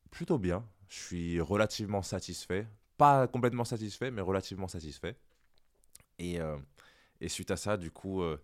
plutôt 0.09 0.37
bien. 0.37 0.65
Je 0.89 0.99
suis 0.99 1.41
relativement 1.41 2.01
satisfait. 2.01 2.67
Pas 2.97 3.27
complètement 3.27 3.63
satisfait, 3.65 4.11
mais 4.11 4.21
relativement 4.21 4.67
satisfait. 4.67 5.15
Et, 6.19 6.39
euh, 6.39 6.57
et 7.19 7.29
suite 7.29 7.51
à 7.51 7.57
ça, 7.57 7.77
du 7.77 7.91
coup, 7.91 8.21
euh, 8.21 8.37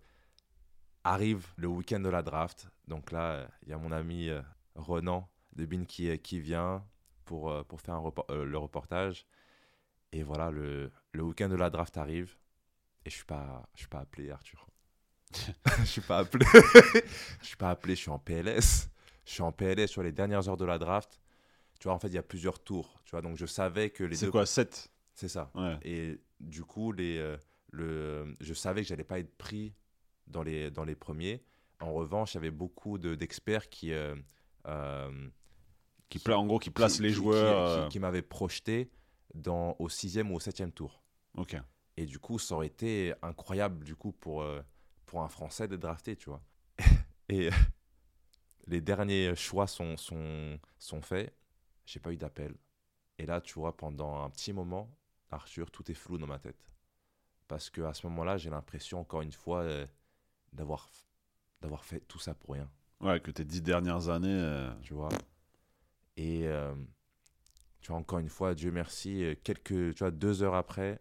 arrive 1.04 1.46
le 1.56 1.68
week-end 1.68 2.00
de 2.00 2.08
la 2.08 2.22
draft. 2.22 2.68
Donc 2.86 3.12
là, 3.12 3.48
il 3.62 3.68
y 3.68 3.72
a 3.72 3.78
mon 3.78 3.92
ami 3.92 4.28
euh, 4.28 4.40
Renan 4.74 5.28
de 5.54 5.66
Bin 5.66 5.84
qui, 5.84 6.16
qui 6.18 6.40
vient 6.40 6.84
pour, 7.24 7.50
euh, 7.50 7.62
pour 7.64 7.80
faire 7.80 7.94
un 7.94 8.00
repor- 8.00 8.30
euh, 8.30 8.44
le 8.44 8.58
reportage. 8.58 9.26
Et 10.12 10.22
voilà, 10.22 10.50
le, 10.50 10.90
le 11.12 11.22
week-end 11.22 11.48
de 11.48 11.56
la 11.56 11.70
draft 11.70 11.96
arrive. 11.96 12.34
Et 13.04 13.10
je 13.10 13.14
suis 13.16 13.24
pas, 13.24 13.68
je 13.74 13.80
suis 13.80 13.88
pas 13.88 14.00
appelé, 14.00 14.30
Arthur. 14.30 14.66
je 15.80 15.84
suis 15.84 16.00
pas 16.00 16.18
appelé. 16.18 16.46
je 17.42 17.46
suis 17.46 17.56
pas 17.56 17.70
appelé, 17.70 17.94
je 17.94 18.00
suis 18.00 18.10
en 18.10 18.18
PLS. 18.18 18.88
Je 19.26 19.32
suis 19.32 19.42
en 19.42 19.52
PLS 19.52 19.88
sur 19.88 20.02
les 20.02 20.12
dernières 20.12 20.48
heures 20.48 20.56
de 20.56 20.64
la 20.64 20.78
draft. 20.78 21.20
Tu 21.78 21.84
vois, 21.84 21.92
en 21.94 21.98
fait, 21.98 22.08
il 22.08 22.14
y 22.14 22.18
a 22.18 22.22
plusieurs 22.22 22.58
tours. 22.58 23.00
Tu 23.04 23.10
vois, 23.12 23.20
donc 23.22 23.36
je 23.36 23.46
savais 23.46 23.90
que 23.90 24.04
les 24.04 24.16
C'est 24.16 24.30
quoi 24.30 24.46
7 24.46 24.90
C'est 25.14 25.28
ça. 25.28 25.50
Ouais. 25.54 25.76
Et 25.82 26.18
du 26.40 26.64
coup, 26.64 26.92
les, 26.92 27.18
euh, 27.18 27.36
le, 27.70 28.34
je 28.40 28.54
savais 28.54 28.82
que 28.82 28.88
j'allais 28.88 29.04
pas 29.04 29.18
être 29.18 29.36
pris 29.36 29.74
dans 30.26 30.42
les, 30.42 30.70
dans 30.70 30.84
les 30.84 30.96
premiers. 30.96 31.42
En 31.80 31.92
revanche, 31.92 32.32
il 32.34 32.36
y 32.36 32.38
avait 32.38 32.50
beaucoup 32.50 32.98
de- 32.98 33.14
d'experts 33.14 33.68
qui, 33.68 33.92
euh, 33.92 34.16
euh, 34.66 35.28
Qui 36.08 36.18
pla- 36.18 36.38
en 36.38 36.46
gros, 36.46 36.58
qui 36.58 36.70
place 36.70 36.96
qui- 36.96 37.02
les 37.02 37.08
qui- 37.10 37.14
joueurs. 37.14 37.76
qui, 37.76 37.82
qui- 37.84 37.88
qui 37.92 37.98
m'avaient 38.00 38.22
projeté 38.22 38.90
dans, 39.34 39.76
au 39.78 39.88
sixième 39.88 40.30
ou 40.32 40.36
au 40.36 40.40
septième 40.40 40.72
tour. 40.72 41.02
Ok. 41.36 41.56
Et 41.96 42.06
du 42.06 42.18
coup, 42.18 42.38
ça 42.38 42.54
aurait 42.54 42.68
été 42.68 43.14
incroyable 43.22 43.84
du 43.84 43.96
coup 43.96 44.12
pour, 44.12 44.42
euh, 44.42 44.62
pour 45.06 45.22
un 45.22 45.28
Français 45.28 45.68
d'être 45.68 45.80
drafté, 45.80 46.16
tu 46.16 46.30
vois. 46.30 46.42
et 47.28 47.50
les 48.66 48.80
derniers 48.80 49.34
choix 49.34 49.66
sont, 49.66 49.96
sont, 49.96 50.58
sont 50.78 51.00
faits. 51.00 51.34
J'ai 51.86 52.00
pas 52.00 52.12
eu 52.12 52.16
d'appel. 52.16 52.54
Et 53.18 53.26
là, 53.26 53.40
tu 53.40 53.54
vois, 53.54 53.76
pendant 53.76 54.22
un 54.22 54.30
petit 54.30 54.52
moment, 54.52 54.90
Arthur, 55.30 55.70
tout 55.70 55.90
est 55.90 55.94
flou 55.94 56.18
dans 56.18 56.26
ma 56.26 56.38
tête. 56.38 56.70
Parce 57.48 57.70
que 57.70 57.80
à 57.82 57.94
ce 57.94 58.06
moment-là, 58.06 58.36
j'ai 58.36 58.50
l'impression, 58.50 59.00
encore 59.00 59.22
une 59.22 59.32
fois, 59.32 59.62
euh, 59.62 59.86
d'avoir 60.52 60.90
d'avoir 61.60 61.84
fait 61.84 62.00
tout 62.00 62.18
ça 62.20 62.34
pour 62.34 62.54
rien. 62.54 62.70
Ouais, 63.00 63.20
que 63.20 63.30
tes 63.32 63.44
dix 63.44 63.62
dernières 63.62 64.08
années. 64.08 64.28
euh, 64.30 64.72
Tu 64.82 64.94
vois. 64.94 65.08
Et 66.16 66.46
euh, 66.46 66.74
tu 67.80 67.88
vois, 67.90 67.98
encore 67.98 68.18
une 68.18 68.28
fois, 68.28 68.54
Dieu 68.54 68.70
merci, 68.70 69.24
euh, 69.24 69.34
quelques, 69.44 69.94
tu 69.94 69.98
vois, 70.00 70.10
deux 70.10 70.42
heures 70.42 70.54
après, 70.54 71.00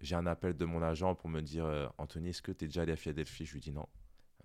j'ai 0.00 0.16
un 0.16 0.26
appel 0.26 0.56
de 0.56 0.64
mon 0.64 0.82
agent 0.82 1.14
pour 1.14 1.28
me 1.30 1.40
dire 1.40 1.64
euh, 1.66 1.88
Anthony, 1.98 2.30
est-ce 2.30 2.42
que 2.42 2.52
tu 2.52 2.64
es 2.64 2.68
déjà 2.68 2.82
allé 2.82 2.92
à 2.92 2.96
Philadelphie? 2.96 3.46
Je 3.46 3.54
lui 3.54 3.60
dis 3.60 3.72
non. 3.72 3.88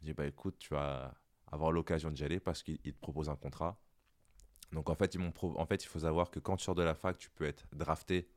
Il 0.02 0.06
dit 0.08 0.14
bah 0.14 0.26
écoute, 0.28 0.58
tu 0.60 0.74
vas 0.74 1.16
avoir 1.52 1.72
l'occasion 1.72 2.12
d'y 2.12 2.24
aller 2.24 2.40
parce 2.40 2.64
qu'il 2.64 2.80
il 2.86 2.94
te 2.94 3.00
propose 3.00 3.30
un 3.30 3.36
contrat. 3.36 3.80
Donc 4.72 4.90
en 4.90 4.96
fait, 4.96 5.16
ils 5.16 5.22
en 5.22 5.66
fait, 5.66 5.84
il 5.84 5.88
faut 5.88 6.00
savoir 6.00 6.30
que 6.32 6.40
quand 6.40 6.58
tu 6.58 6.64
sors 6.66 6.76
de 6.76 6.84
la 6.84 6.96
fac, 6.96 7.18
tu 7.18 7.30
peux 7.32 7.46
être 7.46 7.66
drafté 7.76 8.30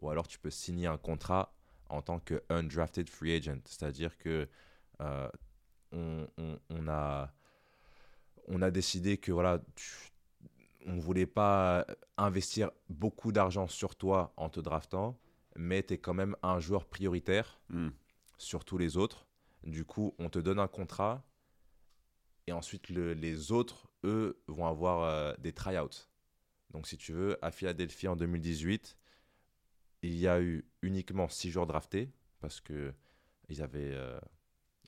ou 0.00 0.10
alors 0.10 0.28
tu 0.28 0.38
peux 0.38 0.50
signer 0.50 0.86
un 0.88 0.98
contrat 0.98 1.54
en 1.90 2.02
tant 2.02 2.20
que 2.20 2.42
undrafted 2.50 3.08
free 3.10 3.34
agent. 3.36 3.60
C'est-à-dire 3.66 4.18
que 4.18 4.48
euh, 5.02 5.28
on, 5.92 6.28
on- 6.70 6.88
a, 6.88 7.32
on 8.48 8.62
a 8.62 8.70
décidé 8.70 9.18
que 9.18 9.32
voilà, 9.32 9.60
on 10.86 10.98
voulait 10.98 11.26
pas 11.26 11.86
investir 12.16 12.70
beaucoup 12.88 13.32
d'argent 13.32 13.68
sur 13.68 13.96
toi 13.96 14.32
en 14.36 14.48
te 14.48 14.60
draftant, 14.60 15.18
mais 15.56 15.82
tu 15.82 15.94
es 15.94 15.98
quand 15.98 16.14
même 16.14 16.36
un 16.42 16.60
joueur 16.60 16.86
prioritaire 16.86 17.60
hmm. 17.68 17.88
sur 18.38 18.64
tous 18.64 18.78
les 18.78 18.96
autres. 18.96 19.26
Du 19.64 19.84
coup, 19.84 20.14
on 20.18 20.30
te 20.30 20.38
donne 20.38 20.58
un 20.58 20.68
contrat 20.68 21.22
et 22.46 22.52
ensuite 22.52 22.88
le- 22.88 23.12
les 23.12 23.52
autres, 23.52 23.90
eux, 24.04 24.42
vont 24.46 24.66
avoir 24.66 25.02
euh, 25.04 25.34
des 25.38 25.52
tryouts. 25.52 26.06
Donc, 26.70 26.86
si 26.86 26.96
tu 26.96 27.12
veux, 27.12 27.38
à 27.44 27.50
Philadelphie 27.50 28.08
en 28.08 28.16
2018, 28.16 28.96
il 30.02 30.16
y 30.16 30.26
a 30.28 30.40
eu 30.40 30.64
uniquement 30.82 31.28
6 31.28 31.50
joueurs 31.50 31.66
draftés 31.66 32.10
parce 32.40 32.60
que 32.60 32.94
ils 33.48 33.60
avaient, 33.62 33.92
euh, 33.92 34.18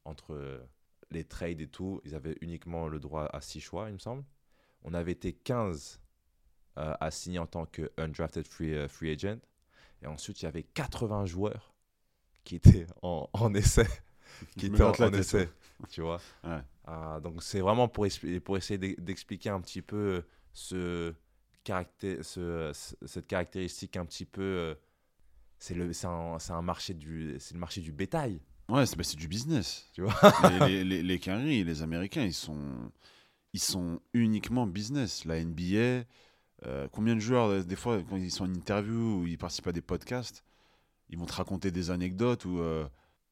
entre 0.04 0.64
les 1.10 1.24
trades 1.24 1.60
et 1.60 1.68
tout, 1.68 2.00
ils 2.04 2.14
avaient 2.14 2.36
uniquement 2.40 2.88
le 2.88 2.98
droit 3.00 3.24
à 3.32 3.40
6 3.40 3.60
choix, 3.60 3.88
il 3.88 3.94
me 3.94 3.98
semble. 3.98 4.24
On 4.84 4.94
avait 4.94 5.12
été 5.12 5.32
15 5.32 6.00
euh, 6.78 6.94
à 7.00 7.10
signer 7.10 7.38
en 7.38 7.46
tant 7.46 7.66
que 7.66 7.90
undrafted 7.98 8.46
free, 8.46 8.74
euh, 8.74 8.88
free 8.88 9.12
agent. 9.12 9.38
Et 10.02 10.06
ensuite, 10.06 10.42
il 10.42 10.46
y 10.46 10.48
avait 10.48 10.64
80 10.64 11.26
joueurs 11.26 11.74
qui 12.44 12.56
étaient 12.56 12.86
en, 13.02 13.28
en 13.32 13.54
essai. 13.54 13.86
qui 14.56 14.66
étaient 14.66 14.82
en, 14.82 14.92
en 14.92 15.12
essai, 15.12 15.48
tu 15.90 16.00
vois. 16.02 16.20
Ouais. 16.44 16.60
Euh, 16.88 17.20
donc, 17.20 17.42
c'est 17.42 17.60
vraiment 17.60 17.88
pour, 17.88 18.06
pour 18.44 18.56
essayer 18.56 18.78
d'e- 18.78 19.00
d'expliquer 19.00 19.50
un 19.50 19.60
petit 19.60 19.82
peu 19.82 20.24
ce 20.52 21.14
caractère, 21.64 22.24
ce, 22.24 22.72
ce- 22.74 22.96
cette 23.06 23.26
caractéristique 23.26 23.96
un 23.96 24.04
petit 24.06 24.24
peu. 24.26 24.42
euh, 24.42 24.74
c'est 25.58 25.74
le, 25.74 25.90
un, 26.06 26.38
un 26.48 26.62
marché 26.62 26.94
du, 26.94 27.36
c'est 27.38 27.54
le 27.54 27.60
marché 27.60 27.80
du 27.80 27.92
bétail. 27.92 28.40
Ouais, 28.68 28.86
c'est 28.86 28.96
bah, 28.96 29.04
du 29.16 29.28
business. 29.28 29.88
Tu 29.92 30.02
vois 30.02 30.14
les, 30.50 30.58
les, 30.60 30.84
les, 30.84 31.02
les 31.02 31.18
Qataris, 31.18 31.64
les 31.64 31.82
Américains, 31.82 32.24
ils 32.24 32.34
sont, 32.34 32.90
ils 33.52 33.60
sont 33.60 34.00
uniquement 34.14 34.66
business. 34.66 35.24
La 35.24 35.42
NBA, 35.42 36.04
euh, 36.66 36.88
combien 36.90 37.14
de 37.14 37.20
joueurs, 37.20 37.48
euh, 37.48 37.62
des 37.62 37.76
fois, 37.76 38.00
quand 38.08 38.16
ils 38.16 38.30
sont 38.30 38.44
en 38.44 38.54
interview 38.54 39.20
ou 39.20 39.26
ils 39.26 39.38
participent 39.38 39.68
à 39.68 39.72
des 39.72 39.82
podcasts, 39.82 40.44
ils 41.10 41.18
vont 41.18 41.26
te 41.26 41.34
raconter 41.34 41.70
des 41.70 41.90
anecdotes 41.90 42.44
où 42.44 42.58
euh, 42.60 42.86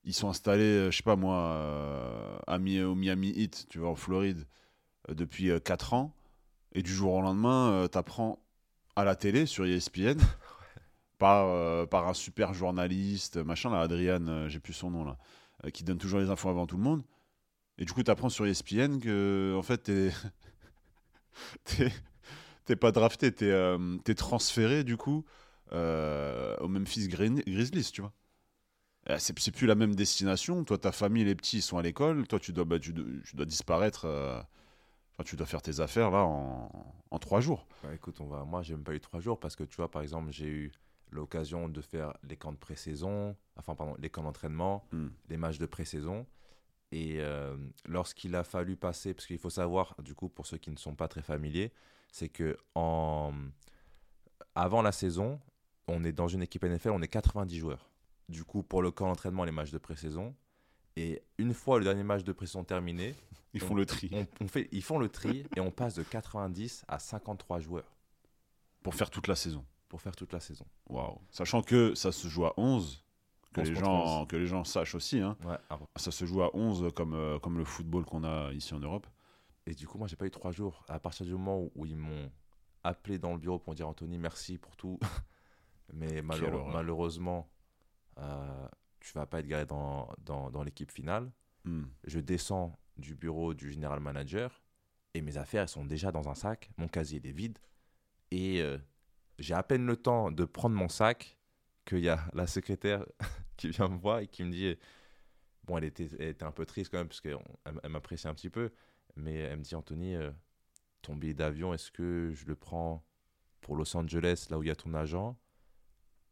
ils 0.04 0.14
sont 0.14 0.28
installés, 0.28 0.90
je 0.90 0.96
sais 0.96 1.02
pas 1.02 1.16
moi, 1.16 1.36
euh, 1.36 2.38
à 2.46 2.56
au 2.56 2.94
Miami 2.94 3.30
Heat, 3.30 3.66
tu 3.68 3.78
vois, 3.78 3.90
en 3.90 3.94
Floride, 3.94 4.46
depuis 5.08 5.50
4 5.64 5.94
ans. 5.94 6.14
Et 6.72 6.82
du 6.82 6.92
jour 6.92 7.14
au 7.14 7.20
lendemain, 7.20 7.88
tu 7.90 7.98
apprends 7.98 8.38
à 8.96 9.04
la 9.04 9.16
télé 9.16 9.46
sur 9.46 9.64
ESPN. 9.66 10.18
Par, 11.18 11.86
par 11.88 12.08
un 12.08 12.14
super 12.14 12.54
journaliste, 12.54 13.36
machin, 13.36 13.68
là, 13.68 13.80
Adrian, 13.80 14.48
j'ai 14.48 14.58
plus 14.58 14.72
son 14.72 14.90
nom 14.90 15.04
là, 15.04 15.18
qui 15.70 15.84
donne 15.84 15.98
toujours 15.98 16.18
les 16.18 16.30
infos 16.30 16.48
avant 16.48 16.66
tout 16.66 16.78
le 16.78 16.82
monde. 16.82 17.02
Et 17.80 17.84
du 17.84 17.92
coup, 17.92 18.02
tu 18.02 18.10
apprends 18.10 18.28
sur 18.28 18.46
ESPN 18.46 19.00
que, 19.00 19.54
en 19.58 19.62
fait, 19.62 19.78
t'es. 21.64 21.90
t'es- 22.64 22.76
pas 22.76 22.92
drafté, 22.92 23.32
t'es 23.32 23.50
euh, 23.50 23.98
transféré, 24.16 24.84
du 24.84 24.96
coup, 24.96 25.24
euh, 25.72 26.56
au 26.58 26.68
Memphis 26.68 27.08
Gri- 27.08 27.42
Grizzlies, 27.46 27.90
tu 27.92 28.00
vois. 28.00 28.12
Euh, 29.10 29.16
C'est 29.18 29.52
plus 29.52 29.66
la 29.66 29.74
même 29.74 29.94
destination. 29.94 30.64
Toi, 30.64 30.78
ta 30.78 30.92
famille, 30.92 31.24
les 31.24 31.34
petits, 31.34 31.58
ils 31.58 31.62
sont 31.62 31.78
à 31.78 31.82
l'école. 31.82 32.26
Toi, 32.28 32.38
tu 32.38 32.52
dois, 32.52 32.64
bah, 32.64 32.78
tu, 32.78 32.94
tu 32.94 33.36
dois 33.36 33.46
disparaître. 33.46 34.04
euh, 34.06 34.40
Enfin, 35.14 35.24
tu 35.24 35.36
dois 35.36 35.46
faire 35.46 35.62
tes 35.62 35.80
affaires 35.80 36.10
là 36.10 36.24
en, 36.24 36.70
en 37.10 37.18
trois 37.18 37.40
jours. 37.40 37.66
Bah, 37.82 37.94
écoute, 37.94 38.20
on 38.20 38.26
va... 38.26 38.44
moi, 38.44 38.62
j'ai 38.62 38.74
même 38.74 38.84
pas 38.84 38.94
eu 38.94 39.00
trois 39.00 39.20
jours 39.20 39.38
parce 39.40 39.56
que 39.56 39.64
tu 39.64 39.76
vois, 39.76 39.90
par 39.90 40.02
exemple, 40.02 40.30
j'ai 40.32 40.46
eu 40.46 40.72
l'occasion 41.10 41.68
de 41.68 41.80
faire 41.80 42.14
les 42.28 42.36
camps 42.36 42.52
de 42.52 42.56
pré-saison, 42.56 43.36
enfin, 43.56 43.74
pardon, 43.74 43.96
les 43.98 44.10
camps 44.10 44.22
d'entraînement, 44.22 44.86
Hmm. 44.92 45.08
les 45.28 45.36
matchs 45.36 45.58
de 45.58 45.66
pré-saison. 45.66 46.26
Et 46.92 47.20
euh, 47.20 47.56
lorsqu'il 47.86 48.34
a 48.34 48.44
fallu 48.44 48.76
passer, 48.76 49.14
parce 49.14 49.26
qu'il 49.26 49.38
faut 49.38 49.50
savoir, 49.50 49.94
du 50.02 50.14
coup, 50.14 50.28
pour 50.28 50.46
ceux 50.46 50.58
qui 50.58 50.70
ne 50.70 50.76
sont 50.76 50.94
pas 50.94 51.08
très 51.08 51.22
familiers, 51.22 51.72
c'est 52.10 52.28
que 52.28 52.56
en... 52.74 53.32
avant 54.54 54.82
la 54.82 54.92
saison, 54.92 55.40
on 55.86 56.02
est 56.04 56.12
dans 56.12 56.28
une 56.28 56.42
équipe 56.42 56.64
NFL, 56.64 56.90
on 56.90 57.02
est 57.02 57.08
90 57.08 57.58
joueurs. 57.58 57.90
Du 58.28 58.44
coup, 58.44 58.62
pour 58.62 58.82
le 58.82 58.90
camp 58.90 59.06
d'entraînement, 59.06 59.44
les 59.44 59.52
matchs 59.52 59.70
de 59.70 59.78
pré-saison. 59.78 60.34
Et 60.96 61.22
une 61.38 61.54
fois 61.54 61.78
le 61.78 61.84
dernier 61.84 62.02
match 62.02 62.24
de 62.24 62.32
pré-saison 62.32 62.64
terminé, 62.64 63.14
Ils 63.54 63.60
font 63.60 63.74
le 63.74 63.86
tri 63.86 64.10
on, 64.12 64.26
on 64.44 64.48
fait, 64.48 64.68
ils 64.72 64.82
font 64.82 64.98
le 64.98 65.08
tri 65.08 65.44
et 65.56 65.60
on 65.60 65.70
passe 65.70 65.94
de 65.94 66.02
90 66.02 66.84
à 66.88 66.98
53 66.98 67.60
joueurs 67.60 67.96
pour 68.82 68.94
faire 68.94 69.10
toute 69.10 69.26
la 69.26 69.34
saison. 69.34 69.64
pour 69.88 70.00
faire 70.00 70.14
toute 70.14 70.32
la 70.32 70.40
saison. 70.40 70.64
Waouh. 70.88 71.20
Sachant 71.30 71.62
que 71.62 71.94
ça 71.94 72.12
se 72.12 72.28
joue 72.28 72.46
à 72.46 72.54
11, 72.56 73.04
que, 73.52 73.60
11 73.60 73.68
les 73.68 73.74
gens, 73.74 74.26
que 74.26 74.36
les 74.36 74.46
gens 74.46 74.64
sachent 74.64 74.94
aussi. 74.94 75.20
Hein. 75.20 75.36
Ouais. 75.44 75.56
Ça 75.96 76.10
se 76.10 76.24
joue 76.24 76.42
à 76.42 76.54
11 76.54 76.92
comme, 76.94 77.14
euh, 77.14 77.38
comme 77.38 77.58
le 77.58 77.64
football 77.64 78.04
qu'on 78.04 78.24
a 78.24 78.52
ici 78.52 78.74
en 78.74 78.80
Europe. 78.80 79.06
Et 79.66 79.74
du 79.74 79.86
coup, 79.86 79.98
moi, 79.98 80.08
j'ai 80.08 80.16
pas 80.16 80.26
eu 80.26 80.30
trois 80.30 80.52
jours. 80.52 80.84
À 80.88 80.98
partir 80.98 81.26
du 81.26 81.32
moment 81.32 81.60
où, 81.60 81.72
où 81.74 81.86
ils 81.86 81.96
m'ont 81.96 82.30
appelé 82.82 83.18
dans 83.18 83.32
le 83.32 83.38
bureau 83.38 83.58
pour 83.58 83.72
me 83.72 83.76
dire 83.76 83.88
Anthony, 83.88 84.18
merci 84.18 84.58
pour 84.58 84.76
tout. 84.76 84.98
Mais 85.92 86.22
malheureusement, 86.22 87.50
euh, 88.18 88.68
tu 89.00 89.12
vas 89.14 89.26
pas 89.26 89.40
être 89.40 89.46
garé 89.46 89.66
dans, 89.66 90.08
dans, 90.24 90.50
dans 90.50 90.62
l'équipe 90.62 90.92
finale. 90.92 91.30
Hmm. 91.64 91.84
Je 92.04 92.20
descends 92.20 92.78
du 92.96 93.14
bureau 93.14 93.54
du 93.54 93.70
général 93.70 94.00
manager 94.00 94.62
et 95.14 95.22
mes 95.22 95.36
affaires 95.36 95.62
elles 95.62 95.68
sont 95.68 95.84
déjà 95.84 96.12
dans 96.12 96.28
un 96.28 96.34
sac. 96.34 96.70
Mon 96.76 96.88
casier 96.88 97.20
il 97.22 97.28
est 97.28 97.32
vide. 97.32 97.58
Et 98.30 98.62
euh, 98.62 98.78
j'ai 99.38 99.54
à 99.54 99.62
peine 99.62 99.86
le 99.86 99.96
temps 99.96 100.30
de 100.30 100.44
prendre 100.44 100.76
mon 100.76 100.88
sac 100.88 101.36
qu'il 101.90 102.04
y 102.04 102.08
a 102.08 102.24
la 102.32 102.46
secrétaire 102.46 103.04
qui 103.56 103.68
vient 103.70 103.88
me 103.88 103.98
voir 103.98 104.20
et 104.20 104.28
qui 104.28 104.44
me 104.44 104.50
dit 104.50 104.76
Bon, 105.64 105.76
elle 105.78 105.84
était, 105.84 106.08
elle 106.18 106.28
était 106.28 106.44
un 106.44 106.52
peu 106.52 106.64
triste 106.64 106.90
quand 106.90 106.98
même, 106.98 107.08
parce 107.08 107.20
qu'elle 107.20 107.38
elle 107.64 107.90
m'apprécie 107.90 108.26
un 108.26 108.34
petit 108.34 108.50
peu. 108.50 108.72
Mais 109.16 109.34
elle 109.34 109.58
me 109.58 109.62
dit 109.62 109.74
Anthony, 109.74 110.14
euh, 110.14 110.30
ton 111.02 111.16
billet 111.16 111.34
d'avion, 111.34 111.74
est-ce 111.74 111.90
que 111.90 112.32
je 112.34 112.46
le 112.46 112.54
prends 112.54 113.04
pour 113.60 113.76
Los 113.76 113.96
Angeles, 113.96 114.46
là 114.50 114.58
où 114.58 114.62
il 114.62 114.68
y 114.68 114.70
a 114.70 114.76
ton 114.76 114.94
agent 114.94 115.38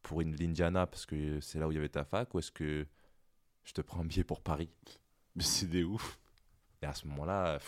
Pour 0.03 0.23
l'Indiana, 0.23 0.87
parce 0.87 1.07
que 1.07 1.41
c'est 1.41 1.59
là 1.59 1.69
où 1.69 1.73
il 1.73 1.75
y 1.75 1.79
avait 1.79 1.89
ta 1.89 2.05
fac 2.05 2.33
Ou 2.35 2.39
est-ce 2.39 2.53
que 2.53 2.87
je 3.65 3.73
te 3.73 3.81
prends 3.81 4.01
un 4.01 4.05
billet 4.05 4.25
pour 4.25 4.41
Paris? 4.41 4.71
Mais 5.37 5.43
c'est 5.43 5.67
des 5.67 5.85
ouf. 5.85 6.19
et 6.83 6.87
à 6.87 6.95
ce 6.95 7.07
moment-là, 7.09 7.59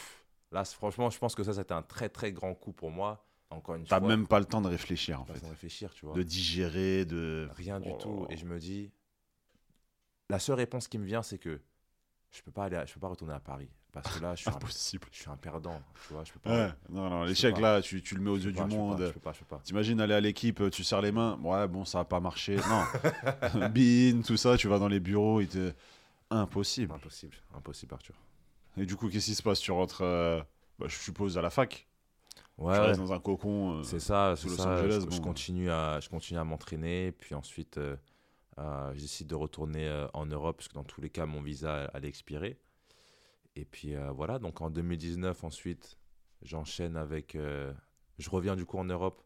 là, 0.50 0.64
franchement, 0.64 1.10
je 1.10 1.18
pense 1.18 1.34
que 1.34 1.44
ça, 1.44 1.52
c'était 1.52 1.74
un 1.74 1.82
très, 1.82 2.08
très 2.08 2.32
grand 2.32 2.54
coup 2.54 2.72
pour 2.72 2.90
moi. 2.90 3.24
Encore 3.50 3.74
une 3.74 3.84
T'as 3.84 3.98
fois, 3.98 4.08
même 4.08 4.26
pas 4.26 4.38
le 4.38 4.44
temps 4.44 4.60
de 4.60 4.68
réfléchir 4.68 5.20
en 5.20 5.24
pas 5.24 5.34
fait. 5.34 5.40
sans 5.40 5.48
réfléchir, 5.50 5.92
tu 5.92 6.06
vois. 6.06 6.14
De 6.14 6.22
digérer, 6.22 7.04
de. 7.04 7.48
Rien 7.56 7.80
du 7.80 7.90
Oh. 7.90 7.98
tout. 8.00 8.26
Et 8.30 8.36
je 8.36 8.44
me 8.46 8.58
dis, 8.58 8.90
la 10.28 10.38
seule 10.38 10.56
réponse 10.56 10.86
qui 10.88 10.98
me 10.98 11.04
vient, 11.04 11.22
c'est 11.22 11.38
que 11.38 11.60
je 12.30 12.42
peux 12.42 12.52
pas 12.52 12.64
aller, 12.64 12.76
à- 12.76 12.86
je 12.86 12.94
peux 12.94 13.00
pas 13.00 13.08
retourner 13.08 13.34
à 13.34 13.40
Paris 13.40 13.68
parce 13.92 14.16
que 14.16 14.22
là, 14.22 14.36
je 14.36 14.42
suis, 14.42 14.50
un, 14.50 14.54
Impossible. 14.54 15.08
je 15.10 15.18
suis 15.22 15.30
un 15.30 15.36
perdant, 15.36 15.82
tu 16.06 16.12
vois. 16.12 16.22
Je 16.22 16.32
peux 16.32 16.38
pas. 16.38 16.50
Ouais, 16.68 16.72
non, 16.90 17.10
non, 17.10 17.24
Je 17.24 17.30
l'échec 17.30 17.56
peux 17.56 17.60
là, 17.60 17.82
tu, 17.82 18.00
tu 18.02 18.14
le 18.14 18.20
mets 18.20 18.30
aux 18.30 18.38
je 18.38 18.44
yeux 18.48 18.52
peux 18.52 18.58
du 18.58 18.62
pas, 18.62 18.68
je 18.68 18.70
peux 18.70 18.76
pas, 18.76 18.82
monde. 18.82 19.06
Je 19.08 19.12
peux 19.12 19.20
pas, 19.20 19.32
je 19.32 19.38
peux 19.40 19.44
pas. 19.46 19.60
T'imagines 19.64 20.00
aller 20.00 20.14
à 20.14 20.20
l'équipe, 20.20 20.70
tu 20.70 20.84
serres 20.84 21.02
les 21.02 21.10
mains. 21.10 21.36
Ouais, 21.42 21.66
bon, 21.66 21.84
ça 21.84 21.98
a 22.00 22.04
pas 22.04 22.20
marché. 22.20 22.54
Non. 22.68 23.68
Bin, 23.70 24.22
tout 24.24 24.36
ça, 24.36 24.56
tu 24.56 24.68
vas 24.68 24.78
dans 24.78 24.86
les 24.88 25.00
bureaux, 25.00 25.40
il 25.40 25.48
te. 25.48 25.72
Impossible. 26.30 26.92
Impossible, 26.94 27.34
impossible, 27.56 27.94
Arthur. 27.94 28.14
Et 28.76 28.86
du 28.86 28.94
coup, 28.94 29.08
qu'est-ce 29.08 29.26
qui 29.26 29.34
se 29.34 29.42
passe? 29.42 29.58
Tu 29.58 29.72
rentres, 29.72 30.02
euh, 30.02 30.40
bah, 30.78 30.86
je 30.88 30.94
suppose, 30.96 31.36
à 31.36 31.42
la 31.42 31.50
fac. 31.50 31.88
Ouais, 32.60 32.78
restes 32.78 33.00
dans 33.00 33.12
un 33.12 33.20
cocon. 33.20 33.78
euh, 33.78 33.82
C'est 33.82 34.00
ça, 34.00 34.36
sous 34.36 34.48
c'est 34.48 34.56
Los 34.56 34.62
ça. 34.62 34.70
Angeles, 34.74 35.04
je, 35.10 35.16
je 35.16 35.20
continue 35.20 35.70
à, 35.70 35.98
je 36.00 36.08
continue 36.08 36.38
à 36.38 36.44
m'entraîner, 36.44 37.12
puis 37.12 37.34
ensuite, 37.34 37.78
euh, 37.78 37.96
euh, 38.58 38.92
je 38.94 39.00
décide 39.00 39.26
de 39.28 39.34
retourner 39.34 40.06
en 40.12 40.26
Europe, 40.26 40.56
parce 40.58 40.68
que 40.68 40.74
dans 40.74 40.84
tous 40.84 41.00
les 41.00 41.10
cas, 41.10 41.26
mon 41.26 41.40
visa 41.42 41.84
allait 41.94 42.08
expirer. 42.08 42.58
Et 43.56 43.64
puis 43.64 43.94
voilà, 44.14 44.38
donc 44.38 44.60
en 44.60 44.70
2019, 44.70 45.42
ensuite, 45.44 45.98
j'enchaîne 46.42 46.96
avec. 46.96 47.36
je 48.18 48.30
reviens 48.30 48.54
du 48.56 48.64
coup 48.66 48.78
en 48.78 48.84
Europe 48.84 49.22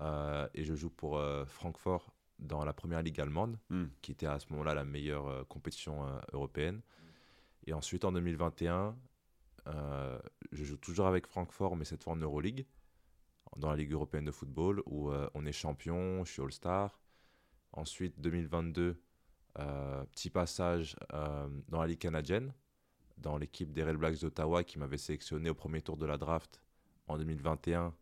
euh, 0.00 0.48
et 0.54 0.62
je 0.64 0.74
joue 0.74 0.90
pour 0.90 1.18
euh, 1.18 1.44
Francfort 1.46 2.12
dans 2.38 2.64
la 2.64 2.72
première 2.72 3.02
ligue 3.02 3.20
allemande, 3.20 3.58
Hmm. 3.70 3.86
qui 4.02 4.12
était 4.12 4.26
à 4.26 4.38
ce 4.38 4.46
moment-là 4.50 4.74
la 4.74 4.84
meilleure 4.84 5.26
euh, 5.26 5.44
compétition 5.44 6.04
européenne. 6.32 6.80
Et 7.66 7.72
ensuite, 7.72 8.04
en 8.04 8.12
2021, 8.12 8.94
euh, 9.66 10.18
je 10.52 10.64
joue 10.64 10.76
toujours 10.76 11.06
avec 11.06 11.26
Francfort, 11.26 11.76
mais 11.76 11.84
cette 11.84 12.04
fois 12.04 12.12
en 12.12 12.16
Euroleague, 12.16 12.64
dans 13.56 13.70
la 13.70 13.76
Ligue 13.76 13.92
européenne 13.92 14.24
de 14.24 14.30
football, 14.30 14.82
où 14.86 15.10
euh, 15.10 15.28
on 15.34 15.46
est 15.46 15.52
champion, 15.52 16.24
je 16.24 16.32
suis 16.32 16.42
All-Star. 16.42 16.98
Ensuite, 17.72 18.20
2022, 18.20 19.00
euh, 19.58 20.04
petit 20.06 20.30
passage 20.30 20.96
euh, 21.12 21.48
dans 21.68 21.80
la 21.80 21.86
Ligue 21.86 21.98
canadienne, 21.98 22.52
dans 23.16 23.38
l'équipe 23.38 23.72
des 23.72 23.84
Red 23.84 23.96
Blacks 23.96 24.20
d'Ottawa 24.20 24.64
qui 24.64 24.78
m'avait 24.78 24.98
sélectionné 24.98 25.50
au 25.50 25.54
premier 25.54 25.80
tour 25.80 25.96
de 25.96 26.06
la 26.06 26.18
draft 26.18 26.62
en 27.08 27.16
2021. 27.16 27.94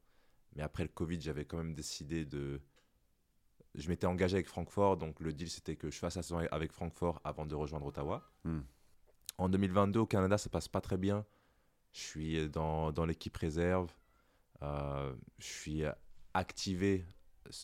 Mais 0.57 0.63
après 0.63 0.83
le 0.83 0.89
Covid, 0.89 1.21
j'avais 1.21 1.45
quand 1.45 1.59
même 1.59 1.75
décidé 1.75 2.25
de. 2.25 2.61
Je 3.75 3.89
m'étais 3.89 4.07
engagé 4.07 4.37
avec 4.37 4.47
Francfort, 4.47 4.97
donc 4.97 5.19
le 5.19 5.33
deal 5.33 5.51
c'était 5.51 5.75
que 5.75 5.91
je 5.91 5.99
fasse 5.99 6.15
la 6.15 6.23
saison 6.23 6.39
avec 6.53 6.73
Francfort 6.73 7.21
avant 7.25 7.45
de 7.45 7.57
rejoindre 7.57 7.87
Ottawa. 7.87 8.31
Hmm. 8.45 8.61
En 9.37 9.49
2022, 9.49 10.01
au 10.01 10.07
Canada, 10.07 10.39
ça 10.39 10.49
passe 10.49 10.69
pas 10.69 10.81
très 10.81 10.97
bien. 10.97 11.25
Je 11.93 12.01
suis 12.01 12.49
dans, 12.51 12.93
dans 12.93 13.05
l'équipe 13.05 13.37
réserve. 13.37 13.93
Euh, 14.65 15.15
je 15.39 15.47
suis 15.47 15.83
activé 16.33 17.05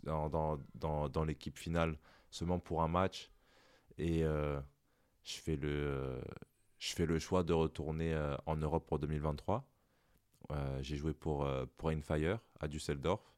dans, 0.05 0.29
dans, 0.75 1.09
dans, 1.09 1.25
l'équipe 1.25 1.59
finale 1.59 1.99
seulement 2.31 2.59
pour 2.59 2.83
un 2.83 2.89
match. 2.89 3.31
Et 3.99 4.25
euh, 4.25 4.61
je, 5.25 5.37
fais 5.37 5.57
le, 5.57 6.21
je 6.79 6.93
fais 6.95 7.07
le 7.07 7.19
choix 7.19 7.43
de 7.43 7.53
retourner 7.53 8.15
euh, 8.15 8.37
en 8.47 8.57
Europe 8.57 8.87
pour 8.87 8.99
2023. 8.99 9.69
Euh, 10.53 10.83
J'ai 10.83 10.97
joué 10.97 11.13
pour, 11.13 11.49
pour 11.77 11.91
Infire 11.91 12.39
à 12.61 12.69
Düsseldorf. 12.69 13.35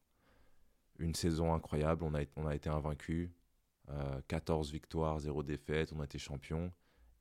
Une 0.99 1.15
saison 1.15 1.55
incroyable. 1.55 2.05
On 2.05 2.15
a, 2.15 2.23
on 2.37 2.47
a 2.47 2.55
été 2.55 2.69
invaincus. 2.69 3.31
14 4.29 4.71
victoires, 4.73 5.19
0 5.19 5.43
défaite. 5.43 5.93
On 5.93 6.01
a 6.01 6.05
été 6.05 6.19
champion. 6.19 6.73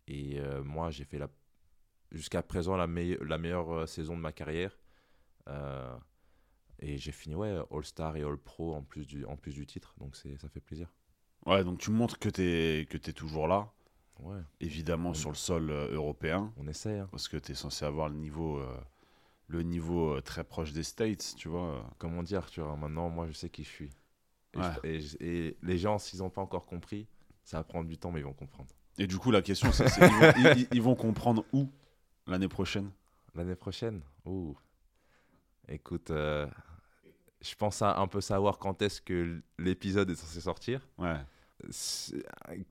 Et 0.07 0.39
moi, 0.63 0.89
j'ai 0.89 1.03
fait 1.03 1.17
la, 1.17 1.27
jusqu'à 2.11 2.43
présent 2.43 2.77
la, 2.77 2.87
la 2.87 3.37
meilleure 3.37 3.89
saison 3.89 4.15
de 4.15 4.21
ma 4.21 4.31
carrière. 4.31 4.77
Et 6.81 6.97
j'ai 6.97 7.11
fini 7.11 7.35
ouais, 7.35 7.57
All-Star 7.71 8.15
et 8.17 8.23
All-Pro 8.23 8.73
en 8.75 8.81
plus 8.83 9.05
du, 9.05 9.25
en 9.25 9.35
plus 9.35 9.53
du 9.53 9.65
titre. 9.65 9.93
Donc 9.99 10.15
c'est, 10.15 10.37
ça 10.37 10.49
fait 10.49 10.59
plaisir. 10.59 10.87
Ouais, 11.45 11.63
donc 11.63 11.79
tu 11.79 11.91
montres 11.91 12.19
que 12.19 12.29
tu 12.29 12.41
es, 12.41 12.85
que 12.85 12.97
es 12.97 13.13
toujours 13.13 13.47
là, 13.47 13.71
Ouais, 14.19 14.39
évidemment 14.59 15.13
sur 15.15 15.29
le 15.31 15.35
sol 15.35 15.71
euh, 15.71 15.91
européen, 15.93 16.53
on 16.57 16.67
essaie. 16.67 16.99
hein. 16.99 17.07
parce 17.11 17.27
que 17.27 17.37
tu 17.37 17.53
es 17.53 17.55
censé 17.55 17.85
avoir 17.85 18.07
le 18.09 18.15
niveau, 18.15 18.59
euh, 18.59 18.77
le 19.47 19.63
niveau 19.63 20.15
euh, 20.17 20.21
très 20.21 20.43
proche 20.43 20.73
des 20.73 20.83
States, 20.83 21.33
tu 21.37 21.47
vois. 21.49 21.89
Comme 21.97 22.15
on 22.15 22.21
dit 22.21 22.35
Arthur, 22.35 22.67
hein, 22.69 22.75
maintenant 22.77 23.09
moi 23.09 23.25
je 23.27 23.31
sais 23.33 23.49
qui 23.49 23.63
je 23.63 23.69
suis. 23.69 23.89
Et, 24.53 24.59
Ouais. 24.59 24.65
je- 24.83 24.87
et 24.89 24.99
je- 25.01 25.17
et 25.21 25.57
les 25.63 25.77
gens, 25.79 25.97
s'ils 25.97 26.19
n'ont 26.19 26.29
pas 26.29 26.41
encore 26.41 26.65
compris, 26.67 27.07
ça 27.43 27.57
va 27.57 27.63
prendre 27.63 27.87
du 27.89 27.97
temps, 27.97 28.11
mais 28.11 28.19
ils 28.19 28.23
vont 28.25 28.33
comprendre. 28.33 28.69
Et 28.99 29.07
du 29.07 29.17
coup, 29.17 29.31
la 29.31 29.41
question, 29.41 29.71
c'est 29.71 29.87
c'est- 29.89 30.01
ils, 30.01 30.13
vont, 30.13 30.31
ils- 30.55 30.67
ils 30.73 30.81
vont 30.81 30.95
comprendre 30.95 31.43
où 31.53 31.67
l'année 32.27 32.49
prochaine? 32.49 32.91
L'année 33.33 33.55
prochaine? 33.55 34.01
Ouh. 34.25 34.55
Écoute, 35.67 36.11
euh, 36.11 36.47
je 37.41 37.55
pense 37.55 37.81
à 37.81 37.97
un 37.99 38.07
peu 38.07 38.21
savoir 38.21 38.57
quand 38.59 38.81
est-ce 38.81 39.01
que 39.01 39.41
l'épisode 39.57 40.09
est 40.09 40.15
censé 40.15 40.41
sortir. 40.41 40.87
Ouais. 40.97 41.17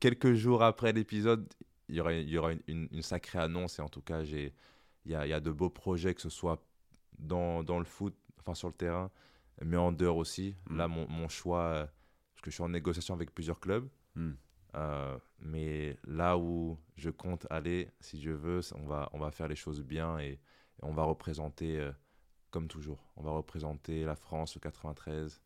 Quelques 0.01 0.35
jours 0.35 0.63
après 0.63 0.93
l'épisode, 0.93 1.47
il 1.89 1.97
y 1.97 2.01
aura, 2.01 2.13
il 2.13 2.29
y 2.29 2.39
aura 2.39 2.53
une, 2.53 2.61
une- 2.69 2.89
une 2.93 3.03
sacrée 3.03 3.39
annonce. 3.39 3.79
Et 3.79 3.83
en 3.83 3.89
tout 3.89 4.03
cas, 4.03 4.23
il 4.23 4.53
y 5.07 5.15
a, 5.15 5.27
il 5.27 5.31
y 5.31 5.33
a 5.33 5.41
de 5.41 5.51
beaux 5.51 5.71
projets, 5.71 6.15
que 6.15 6.21
ce 6.21 6.29
soit 6.29 6.63
dans, 7.19 7.63
dans 7.63 7.79
le 7.79 7.85
foot, 7.85 8.15
enfin 8.39 8.55
sur 8.55 8.69
le 8.69 8.75
terrain, 8.75 9.11
mais 9.65 9.77
en 9.77 9.93
dehors 9.93 10.17
aussi. 10.17 10.55
Mm. 10.69 10.77
Là, 10.77 10.89
mon, 10.89 11.09
mon 11.09 11.29
choix, 11.29 11.63
euh, 11.63 11.87
parce 12.35 12.43
que 12.43 12.51
je 12.51 12.55
suis 12.55 12.63
en 12.65 12.69
négociation 12.69 13.15
avec 13.15 13.35
plusieurs 13.35 13.61
clubs. 13.61 13.89
Mm. 14.17 14.31
euh, 14.75 15.19
mais 15.41 15.97
là 16.07 16.37
où 16.37 16.79
je 16.97 17.11
compte 17.11 17.47
aller, 17.51 17.89
si 18.01 18.21
veut, 18.33 18.61
c'est- 18.63 18.75
on 18.77 18.87
va, 18.87 19.09
on 19.13 19.19
va 19.19 19.31
faire 19.31 19.49
les 19.49 19.57
choses 19.57 19.83
bien 19.83 20.19
et, 20.19 20.33
et 20.33 20.39
on 20.83 20.93
va 20.93 21.03
représenter, 21.05 21.79
euh, 21.81 21.91
comme 22.51 22.69
toujours, 22.69 22.99
on 23.17 23.23
va 23.23 23.31
représenter 23.31 24.05
la 24.05 24.17
France, 24.17 24.55
le 24.55 24.61
93. 24.61 25.41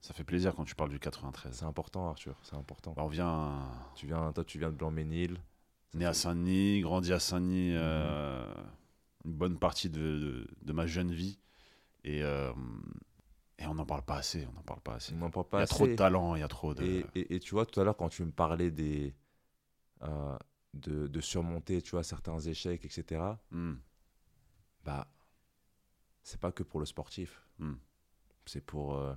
Ça 0.00 0.14
fait 0.14 0.24
plaisir 0.24 0.54
quand 0.54 0.64
tu 0.64 0.74
parles 0.74 0.90
du 0.90 0.98
93. 1.00 1.52
C'est 1.54 1.64
important, 1.64 2.08
Arthur, 2.08 2.36
c'est 2.42 2.56
important. 2.56 2.92
Bah, 2.92 3.02
on 3.04 3.08
vient 3.08 3.68
Tu 3.94 4.06
viens, 4.06 4.32
toi, 4.32 4.44
tu 4.44 4.58
viens 4.58 4.70
de 4.70 4.76
Blanc-Ménil. 4.76 5.40
Né 5.94 6.04
à 6.04 6.12
Saint-Denis, 6.14 6.80
grandi 6.80 7.12
à 7.12 7.18
Saint-Denis 7.18 7.72
euh, 7.74 8.44
une 9.24 9.32
bonne 9.32 9.58
partie 9.58 9.88
de, 9.88 10.00
de- 10.00 10.46
de 10.62 10.72
ma 10.72 10.86
jeune 10.86 11.12
vie. 11.12 11.38
Et, 12.04 12.22
euh, 12.22 12.52
et 13.58 13.66
on 13.66 13.74
n'en 13.74 13.86
parle 13.86 14.02
pas 14.02 14.16
assez. 14.16 14.46
On 14.50 14.52
n'en 14.52 14.62
parle 14.62 14.80
pas 14.80 14.94
assez. 14.96 15.14
On 15.14 15.18
n'en 15.18 15.30
parle 15.30 15.46
Il 15.54 15.58
y 15.60 15.62
a 15.62 15.66
trop 15.66 15.86
de 15.86 15.94
talent, 15.96 16.34
il 16.36 16.40
y 16.40 16.42
a 16.44 16.48
trop 16.48 16.74
de. 16.74 16.84
Et, 16.84 17.06
et- 17.14 17.34
et 17.36 17.40
tu 17.40 17.54
vois, 17.54 17.64
tout 17.66 17.80
à 17.80 17.84
l'heure, 17.84 17.96
quand 17.96 18.10
tu 18.10 18.24
me 18.24 18.30
parlais 18.30 18.70
des, 18.70 19.14
euh, 20.02 20.36
de, 20.74 21.06
de 21.06 21.20
surmonter 21.20 21.80
tu 21.82 21.92
vois, 21.92 22.02
certains 22.04 22.38
échecs, 22.38 22.84
etc., 22.84 23.22
Hmm. 23.50 23.74
bah, 24.84 25.06
c'est 26.26 26.40
pas 26.40 26.50
que 26.50 26.64
pour 26.64 26.80
le 26.80 26.86
sportif. 26.86 27.40
Hmm. 27.60 27.76
C'est 28.46 28.60
pour, 28.60 28.96
euh, 28.96 29.14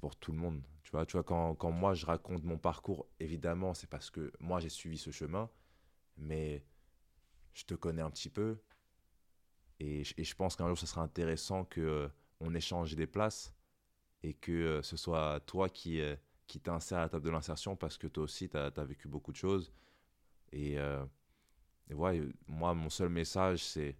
pour 0.00 0.14
tout 0.14 0.30
le 0.30 0.38
monde. 0.38 0.62
Tu 0.84 0.92
vois, 0.92 1.04
tu 1.04 1.14
vois 1.14 1.24
quand, 1.24 1.56
quand 1.56 1.72
moi, 1.72 1.94
je 1.94 2.06
raconte 2.06 2.44
mon 2.44 2.58
parcours, 2.58 3.08
évidemment, 3.18 3.74
c'est 3.74 3.88
parce 3.88 4.08
que 4.08 4.32
moi, 4.38 4.60
j'ai 4.60 4.68
suivi 4.68 4.98
ce 4.98 5.10
chemin, 5.10 5.50
mais 6.16 6.64
je 7.54 7.64
te 7.64 7.74
connais 7.74 8.02
un 8.02 8.10
petit 8.10 8.30
peu. 8.30 8.56
Et, 9.80 10.02
et 10.16 10.24
je 10.24 10.34
pense 10.36 10.54
qu'un 10.54 10.68
jour, 10.68 10.78
ce 10.78 10.86
sera 10.86 11.02
intéressant 11.02 11.64
que 11.64 11.80
euh, 11.80 12.08
on 12.38 12.54
échange 12.54 12.94
des 12.94 13.08
places 13.08 13.52
et 14.22 14.32
que 14.34 14.52
euh, 14.52 14.82
ce 14.82 14.96
soit 14.96 15.40
toi 15.40 15.68
qui, 15.68 16.00
euh, 16.00 16.14
qui 16.46 16.60
t'insère 16.60 16.98
à 16.98 17.02
la 17.02 17.08
table 17.08 17.24
de 17.24 17.30
l'insertion 17.30 17.74
parce 17.74 17.98
que 17.98 18.06
toi 18.06 18.22
aussi, 18.22 18.48
tu 18.48 18.56
as, 18.56 18.70
vécu 18.84 19.08
beaucoup 19.08 19.32
de 19.32 19.36
choses. 19.36 19.72
Et, 20.52 20.76
et 21.90 21.94
ouais, 21.94 22.22
moi, 22.46 22.72
mon 22.72 22.88
seul 22.88 23.10
message, 23.10 23.62
c'est 23.64 23.98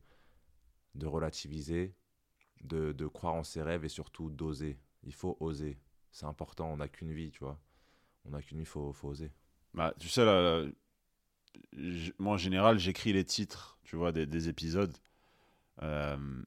de 0.94 1.06
relativiser, 1.06 1.94
de, 2.62 2.92
de 2.92 3.06
croire 3.06 3.34
en 3.34 3.44
ses 3.44 3.62
rêves 3.62 3.84
et 3.84 3.88
surtout 3.88 4.30
d'oser. 4.30 4.78
Il 5.04 5.14
faut 5.14 5.36
oser. 5.40 5.78
C'est 6.10 6.26
important, 6.26 6.70
on 6.72 6.78
n'a 6.78 6.88
qu'une 6.88 7.12
vie, 7.12 7.30
tu 7.30 7.40
vois. 7.44 7.58
On 8.24 8.30
n'a 8.30 8.42
qu'une 8.42 8.58
vie, 8.58 8.62
il 8.64 8.66
faut, 8.66 8.92
faut 8.92 9.08
oser. 9.08 9.30
Bah, 9.74 9.94
tu 9.98 10.08
sais, 10.08 10.24
là, 10.24 10.40
là, 10.64 10.70
j- 11.76 12.12
moi 12.18 12.34
en 12.34 12.36
général, 12.38 12.78
j'écris 12.78 13.12
les 13.12 13.24
titres, 13.24 13.78
tu 13.84 13.96
vois, 13.96 14.12
des, 14.12 14.26
des 14.26 14.48
épisodes 14.48 14.96
euh, 15.82 16.42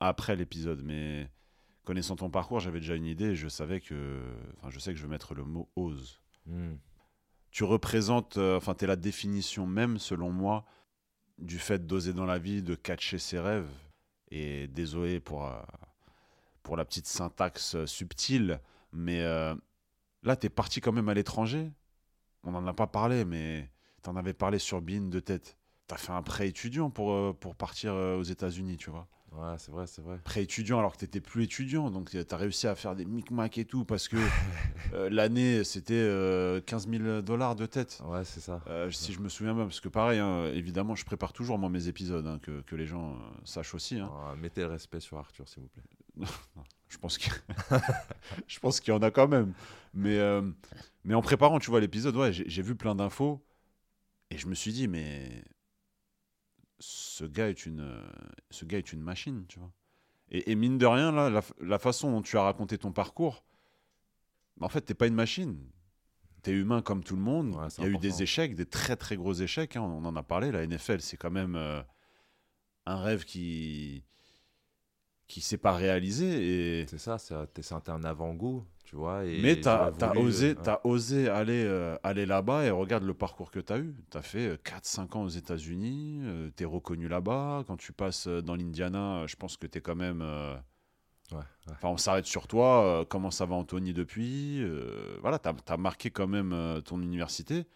après 0.00 0.36
l'épisode. 0.36 0.82
Mais 0.82 1.28
connaissant 1.84 2.16
ton 2.16 2.30
parcours, 2.30 2.60
j'avais 2.60 2.80
déjà 2.80 2.94
une 2.94 3.06
idée. 3.06 3.30
et 3.30 3.34
Je 3.36 3.48
savais 3.48 3.80
que, 3.80 4.22
enfin, 4.58 4.70
je 4.70 4.78
sais 4.78 4.92
que 4.92 4.98
je 4.98 5.02
vais 5.04 5.10
mettre 5.10 5.34
le 5.34 5.44
mot 5.44 5.68
ose. 5.76 6.20
Hmm. 6.46 6.74
Tu 7.50 7.64
représentes, 7.64 8.36
euh, 8.36 8.56
enfin, 8.58 8.74
t'es 8.74 8.86
la 8.86 8.96
définition 8.96 9.66
même, 9.66 9.98
selon 9.98 10.30
moi, 10.30 10.64
du 11.38 11.58
fait 11.58 11.86
d'oser 11.86 12.12
dans 12.12 12.26
la 12.26 12.38
vie, 12.38 12.62
de 12.62 12.74
catcher 12.74 13.18
ses 13.18 13.38
rêves. 13.38 13.68
Et 14.28 14.66
désolé 14.68 15.20
pour, 15.20 15.46
euh, 15.46 15.60
pour 16.62 16.76
la 16.76 16.84
petite 16.84 17.06
syntaxe 17.06 17.84
subtile, 17.86 18.60
mais 18.92 19.22
euh, 19.22 19.54
là, 20.22 20.36
t'es 20.36 20.48
parti 20.48 20.80
quand 20.80 20.92
même 20.92 21.08
à 21.08 21.14
l'étranger. 21.14 21.70
On 22.42 22.52
n'en 22.52 22.66
a 22.66 22.72
pas 22.72 22.86
parlé, 22.86 23.24
mais 23.24 23.70
t'en 24.02 24.16
avais 24.16 24.34
parlé 24.34 24.58
sur 24.58 24.80
Bean 24.80 25.08
de 25.08 25.20
tête. 25.20 25.56
T'as 25.86 25.96
fait 25.96 26.12
un 26.12 26.22
prêt 26.22 26.48
étudiant 26.48 26.90
pour, 26.90 27.12
euh, 27.12 27.32
pour 27.32 27.54
partir 27.54 27.94
aux 27.94 28.22
États-Unis, 28.22 28.76
tu 28.76 28.90
vois. 28.90 29.08
Ouais, 29.36 29.56
c'est 29.58 29.70
vrai, 29.70 29.86
c'est 29.86 30.02
vrai. 30.02 30.18
Prêt 30.24 30.42
étudiant 30.42 30.78
alors 30.78 30.92
que 30.92 30.98
t'étais 30.98 31.20
plus 31.20 31.44
étudiant, 31.44 31.90
donc 31.90 32.14
euh, 32.14 32.24
t'as 32.24 32.36
réussi 32.36 32.66
à 32.66 32.74
faire 32.74 32.96
des 32.96 33.04
micmacs 33.04 33.58
et 33.58 33.64
tout, 33.64 33.84
parce 33.84 34.08
que 34.08 34.16
euh, 34.94 35.10
l'année, 35.10 35.62
c'était 35.62 35.94
euh, 35.94 36.60
15 36.60 36.88
000 36.88 37.20
dollars 37.22 37.54
de 37.54 37.66
tête. 37.66 38.00
Ouais, 38.06 38.24
c'est 38.24 38.40
ça. 38.40 38.60
Euh, 38.68 38.90
si 38.90 39.12
je 39.12 39.20
me 39.20 39.28
souviens 39.28 39.54
bien, 39.54 39.64
parce 39.64 39.80
que 39.80 39.88
pareil, 39.88 40.18
hein, 40.20 40.46
évidemment, 40.54 40.94
je 40.94 41.04
prépare 41.04 41.32
toujours 41.32 41.58
moi 41.58 41.68
mes 41.68 41.88
épisodes, 41.88 42.26
hein, 42.26 42.38
que, 42.40 42.62
que 42.62 42.76
les 42.76 42.86
gens 42.86 43.12
euh, 43.12 43.16
sachent 43.44 43.74
aussi. 43.74 43.98
hein. 43.98 44.10
Ah, 44.12 44.34
mettez 44.36 44.62
le 44.62 44.68
respect 44.68 45.00
sur 45.00 45.18
Arthur, 45.18 45.46
s'il 45.48 45.62
vous 45.62 45.68
plaît. 45.68 45.82
Je 46.88 46.98
pense 46.98 47.18
qu'il 47.18 47.32
je 48.46 48.60
pense 48.60 48.78
qu'il 48.80 48.94
y 48.94 48.96
en 48.96 49.02
a 49.02 49.10
quand 49.10 49.26
même. 49.26 49.52
Mais, 49.92 50.18
euh, 50.18 50.40
mais 51.04 51.14
en 51.14 51.20
préparant, 51.20 51.58
tu 51.58 51.68
vois, 51.70 51.80
l'épisode, 51.80 52.16
ouais, 52.16 52.32
j'ai 52.32 52.62
vu 52.62 52.76
plein 52.76 52.94
d'infos 52.94 53.44
et 54.30 54.38
je 54.38 54.46
me 54.48 54.54
suis 54.54 54.72
dit, 54.72 54.88
mais 54.88 55.44
ce 56.78 57.24
gars 57.24 57.48
est 57.48 57.66
une, 57.66 58.02
ce 58.50 58.64
gars 58.64 58.78
est 58.78 58.92
une 58.92 59.00
machine, 59.00 59.44
tu 59.48 59.58
vois. 59.58 59.72
Et, 60.30 60.50
et 60.50 60.54
mine 60.54 60.78
de 60.78 60.86
rien, 60.86 61.12
là, 61.12 61.42
la, 61.60 61.78
façon 61.78 62.10
dont 62.10 62.22
tu 62.22 62.36
as 62.36 62.42
raconté 62.42 62.78
ton 62.78 62.92
parcours, 62.92 63.44
en 64.60 64.68
fait, 64.68 64.80
t'es 64.80 64.94
pas 64.94 65.06
une 65.06 65.14
machine. 65.14 65.58
T'es 66.42 66.52
humain 66.52 66.82
comme 66.82 67.02
tout 67.02 67.16
le 67.16 67.22
monde. 67.22 67.54
Ouais, 67.54 67.68
Il 67.78 67.84
y 67.84 67.86
a 67.86 67.90
eu 67.90 67.98
des 67.98 68.22
échecs, 68.22 68.54
des 68.54 68.66
très 68.66 68.96
très 68.96 69.16
gros 69.16 69.34
échecs. 69.34 69.76
hein, 69.76 69.82
on 69.82 70.04
en 70.04 70.16
a 70.16 70.22
parlé. 70.22 70.50
La 70.52 70.66
NFL, 70.66 71.00
c'est 71.00 71.16
quand 71.16 71.30
même 71.30 71.56
euh, 71.56 71.82
un 72.86 73.00
rêve 73.00 73.24
qui 73.24 74.04
qui 75.26 75.40
s'est 75.40 75.58
pas 75.58 75.72
réalisé. 75.72 76.80
Et 76.80 76.86
C'est 76.86 76.98
ça, 76.98 77.18
t'es 77.52 77.90
un 77.90 78.04
avant-goût, 78.04 78.64
tu 78.86 78.96
vois. 78.96 79.24
Et 79.26 79.42
mais 79.42 79.60
t'as 79.60 79.90
j'aurais 79.92 80.04
as 80.04 80.16
osé, 80.18 80.50
euh, 80.50 80.54
t'as 80.62 80.80
osé 80.84 81.28
aller, 81.28 81.64
euh, 81.66 81.96
aller 82.02 82.24
là-bas 82.24 82.64
et 82.64 82.70
regarde 82.70 83.04
le 83.04 83.12
parcours 83.14 83.50
que 83.50 83.60
tu 83.60 83.72
as 83.72 83.78
eu. 83.78 83.94
Tu 84.10 84.16
as 84.16 84.22
fait 84.22 84.56
4-5 84.62 85.16
ans 85.16 85.22
aux 85.24 85.28
États-Unis, 85.28 86.22
tu 86.56 86.62
es 86.62 86.66
reconnu 86.66 87.08
là-bas. 87.08 87.64
Quand 87.66 87.76
tu 87.76 87.92
passes 87.92 88.26
euh, 88.28 88.40
dans 88.40 88.56
l'Indiana, 88.56 89.18
euh, 89.22 89.26
je 89.26 89.36
pense 89.36 89.56
que 89.58 89.66
tu 89.66 89.78
es 89.78 89.80
quand 89.82 89.96
même. 89.96 90.22
euh, 90.22 90.56
Enfin, 91.68 91.88
on 91.88 91.96
s'arrête 91.96 92.26
sur 92.26 92.46
toi. 92.46 92.84
euh, 92.84 93.04
comment 93.04 93.32
ça 93.32 93.44
va, 93.46 93.56
Anthony, 93.56 93.92
depuis 93.92 94.62
Euh, 94.62 95.18
Voilà, 95.20 95.38
tu 95.40 95.48
as, 95.48 95.76
marqué 95.76 96.10
quand 96.10 96.28
même 96.28 96.52
euh, 96.52 96.80
ton 96.80 97.00
université. 97.02 97.66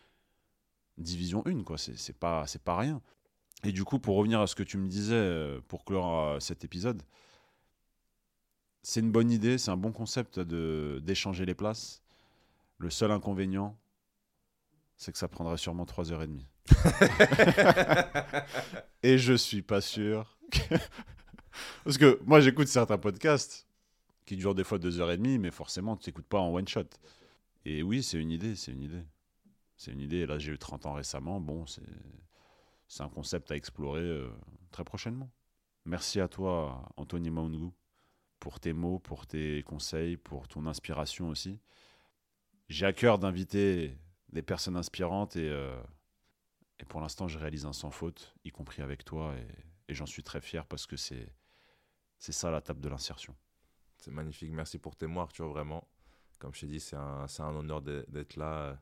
Division 0.98 1.42
1, 1.46 1.62
quoi. 1.64 1.76
C'est 1.78 2.16
pas, 2.18 2.46
c'est 2.46 2.62
pas 2.62 2.76
rien. 2.76 3.00
Et 3.64 3.72
du 3.72 3.84
coup, 3.84 3.98
pour 3.98 4.16
revenir 4.16 4.40
à 4.40 4.46
ce 4.46 4.54
que 4.54 4.62
tu 4.62 4.78
me 4.78 4.88
disais, 4.88 5.14
euh, 5.14 5.60
pour 5.68 5.84
clore 5.84 6.20
euh, 6.36 6.40
cet 6.40 6.64
épisode, 6.64 7.02
c'est 8.82 9.00
une 9.00 9.12
bonne 9.12 9.30
idée, 9.30 9.58
c'est 9.58 9.70
un 9.70 9.76
bon 9.76 9.92
concept 9.92 10.38
de- 10.38 11.00
d'échanger 11.04 11.44
les 11.46 11.54
places. 11.54 12.02
Le 12.78 12.90
seul 12.90 13.10
inconvénient, 13.10 13.76
c'est 14.96 15.12
que 15.12 15.18
ça 15.18 15.28
prendrait 15.28 15.58
sûrement 15.58 15.84
3h30. 15.84 16.40
Et 19.02 19.18
je 19.18 19.34
suis 19.34 19.62
pas 19.62 19.80
sûr. 19.80 20.38
que- 20.50 20.74
Parce 21.84 21.98
que 21.98 22.20
moi, 22.24 22.40
j'écoute 22.40 22.68
certains 22.68 22.98
podcasts 22.98 23.66
qui 24.26 24.36
durent 24.36 24.54
des 24.54 24.64
fois 24.64 24.78
2h30, 24.78 25.38
mais 25.38 25.50
forcément, 25.50 25.96
tu 25.96 26.08
n'écoutes 26.08 26.26
pas 26.26 26.38
en 26.40 26.52
one 26.54 26.68
shot. 26.68 26.84
Et 27.64 27.82
oui, 27.82 28.02
c'est 28.02 28.18
une 28.18 28.30
idée, 28.30 28.54
c'est 28.56 28.72
une 28.72 28.82
idée. 28.82 29.04
C'est 29.76 29.92
une 29.92 30.00
idée. 30.00 30.18
Et 30.18 30.26
là, 30.26 30.38
j'ai 30.38 30.52
eu 30.52 30.58
30 30.58 30.86
ans 30.86 30.94
récemment. 30.94 31.40
Bon, 31.40 31.66
c'est 31.66 31.82
c'est 32.88 33.04
un 33.04 33.08
concept 33.08 33.52
à 33.52 33.56
explorer 33.56 34.00
euh, 34.00 34.28
très 34.72 34.82
prochainement. 34.82 35.30
Merci 35.84 36.20
à 36.20 36.26
toi, 36.26 36.88
Anthony 36.96 37.30
Maungu, 37.30 37.70
pour 38.40 38.58
tes 38.58 38.72
mots, 38.72 38.98
pour 38.98 39.26
tes 39.26 39.62
conseils, 39.62 40.16
pour 40.16 40.48
ton 40.48 40.66
inspiration 40.66 41.28
aussi. 41.28 41.60
J'ai 42.68 42.86
à 42.86 42.92
cœur 42.92 43.18
d'inviter 43.18 43.96
des 44.32 44.42
personnes 44.42 44.76
inspirantes 44.76 45.36
et, 45.36 45.48
euh, 45.48 45.80
et 46.80 46.84
pour 46.84 47.00
l'instant, 47.00 47.28
je 47.28 47.38
réalise 47.38 47.66
un 47.66 47.72
sans 47.72 47.90
faute, 47.90 48.34
y 48.44 48.50
compris 48.50 48.82
avec 48.82 49.04
toi, 49.04 49.34
et, 49.88 49.94
j'en 49.94 50.06
suis 50.06 50.22
très 50.22 50.40
fier 50.40 50.64
parce 50.66 50.86
que 50.86 50.96
c'est 50.96 51.32
ça 52.18 52.50
la 52.52 52.60
table 52.60 52.80
de 52.80 52.88
l'insertion. 52.88 53.34
C'est 53.98 54.12
magnifique. 54.12 54.52
Merci 54.52 54.78
pour 54.78 54.94
tes 54.94 55.08
mots, 55.08 55.20
Arthur, 55.20 55.48
vraiment. 55.48 55.88
Comme 56.38 56.54
je 56.54 56.60
t'ai 56.60 56.66
dit, 56.68 56.80
c'est 56.80 56.94
un, 56.94 57.26
un 57.26 57.54
honneur 57.56 57.82
d'être 57.82 58.36
là 58.36 58.52
euh, 58.52 58.74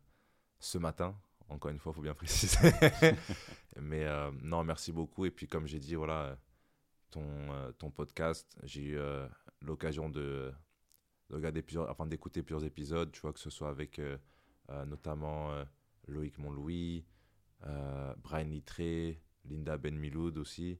ce 0.60 0.76
matin. 0.76 1.18
Encore 1.48 1.70
une 1.70 1.78
fois, 1.78 1.92
il 1.92 1.96
faut 1.96 2.02
bien 2.02 2.14
préciser. 2.14 2.70
Mais 3.80 4.04
euh, 4.04 4.30
non, 4.42 4.62
merci 4.64 4.92
beaucoup. 4.92 5.24
Et 5.24 5.30
puis, 5.30 5.48
comme 5.48 5.66
j'ai 5.66 5.78
dit, 5.78 5.94
voilà, 5.94 6.36
ton, 7.10 7.72
ton 7.78 7.90
podcast, 7.90 8.54
j'ai 8.64 8.82
eu 8.82 8.98
l'occasion 9.60 10.08
de, 10.08 10.52
de 11.30 11.34
regarder 11.34 11.62
plusieurs, 11.62 11.90
enfin, 11.90 12.06
d'écouter 12.06 12.42
plusieurs 12.42 12.64
épisodes, 12.64 13.10
tu 13.12 13.20
vois, 13.20 13.32
que 13.32 13.40
ce 13.40 13.50
soit 13.50 13.68
avec 13.68 13.98
euh, 13.98 14.18
euh, 14.70 14.84
notamment 14.84 15.52
euh, 15.52 15.64
Loïc 16.06 16.38
Montlouis, 16.38 17.04
Brian 18.18 18.44
Littré, 18.44 19.20
Linda 19.44 19.76
Ben 19.76 19.96
Miloud 19.96 20.38
aussi. 20.38 20.78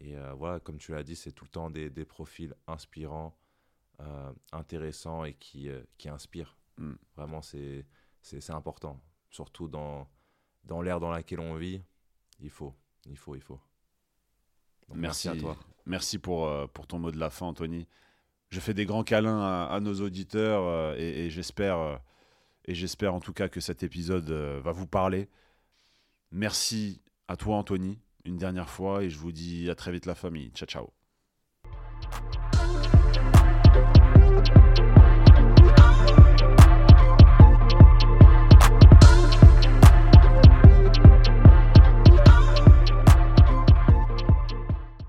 Et 0.00 0.16
voilà, 0.36 0.58
comme 0.60 0.78
tu 0.78 0.92
l'as 0.92 1.04
dit, 1.04 1.14
c'est 1.14 1.32
tout 1.32 1.44
le 1.44 1.50
temps 1.50 1.70
des, 1.70 1.90
des 1.90 2.04
profils 2.04 2.54
inspirants, 2.66 3.38
intéressants 4.50 5.24
et 5.24 5.34
qui, 5.34 5.68
qui 5.96 6.08
inspirent. 6.08 6.56
Mm. 6.76 6.94
Vraiment, 7.16 7.40
c'est 7.40 7.84
important. 8.50 9.00
Surtout 9.30 9.68
dans, 9.68 10.10
dans 10.64 10.82
l'ère 10.82 10.98
dans 10.98 11.10
laquelle 11.10 11.40
on 11.40 11.54
vit, 11.54 11.82
il 12.40 12.50
faut, 12.50 12.74
il 13.06 13.16
faut, 13.16 13.36
il 13.36 13.42
faut. 13.42 13.60
Donc, 14.88 14.98
Merci, 14.98 15.28
à 15.28 15.36
toi. 15.36 15.56
Merci 15.86 16.18
pour, 16.18 16.46
euh, 16.46 16.66
pour 16.66 16.86
ton 16.86 16.98
mot 16.98 17.10
de 17.10 17.18
la 17.18 17.30
fin, 17.30 17.46
Anthony. 17.46 17.86
Je 18.50 18.60
fais 18.60 18.74
des 18.74 18.86
grands 18.86 19.04
câlins 19.04 19.42
à, 19.42 19.78
nos 19.80 20.00
auditeurs 20.00 20.62
euh, 20.64 21.28
j'espère 21.28 21.78
euh, 21.78 21.96
et 22.64 22.74
j'espère 22.74 23.14
en 23.14 23.20
tout 23.20 23.32
cas 23.32 23.48
que 23.48 23.60
cet 23.60 23.82
épisode 23.82 24.30
euh, 24.30 24.60
va 24.62 24.72
vous 24.72 24.86
parler. 24.86 25.28
Merci 26.30 27.02
à 27.28 27.36
toi, 27.36 27.56
Anthony, 27.56 27.98
une 28.24 28.38
dernière 28.38 28.70
fois 28.70 29.04
et 29.04 29.10
je 29.10 29.18
vous 29.18 29.32
dis 29.32 29.68
à 29.70 29.74
très 29.74 29.92
vite 29.92 30.06
la 30.06 30.14
famille. 30.14 30.50
Ciao, 30.50 30.66
ciao. 30.66 30.97